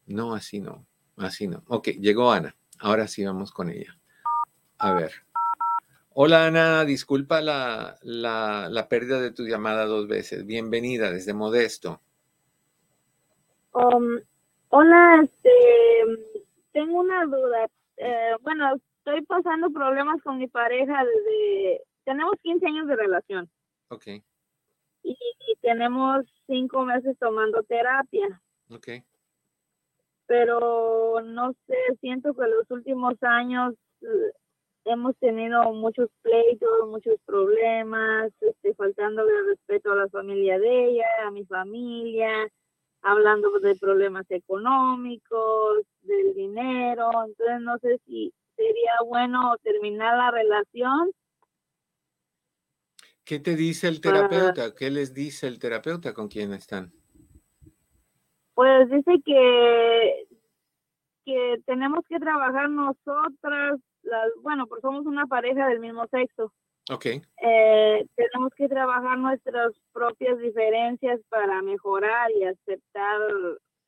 No, 0.05 0.33
así 0.33 0.59
no. 0.59 0.85
Así 1.17 1.47
no. 1.47 1.63
Ok, 1.67 1.89
llegó 1.99 2.31
Ana. 2.31 2.55
Ahora 2.79 3.07
sí 3.07 3.23
vamos 3.23 3.51
con 3.51 3.69
ella. 3.69 3.97
A 4.77 4.93
ver. 4.93 5.11
Hola 6.15 6.45
Ana, 6.45 6.85
disculpa 6.85 7.41
la, 7.41 7.97
la, 8.03 8.87
pérdida 8.87 9.19
de 9.19 9.31
tu 9.31 9.47
llamada 9.47 9.85
dos 9.85 10.07
veces. 10.07 10.45
Bienvenida 10.45 11.09
desde 11.09 11.33
Modesto. 11.33 12.01
Um, 13.73 14.19
hola, 14.75 15.21
este, 15.23 15.49
tengo 16.71 16.99
una 16.99 17.25
duda. 17.25 17.67
Eh, 17.97 18.35
bueno, 18.41 18.75
estoy 18.97 19.21
pasando 19.23 19.69
problemas 19.69 20.21
con 20.21 20.37
mi 20.37 20.47
pareja 20.47 21.03
desde... 21.05 21.81
Tenemos 22.05 22.33
15 22.41 22.65
años 22.65 22.87
de 22.87 22.95
relación. 22.95 23.49
Ok. 23.89 24.07
Y, 24.07 24.23
y 25.03 25.55
tenemos 25.61 26.25
cinco 26.47 26.85
meses 26.85 27.17
tomando 27.19 27.63
terapia. 27.63 28.41
Ok 28.69 28.87
pero 30.25 31.21
no 31.21 31.53
sé, 31.67 31.75
siento 31.99 32.33
que 32.33 32.47
los 32.47 32.69
últimos 32.71 33.13
años 33.21 33.75
eh, 34.01 34.31
hemos 34.85 35.15
tenido 35.17 35.71
muchos 35.73 36.09
pleitos, 36.21 36.89
muchos 36.89 37.15
problemas, 37.25 38.31
este, 38.41 38.73
faltándole 38.73 39.31
respeto 39.49 39.91
a 39.91 39.95
la 39.95 40.09
familia 40.09 40.57
de 40.59 40.85
ella, 40.85 41.05
a 41.25 41.31
mi 41.31 41.45
familia, 41.45 42.29
hablando 43.03 43.59
de 43.59 43.75
problemas 43.75 44.25
económicos, 44.29 45.85
del 46.01 46.33
dinero, 46.33 47.09
entonces 47.25 47.61
no 47.61 47.77
sé 47.79 47.99
si 48.05 48.33
sería 48.55 48.93
bueno 49.05 49.55
terminar 49.61 50.17
la 50.17 50.31
relación. 50.31 51.11
¿Qué 53.23 53.39
te 53.39 53.55
dice 53.55 53.87
el 53.87 54.01
terapeuta? 54.01 54.73
¿Qué 54.75 54.89
les 54.89 55.13
dice 55.13 55.47
el 55.47 55.59
terapeuta 55.59 56.13
con 56.13 56.27
quién 56.27 56.53
están? 56.53 56.91
Pues 58.53 58.89
dice 58.89 59.21
que 59.25 60.27
que 61.25 61.61
tenemos 61.65 62.01
que 62.07 62.19
trabajar 62.19 62.69
nosotras, 62.69 63.79
las, 64.03 64.29
bueno, 64.41 64.67
porque 64.67 64.81
somos 64.81 65.05
una 65.05 65.25
pareja 65.25 65.67
del 65.67 65.79
mismo 65.79 66.05
sexo. 66.07 66.53
Ok. 66.91 67.05
Eh, 67.05 68.05
tenemos 68.15 68.51
que 68.55 68.67
trabajar 68.67 69.17
nuestras 69.17 69.73
propias 69.93 70.37
diferencias 70.39 71.21
para 71.29 71.61
mejorar 71.61 72.29
y 72.31 72.43
aceptar 72.43 73.19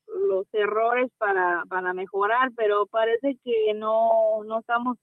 los 0.08 0.48
errores 0.54 1.12
para, 1.18 1.64
para 1.68 1.94
mejorar, 1.94 2.52
pero 2.56 2.86
parece 2.86 3.38
que 3.44 3.74
no, 3.74 4.44
no 4.46 4.60
estamos 4.60 4.98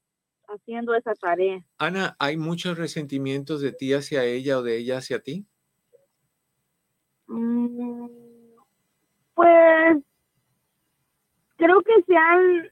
haciendo 0.49 0.95
esa 0.95 1.15
tarea. 1.15 1.63
Ana, 1.79 2.17
¿hay 2.19 2.37
muchos 2.37 2.79
resentimientos 2.79 3.61
de 3.61 3.73
ti 3.73 3.93
hacia 3.93 4.25
ella 4.25 4.59
o 4.59 4.63
de 4.63 4.79
ella 4.79 4.99
hacia 4.99 5.21
ti? 5.21 5.47
Mm, 7.27 8.07
pues 9.35 10.03
creo 11.57 11.81
que 11.83 12.03
se 12.07 12.17
han 12.17 12.71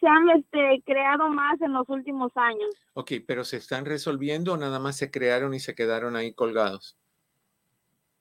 se 0.00 0.06
han 0.06 0.30
este, 0.30 0.82
creado 0.84 1.28
más 1.28 1.60
en 1.60 1.72
los 1.72 1.88
últimos 1.88 2.32
años. 2.34 2.70
Ok, 2.94 3.12
pero 3.26 3.44
¿se 3.44 3.58
están 3.58 3.84
resolviendo 3.84 4.54
o 4.54 4.56
nada 4.56 4.78
más 4.78 4.96
se 4.96 5.10
crearon 5.10 5.54
y 5.54 5.60
se 5.60 5.74
quedaron 5.74 6.16
ahí 6.16 6.32
colgados? 6.32 6.96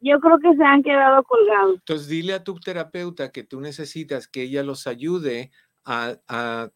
Yo 0.02 0.20
creo 0.20 0.40
que 0.40 0.56
se 0.56 0.64
han 0.64 0.84
quedado 0.84 1.24
colgados. 1.24 1.76
Entonces 1.76 2.08
dile 2.08 2.34
a 2.34 2.44
tu 2.44 2.60
terapeuta 2.60 3.32
que 3.32 3.44
tú 3.44 3.60
necesitas 3.60 4.28
que 4.28 4.44
ella 4.44 4.64
los 4.64 4.88
ayude 4.88 5.52
a, 5.84 6.16
a, 6.28 6.70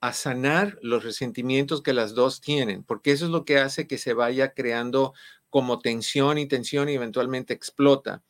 a 0.00 0.12
sanar 0.12 0.78
los 0.82 1.04
resentimientos 1.04 1.82
que 1.82 1.92
las 1.92 2.14
dos 2.14 2.40
tienen, 2.40 2.84
porque 2.84 3.12
eso 3.12 3.26
es 3.26 3.30
lo 3.30 3.44
que 3.44 3.58
hace 3.58 3.86
que 3.86 3.98
se 3.98 4.14
vaya 4.14 4.52
creando 4.52 5.12
como 5.50 5.78
tensión 5.78 6.38
y 6.38 6.46
tensión 6.46 6.88
y 6.88 6.94
eventualmente 6.94 7.54
explota. 7.54 8.22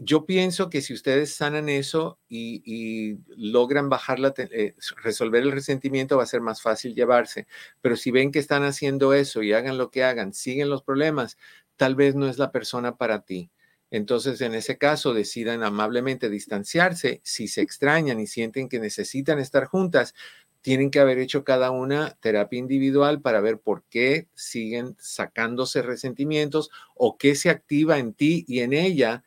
Yo 0.00 0.26
pienso 0.26 0.70
que 0.70 0.80
si 0.80 0.94
ustedes 0.94 1.34
sanan 1.34 1.68
eso 1.68 2.20
y, 2.28 3.16
logran 3.36 3.88
bajar 3.88 4.20
la, 4.20 4.32
eh, 4.36 4.74
resolver 5.02 5.42
el 5.42 5.50
resentimiento, 5.50 6.16
va 6.16 6.22
a 6.22 6.26
ser 6.26 6.40
más 6.40 6.62
fácil 6.62 6.94
llevarse. 6.94 7.48
Pero 7.80 7.96
si 7.96 8.12
ven 8.12 8.30
que 8.30 8.38
están 8.38 8.62
haciendo 8.62 9.12
eso 9.12 9.42
y 9.42 9.52
hagan 9.52 9.76
lo 9.76 9.90
que 9.90 10.04
hagan, 10.04 10.32
siguen 10.34 10.70
los 10.70 10.84
problemas, 10.84 11.36
tal 11.76 11.96
vez 11.96 12.14
no 12.14 12.28
es 12.28 12.38
la 12.38 12.52
persona 12.52 12.96
para 12.96 13.22
ti. 13.22 13.50
Entonces, 13.90 14.40
en 14.40 14.54
ese 14.54 14.78
caso, 14.78 15.14
decidan 15.14 15.64
amablemente 15.64 16.30
distanciarse. 16.30 17.20
Si 17.24 17.48
se 17.48 17.62
extrañan 17.62 18.20
y 18.20 18.28
sienten 18.28 18.68
que 18.68 18.78
necesitan 18.78 19.40
estar 19.40 19.64
juntas, 19.66 20.14
tienen 20.60 20.92
que 20.92 21.00
haber 21.00 21.18
hecho 21.18 21.42
cada 21.42 21.72
una 21.72 22.16
terapia 22.20 22.58
individual 22.60 23.20
para 23.20 23.40
ver 23.40 23.58
por 23.58 23.82
qué 23.90 24.28
siguen 24.34 24.94
sacándose 25.00 25.82
resentimientos 25.82 26.70
o 26.94 27.16
qué 27.18 27.34
se 27.34 27.50
activa 27.50 27.98
en 27.98 28.14
ti 28.14 28.44
y 28.46 28.60
en 28.60 28.72
ella 28.72 29.24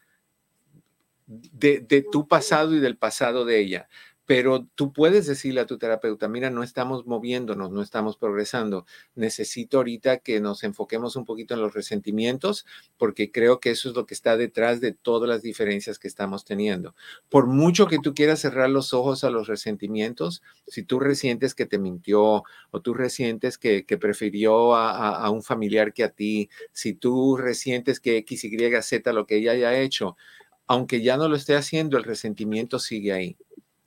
de, 1.29 2.05
tu 2.11 2.27
pasado 2.27 2.75
y 2.75 2.79
del 2.79 2.97
pasado 2.97 3.45
de 3.45 3.59
ella. 3.59 3.87
Pero 4.25 4.67
tú 4.75 4.93
puedes 4.93 5.25
decirle 5.25 5.59
a 5.59 5.65
tu 5.65 5.79
terapeuta, 5.79 6.27
mira, 6.27 6.51
no 6.51 6.61
estamos 6.61 7.07
moviéndonos, 7.07 7.71
no 7.71 7.81
estamos 7.81 8.15
progresando. 8.15 8.85
Necesito 9.15 9.77
ahorita 9.77 10.19
que 10.19 10.39
nos 10.39 10.63
enfoquemos 10.63 11.15
un 11.15 11.25
poquito 11.25 11.55
en 11.55 11.61
los 11.61 11.73
resentimientos, 11.73 12.67
porque 12.97 13.31
creo 13.31 13.59
que 13.59 13.71
eso 13.71 13.89
es 13.89 13.95
lo 13.95 14.05
que 14.05 14.13
está 14.13 14.37
detrás 14.37 14.81
de 14.81 14.91
todas 14.91 15.27
las 15.27 15.41
diferencias 15.41 15.97
que 15.97 16.07
estamos 16.07 16.45
teniendo. 16.45 16.93
Por 17.27 17.47
mucho 17.47 17.87
que 17.87 17.97
tú 17.97 18.13
quieras 18.13 18.39
cerrar 18.39 18.69
los 18.69 18.93
ojos 18.93 19.23
a 19.23 19.31
los 19.31 19.47
resentimientos, 19.47 20.43
si 20.67 20.83
tú 20.83 20.99
resientes 20.99 21.55
que 21.55 21.65
te 21.65 21.79
mintió 21.79 22.43
o 22.69 22.81
tú 22.83 22.93
resientes 22.93 23.57
que, 23.57 23.83
prefirió 23.99 24.75
a, 24.75 25.25
a 25.25 25.29
un 25.31 25.41
familiar 25.41 25.91
que 25.91 26.03
a 26.03 26.09
ti, 26.09 26.49
si 26.71 26.93
tú 26.93 27.35
resientes 27.35 27.99
que 27.99 28.17
X, 28.17 28.43
Y, 28.43 28.81
Z, 28.83 29.11
lo 29.11 29.25
que 29.25 29.37
ella 29.37 29.53
haya 29.53 29.79
hecho, 29.79 30.17
aunque 30.69 31.01
ya 31.01 31.17
no 31.17 31.27
lo 31.27 31.35
esté 31.35 31.55
haciendo, 31.55 31.97
el 31.97 32.03
resentimiento 32.03 32.77
sigue 32.77 33.11
ahí. 33.11 33.37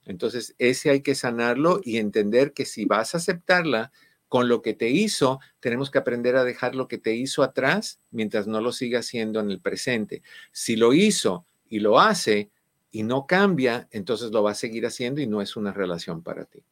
Entonces, 0.05 0.57
ese 0.59 0.91
hay 0.91 1.01
que 1.01 1.15
sanarlo 1.15 1.81
y 1.85 1.99
entender 1.99 2.53
que 2.53 2.65
si 2.65 2.87
vas 2.87 3.15
a 3.15 3.19
aceptarla 3.19 3.93
con 4.29 4.49
lo 4.49 4.63
que 4.63 4.75
te 4.75 4.89
hizo, 4.89 5.39
tenemos 5.61 5.93
que 5.93 5.99
aprender 5.99 6.35
a 6.35 6.43
dejar 6.43 6.75
lo 6.75 6.89
que 6.89 6.99
te 6.99 7.15
hizo 7.15 7.45
atrás 7.45 8.01
mientras 8.11 8.49
no 8.49 8.61
lo 8.61 8.73
siga 8.73 8.99
haciendo 8.99 9.39
en 9.39 9.53
el 9.53 9.61
presente. 9.61 10.23
Si 10.51 10.75
lo 10.75 10.93
hizo 10.93 11.47
y 11.69 11.79
lo 11.79 12.01
hace 12.01 12.51
y 12.91 13.05
no 13.05 13.29
cambia, 13.29 13.87
entonces 13.93 14.33
lo 14.33 14.43
va 14.43 14.51
a 14.51 14.55
seguir 14.55 14.85
haciendo 14.85 15.21
y 15.21 15.29
no 15.29 15.41
es 15.41 15.55
una 15.57 15.73
relación 15.73 16.21
para 16.21 16.47
ti. 16.47 16.65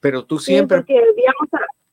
Pero 0.00 0.24
tú 0.24 0.40
siempre... 0.40 0.84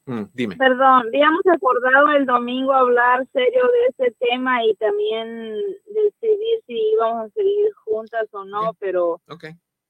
Mm, 0.08 0.24
dime. 0.34 0.56
Perdón, 0.56 1.08
habíamos 1.08 1.46
acordado 1.48 2.12
el 2.12 2.26
domingo 2.26 2.74
hablar 2.74 3.28
serio 3.34 3.62
de 3.68 4.06
ese 4.06 4.16
tema 4.20 4.64
y 4.64 4.74
también 4.76 5.58
decidir 5.86 6.64
si 6.66 6.94
íbamos 6.94 7.26
a 7.26 7.30
seguir 7.34 7.74
juntas 7.84 8.26
o 8.32 8.46
no, 8.46 8.74
pero 8.80 9.22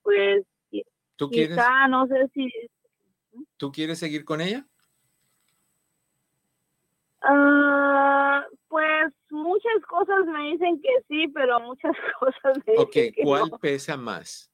pues 0.02 0.44
¿Tú 1.14 1.30
quizá 1.30 1.88
no 1.88 2.06
sé 2.06 2.28
si... 2.34 2.48
¿Tú 3.56 3.70
quieres 3.70 3.98
seguir 4.00 4.24
con 4.24 4.40
ella? 4.40 4.66
Ah, 7.22 8.44
pues 8.68 9.12
muchas 9.30 9.84
cosas 9.88 10.26
me 10.26 10.52
dicen 10.52 10.80
que 10.80 10.90
sí, 11.08 11.28
pero 11.28 11.60
muchas 11.60 11.92
cosas 12.20 12.58
me 12.66 12.72
dicen 12.72 13.12
que 13.14 13.22
¿cuál 13.22 13.50
pesa 13.60 13.96
más? 13.96 14.50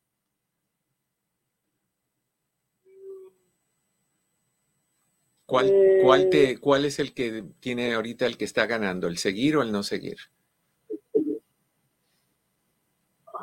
¿Cuál, 5.47 5.72
cuál, 6.03 6.30
te, 6.30 6.51
eh. 6.51 6.59
¿Cuál 6.59 6.84
es 6.84 6.99
el 6.99 7.12
que 7.12 7.45
tiene 7.61 7.95
ahorita 7.95 8.26
el 8.26 8.38
que 8.38 8.45
está 8.45 8.66
ganando? 8.66 9.09
¿El 9.09 9.18
seguir 9.18 9.57
o 9.57 9.62
el 9.62 9.72
no 9.72 9.82
seguir? 9.82 10.16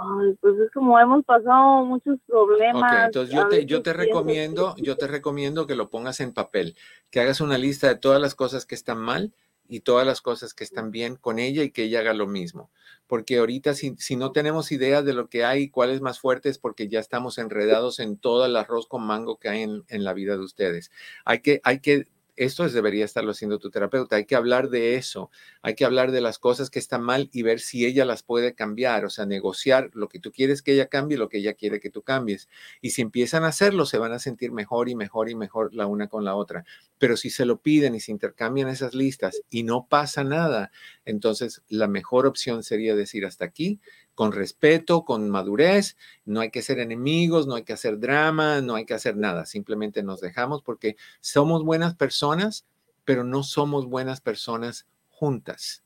Ay, 0.04 0.34
pues 0.42 0.58
es 0.58 0.72
como 0.72 1.00
hemos 1.00 1.24
pasado 1.24 1.86
muchos 1.86 2.18
problemas. 2.26 2.92
Ok, 2.92 3.06
entonces 3.06 3.36
yo 3.36 3.48
te, 3.50 3.66
yo 3.68 3.82
te 3.84 3.94
recomiendo, 3.94 4.76
yo 4.78 4.98
te 4.98 5.06
recomiendo 5.06 5.68
que 5.68 5.76
lo 5.76 5.92
pongas 5.92 6.22
en 6.22 6.34
papel, 6.34 6.76
que 7.12 7.20
hagas 7.20 7.40
una 7.40 7.60
lista 7.60 7.88
de 7.88 7.96
todas 7.96 8.20
las 8.20 8.34
cosas 8.34 8.66
que 8.66 8.74
están 8.74 8.98
mal 8.98 9.32
y 9.72 9.80
todas 9.80 10.06
las 10.06 10.20
cosas 10.20 10.54
que 10.54 10.66
están 10.66 10.92
bien 10.92 11.16
con 11.16 11.40
ella 11.40 11.64
y 11.64 11.72
que 11.72 11.84
ella 11.84 12.02
haga 12.02 12.14
lo 12.14 12.28
mismo. 12.28 12.70
Porque 13.08 13.38
ahorita 13.38 13.74
si, 13.74 13.96
si 13.98 14.18
no 14.18 14.34
tenemos 14.34 14.70
idea 14.74 15.02
de 15.02 15.14
lo 15.14 15.30
que 15.30 15.46
hay 15.46 15.70
cuál 15.70 15.92
es 15.92 16.02
más 16.02 16.20
fuerte 16.20 16.50
es 16.50 16.58
porque 16.58 16.90
ya 16.90 17.00
estamos 17.00 17.38
enredados 17.38 18.00
en 18.00 18.18
todo 18.18 18.46
el 18.46 18.58
arroz 18.58 18.86
con 18.86 19.04
mango 19.04 19.40
que 19.40 19.48
hay 19.48 19.62
en, 19.62 19.86
en 19.88 20.04
la 20.04 20.12
vida 20.12 20.36
de 20.36 20.44
ustedes. 20.44 20.92
Hay 21.24 21.40
que, 21.40 21.62
hay 21.64 21.80
que 21.80 22.10
esto 22.36 22.68
debería 22.70 23.06
estarlo 23.06 23.32
haciendo 23.32 23.60
tu 23.60 23.70
terapeuta. 23.70 24.16
Hay 24.16 24.26
que 24.26 24.36
hablar 24.36 24.70
de 24.70 24.96
eso, 24.96 25.30
hay 25.62 25.76
que 25.76 25.86
hablar 25.86 26.12
de 26.12 26.22
las 26.22 26.40
cosas 26.40 26.70
que 26.70 26.80
están 26.80 27.02
mal 27.02 27.30
y 27.32 27.44
ver 27.44 27.60
si 27.60 27.86
ella 27.86 28.06
las 28.06 28.24
puede 28.24 28.56
cambiar, 28.56 29.06
o 29.06 29.10
sea, 29.10 29.26
negociar 29.26 29.92
lo 29.94 30.08
que 30.10 30.20
tú 30.20 30.32
quieres 30.32 30.62
que 30.62 30.74
ella 30.74 30.88
cambie, 30.88 31.18
lo 31.18 31.30
que 31.30 31.40
ella 31.40 31.54
quiere 31.54 31.80
que 31.80 31.90
tú 31.90 32.02
cambies. 32.04 32.50
Y 32.82 32.92
si 32.92 33.02
empiezan 33.02 33.44
a 33.44 33.48
hacerlo, 33.48 33.86
se 33.86 33.98
van 33.98 34.14
a 34.14 34.20
sentir 34.20 34.52
mejor 34.52 34.90
y 34.90 34.96
mejor 34.96 35.30
y 35.30 35.36
mejor 35.36 35.74
la 35.74 35.88
una 35.88 36.08
con 36.08 36.24
la 36.24 36.36
otra. 36.36 36.66
Pero 36.98 37.18
si 37.18 37.30
se 37.30 37.46
lo 37.46 37.62
piden 37.62 37.96
y 37.96 38.00
se 38.00 38.12
intercambian 38.12 38.70
esas 38.70 38.96
listas 38.96 39.42
y 39.50 39.64
no 39.64 39.88
pasa 39.90 40.24
nada, 40.24 40.72
entonces 41.06 41.62
la 41.68 41.88
mejor 41.88 42.26
opción 42.26 42.64
sería 42.64 42.96
decir 42.96 43.26
hasta 43.26 43.46
aquí, 43.46 43.80
con 44.16 44.32
respeto, 44.32 45.04
con 45.06 45.30
madurez, 45.30 45.98
no 46.26 46.42
hay 46.42 46.52
que 46.52 46.62
ser 46.62 46.80
enemigos, 46.80 47.48
no 47.48 47.56
hay 47.56 47.64
que 47.64 47.74
hacer 47.74 48.00
drama, 48.00 48.62
no 48.62 48.76
hay 48.76 48.86
que 48.86 48.94
hacer 48.94 49.18
nada, 49.18 49.46
simplemente 49.46 50.04
nos 50.04 50.22
dejamos 50.22 50.62
porque 50.62 50.96
somos 51.20 51.64
buenas 51.64 51.96
personas, 51.96 52.66
pero 53.06 53.24
no 53.24 53.44
somos 53.44 53.88
buenas 53.88 54.22
personas 54.22 54.88
juntas. 55.10 55.84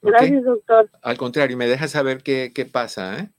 Gracias, 0.00 0.44
doctor. 0.44 0.90
Al 1.02 1.18
contrario, 1.18 1.56
me 1.56 1.66
deja 1.66 1.88
saber 1.88 2.22
qué, 2.22 2.52
qué 2.54 2.64
pasa. 2.64 3.18
¿eh? 3.18 3.30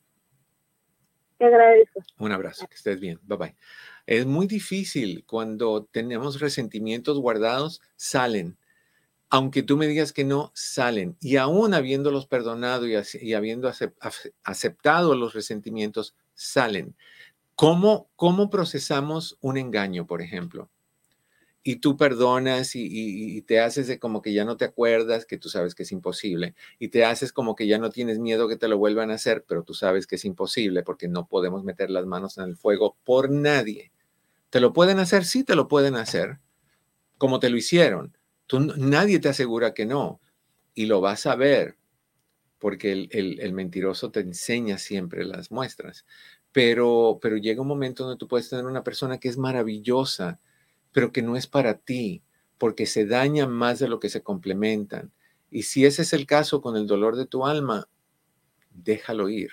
Te 1.38 1.46
agradezco. 1.46 2.02
Un 2.18 2.32
abrazo, 2.34 2.68
que 2.68 2.76
estés 2.76 3.00
bien. 3.00 3.20
Bye 3.24 3.38
bye. 3.38 3.56
Es 4.06 4.26
muy 4.26 4.48
difícil 4.48 5.24
cuando 5.26 5.86
tenemos 5.86 6.40
resentimientos 6.40 7.20
guardados, 7.20 7.82
salen 7.96 8.58
aunque 9.30 9.64
tú 9.64 9.78
me 9.78 9.88
digas 9.88 10.14
que 10.14 10.24
no, 10.24 10.52
salen. 10.54 11.16
Y 11.22 11.38
aún 11.38 11.74
habiéndolos 11.74 12.26
perdonado 12.26 12.86
y, 12.88 13.34
habiendo 13.34 13.72
aceptado 14.44 15.16
los 15.16 15.34
resentimientos, 15.34 16.16
salen. 16.34 16.96
¿Cómo, 17.56 18.10
¿Cómo 18.16 18.50
procesamos 18.50 19.38
un 19.42 19.58
engaño, 19.58 20.08
por 20.08 20.22
ejemplo? 20.22 20.70
Y 21.62 21.78
tú 21.78 21.98
perdonas 21.98 22.72
y, 22.74 23.42
te 23.44 23.60
haces 23.60 23.88
de 23.88 24.00
como 24.00 24.22
que 24.22 24.34
ya 24.34 24.46
no 24.46 24.58
te 24.58 24.66
acuerdas, 24.66 25.26
que 25.26 25.38
tú 25.38 25.50
sabes 25.50 25.76
que 25.76 25.84
es 25.84 25.92
imposible, 25.92 26.56
y 26.80 26.88
te 26.88 27.06
haces 27.06 27.34
como 27.34 27.56
que 27.56 27.68
ya 27.68 27.78
no 27.78 27.90
tienes 27.90 28.18
miedo 28.18 28.48
que 28.48 28.58
te 28.58 28.68
lo 28.68 28.78
vuelvan 28.78 29.12
a 29.12 29.16
hacer, 29.16 29.46
pero 29.48 29.64
tú 29.64 29.74
sabes 29.74 30.08
que 30.08 30.16
es 30.16 30.26
imposible 30.26 30.84
porque 30.84 31.08
no 31.08 31.28
podemos 31.28 31.64
meter 31.64 31.90
las 31.90 32.06
manos 32.06 32.38
en 32.38 32.46
el 32.46 32.56
fuego 32.56 32.98
por 33.04 33.30
nadie 33.30 33.92
¿Te 34.50 34.60
lo 34.60 34.74
pueden 34.74 35.00
hacer? 35.00 35.26
Sí, 35.26 35.44
te 35.44 35.56
lo 35.56 35.68
pueden 35.68 35.96
hacer, 35.96 36.40
como 37.18 37.40
te 37.40 37.50
lo 37.50 37.58
hicieron. 37.58 38.18
Tú, 38.50 38.60
nadie 38.60 39.20
te 39.20 39.30
asegura 39.30 39.76
que 39.76 39.86
no. 39.86 40.20
Y 40.74 40.88
lo 40.88 41.02
vas 41.02 41.28
a 41.28 41.36
ver, 41.36 41.78
porque 42.58 42.92
el, 42.92 43.40
el, 43.40 43.54
mentiroso 43.54 44.12
te 44.12 44.22
enseña 44.22 44.80
siempre 44.80 45.24
las 45.24 45.52
muestras. 45.52 46.06
Pero, 46.52 47.20
pero 47.22 47.38
llega 47.38 47.62
un 47.62 47.68
momento 47.68 48.04
donde 48.04 48.18
tú 48.18 48.28
puedes 48.28 48.50
tener 48.50 48.66
una 48.66 48.84
persona 48.84 49.20
que 49.20 49.30
es 49.30 49.38
maravillosa, 49.38 50.40
pero 50.92 51.12
que 51.12 51.22
no 51.22 51.36
es 51.36 51.46
para 51.46 51.76
ti, 51.76 52.24
porque 52.58 52.88
se 52.88 53.06
dañan 53.06 53.52
más 53.52 53.78
de 53.78 53.88
lo 53.88 54.00
que 54.00 54.10
se 54.10 54.24
complementan. 54.24 55.12
Y 55.52 55.64
si 55.64 55.86
ese 55.86 56.02
es 56.02 56.14
el 56.14 56.26
caso 56.26 56.62
con 56.62 56.76
el 56.76 56.88
dolor 56.88 57.16
de 57.18 57.28
tu 57.28 57.46
alma, 57.46 57.88
déjalo 58.72 59.30
ir. 59.30 59.52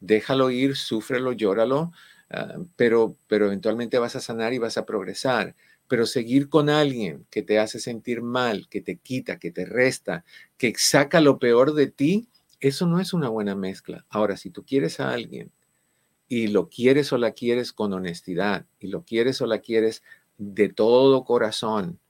Déjalo 0.00 0.50
ir, 0.50 0.76
súfrelo, 0.76 1.32
llóralo, 1.32 1.92
Ah, 2.30 2.56
pero, 2.76 3.16
pero 3.28 3.46
eventualmente 3.46 3.98
vas 3.98 4.16
a 4.16 4.20
sanar 4.20 4.52
y 4.52 4.58
vas 4.58 4.76
a 4.78 4.86
progresar. 4.86 5.54
Pero 5.88 6.06
seguir 6.06 6.48
con 6.48 6.68
alguien 6.68 7.26
que 7.30 7.42
te 7.42 7.58
hace 7.58 7.78
sentir 7.78 8.22
mal, 8.22 8.68
que 8.68 8.80
te 8.80 8.96
quita, 8.96 9.38
que 9.38 9.52
te 9.52 9.64
resta, 9.64 10.24
que 10.58 10.74
saca 10.76 11.20
lo 11.20 11.38
peor 11.38 11.74
de 11.74 11.86
ti, 11.86 12.28
eso 12.60 12.86
no 12.86 13.00
es 13.00 13.12
una 13.12 13.28
buena 13.28 13.54
mezcla. 13.54 14.04
Ahora, 14.08 14.36
si 14.36 14.50
tú 14.50 14.64
quieres 14.64 15.00
a 15.00 15.12
alguien 15.12 15.52
y 16.28 16.48
lo 16.48 16.68
quieres 16.68 17.12
o 17.12 17.18
la 17.18 17.32
quieres 17.32 17.72
con 17.72 17.92
honestidad 17.92 18.66
y 18.80 18.88
lo 18.88 19.04
quieres 19.04 19.40
o 19.40 19.46
la 19.46 19.60
quieres 19.60 20.02
de 20.38 20.68
todo 20.68 21.24
corazón, 21.24 22.00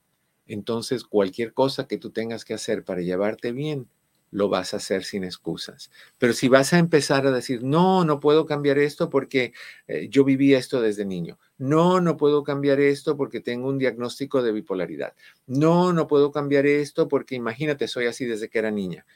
entonces 0.47 1.05
cualquier 1.05 1.53
cosa 1.53 1.87
que 1.87 1.99
tú 1.99 2.11
tengas 2.11 2.45
que 2.45 2.55
hacer 2.55 2.85
para 2.85 3.03
llevarte 3.03 3.53
bien, 3.53 3.89
lo 4.31 4.49
vas 4.49 4.75
a 4.75 4.79
hacer 4.79 5.05
sin 5.05 5.25
excusas. 5.25 5.91
Pero 6.19 6.33
si 6.33 6.49
vas 6.49 6.73
a 6.73 6.79
empezar 6.79 7.27
a 7.27 7.31
decir, 7.31 7.63
no, 7.63 8.05
no 8.05 8.21
puedo 8.21 8.47
cambiar 8.47 8.79
esto 8.79 9.09
porque 9.09 9.53
eh, 9.87 10.09
yo 10.11 10.25
viví 10.25 10.55
esto 10.55 10.81
desde 10.81 11.05
niño. 11.05 11.39
No, 11.59 12.01
no 12.01 12.17
puedo 12.17 12.43
cambiar 12.43 12.81
esto 12.81 13.17
porque 13.17 13.41
tengo 13.41 13.69
un 13.69 13.79
diagnóstico 13.79 14.43
de 14.43 14.53
bipolaridad. 14.53 15.15
No, 15.47 15.93
no 15.93 16.07
puedo 16.07 16.33
cambiar 16.33 16.67
esto 16.67 17.09
porque 17.09 17.35
imagínate, 17.35 17.89
soy 17.89 18.07
así 18.07 18.25
desde 18.25 18.49
que 18.49 18.59
era 18.59 18.71
niña. 18.71 19.07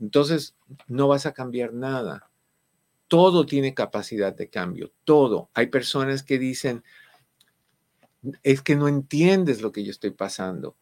Entonces, 0.00 0.54
no 0.86 1.08
vas 1.08 1.26
a 1.26 1.32
cambiar 1.32 1.72
nada. 1.72 2.30
Todo 3.08 3.46
tiene 3.46 3.74
capacidad 3.74 4.34
de 4.34 4.48
cambio, 4.48 4.92
todo. 5.04 5.50
Hay 5.54 5.68
personas 5.68 6.22
que 6.22 6.38
dicen, 6.38 6.84
es 8.42 8.62
que 8.62 8.76
no 8.76 8.88
entiendes 8.88 9.62
lo 9.62 9.72
que 9.72 9.84
yo 9.84 9.90
estoy 9.90 10.10
pasando 10.10 10.76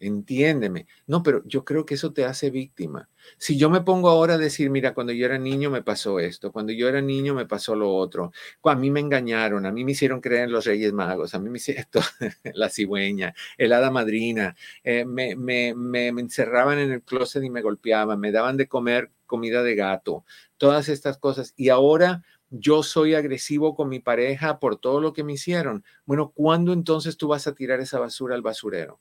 entiéndeme. 0.00 0.86
No, 1.06 1.22
pero 1.22 1.42
yo 1.46 1.64
creo 1.64 1.86
que 1.86 1.94
eso 1.94 2.12
te 2.12 2.24
hace 2.24 2.50
víctima. 2.50 3.08
Si 3.38 3.56
yo 3.58 3.70
me 3.70 3.80
pongo 3.80 4.08
ahora 4.08 4.34
a 4.34 4.38
decir, 4.38 4.70
mira, 4.70 4.94
cuando 4.94 5.12
yo 5.12 5.26
era 5.26 5.38
niño 5.38 5.70
me 5.70 5.82
pasó 5.82 6.20
esto, 6.20 6.52
cuando 6.52 6.72
yo 6.72 6.88
era 6.88 7.00
niño 7.00 7.34
me 7.34 7.46
pasó 7.46 7.74
lo 7.74 7.94
otro, 7.94 8.32
a 8.64 8.74
mí 8.76 8.90
me 8.90 9.00
engañaron, 9.00 9.66
a 9.66 9.72
mí 9.72 9.84
me 9.84 9.92
hicieron 9.92 10.20
creer 10.20 10.44
en 10.44 10.52
los 10.52 10.64
Reyes 10.66 10.92
Magos, 10.92 11.34
a 11.34 11.38
mí 11.38 11.50
me 11.50 11.58
hicieron 11.58 11.80
esto, 11.82 12.00
la 12.54 12.68
cigüeña, 12.70 13.34
el 13.58 13.72
hada 13.72 13.90
madrina, 13.90 14.56
eh, 14.84 15.04
me, 15.04 15.34
me, 15.36 15.74
me, 15.74 16.12
me 16.12 16.20
encerraban 16.20 16.78
en 16.78 16.92
el 16.92 17.02
closet 17.02 17.42
y 17.42 17.50
me 17.50 17.62
golpeaban, 17.62 18.20
me 18.20 18.32
daban 18.32 18.56
de 18.56 18.68
comer 18.68 19.10
comida 19.26 19.62
de 19.62 19.74
gato, 19.74 20.24
todas 20.56 20.88
estas 20.88 21.18
cosas. 21.18 21.52
Y 21.56 21.68
ahora 21.70 22.22
yo 22.50 22.82
soy 22.82 23.14
agresivo 23.14 23.74
con 23.74 23.88
mi 23.88 23.98
pareja 24.00 24.58
por 24.60 24.78
todo 24.78 25.00
lo 25.00 25.12
que 25.12 25.24
me 25.24 25.32
hicieron. 25.34 25.84
Bueno, 26.04 26.32
¿cuándo 26.34 26.72
entonces 26.72 27.16
tú 27.16 27.28
vas 27.28 27.46
a 27.46 27.54
tirar 27.54 27.80
esa 27.80 27.98
basura 27.98 28.34
al 28.34 28.42
basurero? 28.42 29.00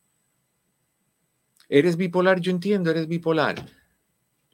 Eres 1.70 1.98
bipolar, 1.98 2.40
yo 2.40 2.52
entiendo, 2.52 2.92
eres 2.92 3.08
bipolar. 3.08 3.66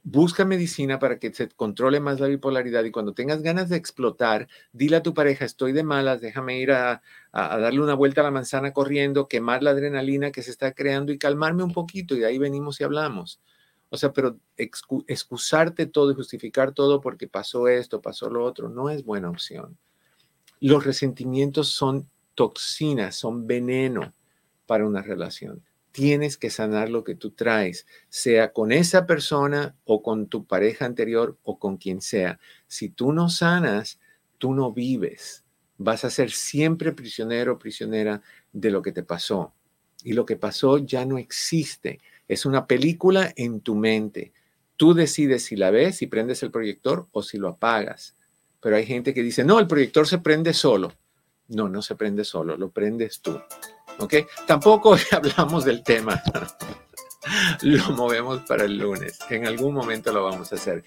Busca 0.04 0.44
medicina 0.44 0.98
para 0.98 1.18
que 1.18 1.32
se 1.32 1.48
controle 1.48 2.00
más 2.00 2.18
la 2.18 2.26
bipolaridad 2.26 2.82
y 2.82 2.90
cuando 2.90 3.14
tengas 3.14 3.40
ganas 3.42 3.68
de 3.68 3.76
explotar, 3.76 4.48
dile 4.72 4.96
a 4.96 5.02
tu 5.02 5.14
pareja, 5.14 5.44
estoy 5.44 5.72
de 5.72 5.84
malas, 5.84 6.20
déjame 6.20 6.58
ir 6.58 6.72
a, 6.72 7.02
darle 7.32 7.80
una 7.80 7.94
vuelta 7.94 8.20
a 8.20 8.24
la 8.24 8.32
manzana 8.32 8.72
corriendo, 8.72 9.28
quemar 9.28 9.62
la 9.62 9.70
adrenalina 9.70 10.32
que 10.32 10.42
se 10.42 10.50
está 10.50 10.72
creando 10.72 11.12
y 11.12 11.18
calmarme 11.18 11.62
un 11.62 11.72
poquito 11.72 12.16
y 12.16 12.20
de 12.20 12.26
ahí 12.26 12.38
venimos 12.38 12.80
y 12.80 12.84
hablamos. 12.84 13.40
O 13.90 13.96
sea, 13.96 14.12
pero 14.12 14.38
excusarte 14.56 15.86
todo 15.86 16.10
y 16.10 16.14
justificar 16.14 16.72
todo 16.72 17.00
porque 17.00 17.28
pasó 17.28 17.68
esto, 17.68 18.00
pasó 18.00 18.28
lo 18.28 18.44
otro, 18.44 18.68
no 18.68 18.90
es 18.90 19.04
buena 19.04 19.30
opción. 19.30 19.78
Los 20.58 20.84
resentimientos 20.84 21.68
son 21.68 22.08
toxinas, 22.34 23.14
son 23.14 23.46
veneno 23.46 24.14
para 24.66 24.86
una 24.86 25.02
relación 25.02 25.62
tienes 25.92 26.36
que 26.36 26.50
sanar 26.50 26.88
lo 26.88 27.04
que 27.04 27.14
tú 27.14 27.30
traes, 27.30 27.86
sea 28.08 28.52
con 28.52 28.72
esa 28.72 29.06
persona 29.06 29.76
o 29.84 30.02
con 30.02 30.26
tu 30.26 30.46
pareja 30.46 30.86
anterior 30.86 31.38
o 31.44 31.58
con 31.58 31.76
quien 31.76 32.00
sea. 32.00 32.40
Si 32.66 32.88
tú 32.88 33.12
no 33.12 33.28
sanas, 33.28 34.00
tú 34.38 34.54
no 34.54 34.72
vives. 34.72 35.44
Vas 35.78 36.04
a 36.04 36.10
ser 36.10 36.30
siempre 36.30 36.92
prisionero 36.92 37.52
o 37.52 37.58
prisionera 37.58 38.22
de 38.52 38.70
lo 38.70 38.82
que 38.82 38.92
te 38.92 39.02
pasó. 39.02 39.52
Y 40.02 40.14
lo 40.14 40.26
que 40.26 40.36
pasó 40.36 40.78
ya 40.78 41.04
no 41.04 41.18
existe. 41.18 42.00
Es 42.26 42.46
una 42.46 42.66
película 42.66 43.32
en 43.36 43.60
tu 43.60 43.74
mente. 43.74 44.32
Tú 44.76 44.94
decides 44.94 45.44
si 45.44 45.56
la 45.56 45.70
ves, 45.70 46.02
y 46.02 46.06
prendes 46.06 46.42
el 46.42 46.50
proyector 46.50 47.06
o 47.12 47.22
si 47.22 47.38
lo 47.38 47.48
apagas. 47.48 48.16
Pero 48.60 48.76
hay 48.76 48.86
gente 48.86 49.12
que 49.12 49.22
dice, 49.22 49.44
no, 49.44 49.60
el 49.60 49.66
proyector 49.66 50.08
se 50.08 50.18
prende 50.18 50.54
solo. 50.54 50.92
No, 51.48 51.68
no 51.68 51.82
se 51.82 51.94
prende 51.96 52.24
solo, 52.24 52.56
lo 52.56 52.70
prendes 52.70 53.20
tú. 53.20 53.38
¿Ok? 53.98 54.14
Tampoco 54.46 54.96
hablamos 55.12 55.64
del 55.64 55.82
tema. 55.82 56.22
lo 57.62 57.90
movemos 57.92 58.40
para 58.42 58.64
el 58.64 58.78
lunes. 58.78 59.18
En 59.30 59.46
algún 59.46 59.74
momento 59.74 60.12
lo 60.12 60.24
vamos 60.24 60.52
a 60.52 60.56
hacer. 60.56 60.84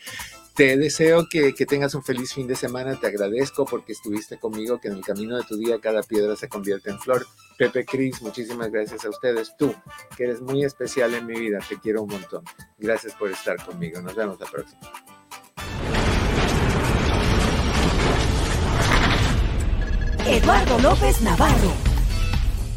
Te 0.53 0.77
deseo 0.77 1.27
que, 1.29 1.53
que, 1.53 1.65
tengas 1.65 1.95
un 1.95 2.03
feliz 2.03 2.33
fin 2.33 2.47
de 2.47 2.55
semana. 2.55 2.97
Te 2.97 3.07
agradezco 3.07 3.65
porque 3.65 3.91
estuviste 3.91 4.37
conmigo, 4.39 4.79
que 4.79 4.87
en 4.87 4.95
el 4.95 5.03
camino 5.03 5.35
de 5.35 5.43
tu 5.43 5.57
día 5.57 5.79
cada 5.81 6.01
piedra 6.01 6.35
se 6.37 6.47
convierte 6.47 6.89
en 6.89 6.99
flor. 6.99 7.27
Pepe 7.57 7.85
Cris, 7.85 8.21
muchísimas 8.21 8.71
gracias 8.71 9.03
a 9.03 9.09
ustedes. 9.09 9.55
Tú, 9.57 9.75
que 10.15 10.23
eres 10.23 10.41
muy 10.41 10.63
especial 10.63 11.13
en 11.13 11.25
mi 11.25 11.37
vida, 11.37 11.59
te 11.67 11.77
quiero 11.77 12.03
un 12.03 12.09
montón. 12.09 12.45
Gracias 12.77 13.13
por 13.15 13.29
estar 13.31 13.63
conmigo. 13.65 14.01
Nos 14.01 14.15
vemos 14.15 14.39
la 14.39 14.45
próxima. 14.45 14.81
Eduardo 20.27 20.79
López 20.79 21.21
Navarro 21.21 21.94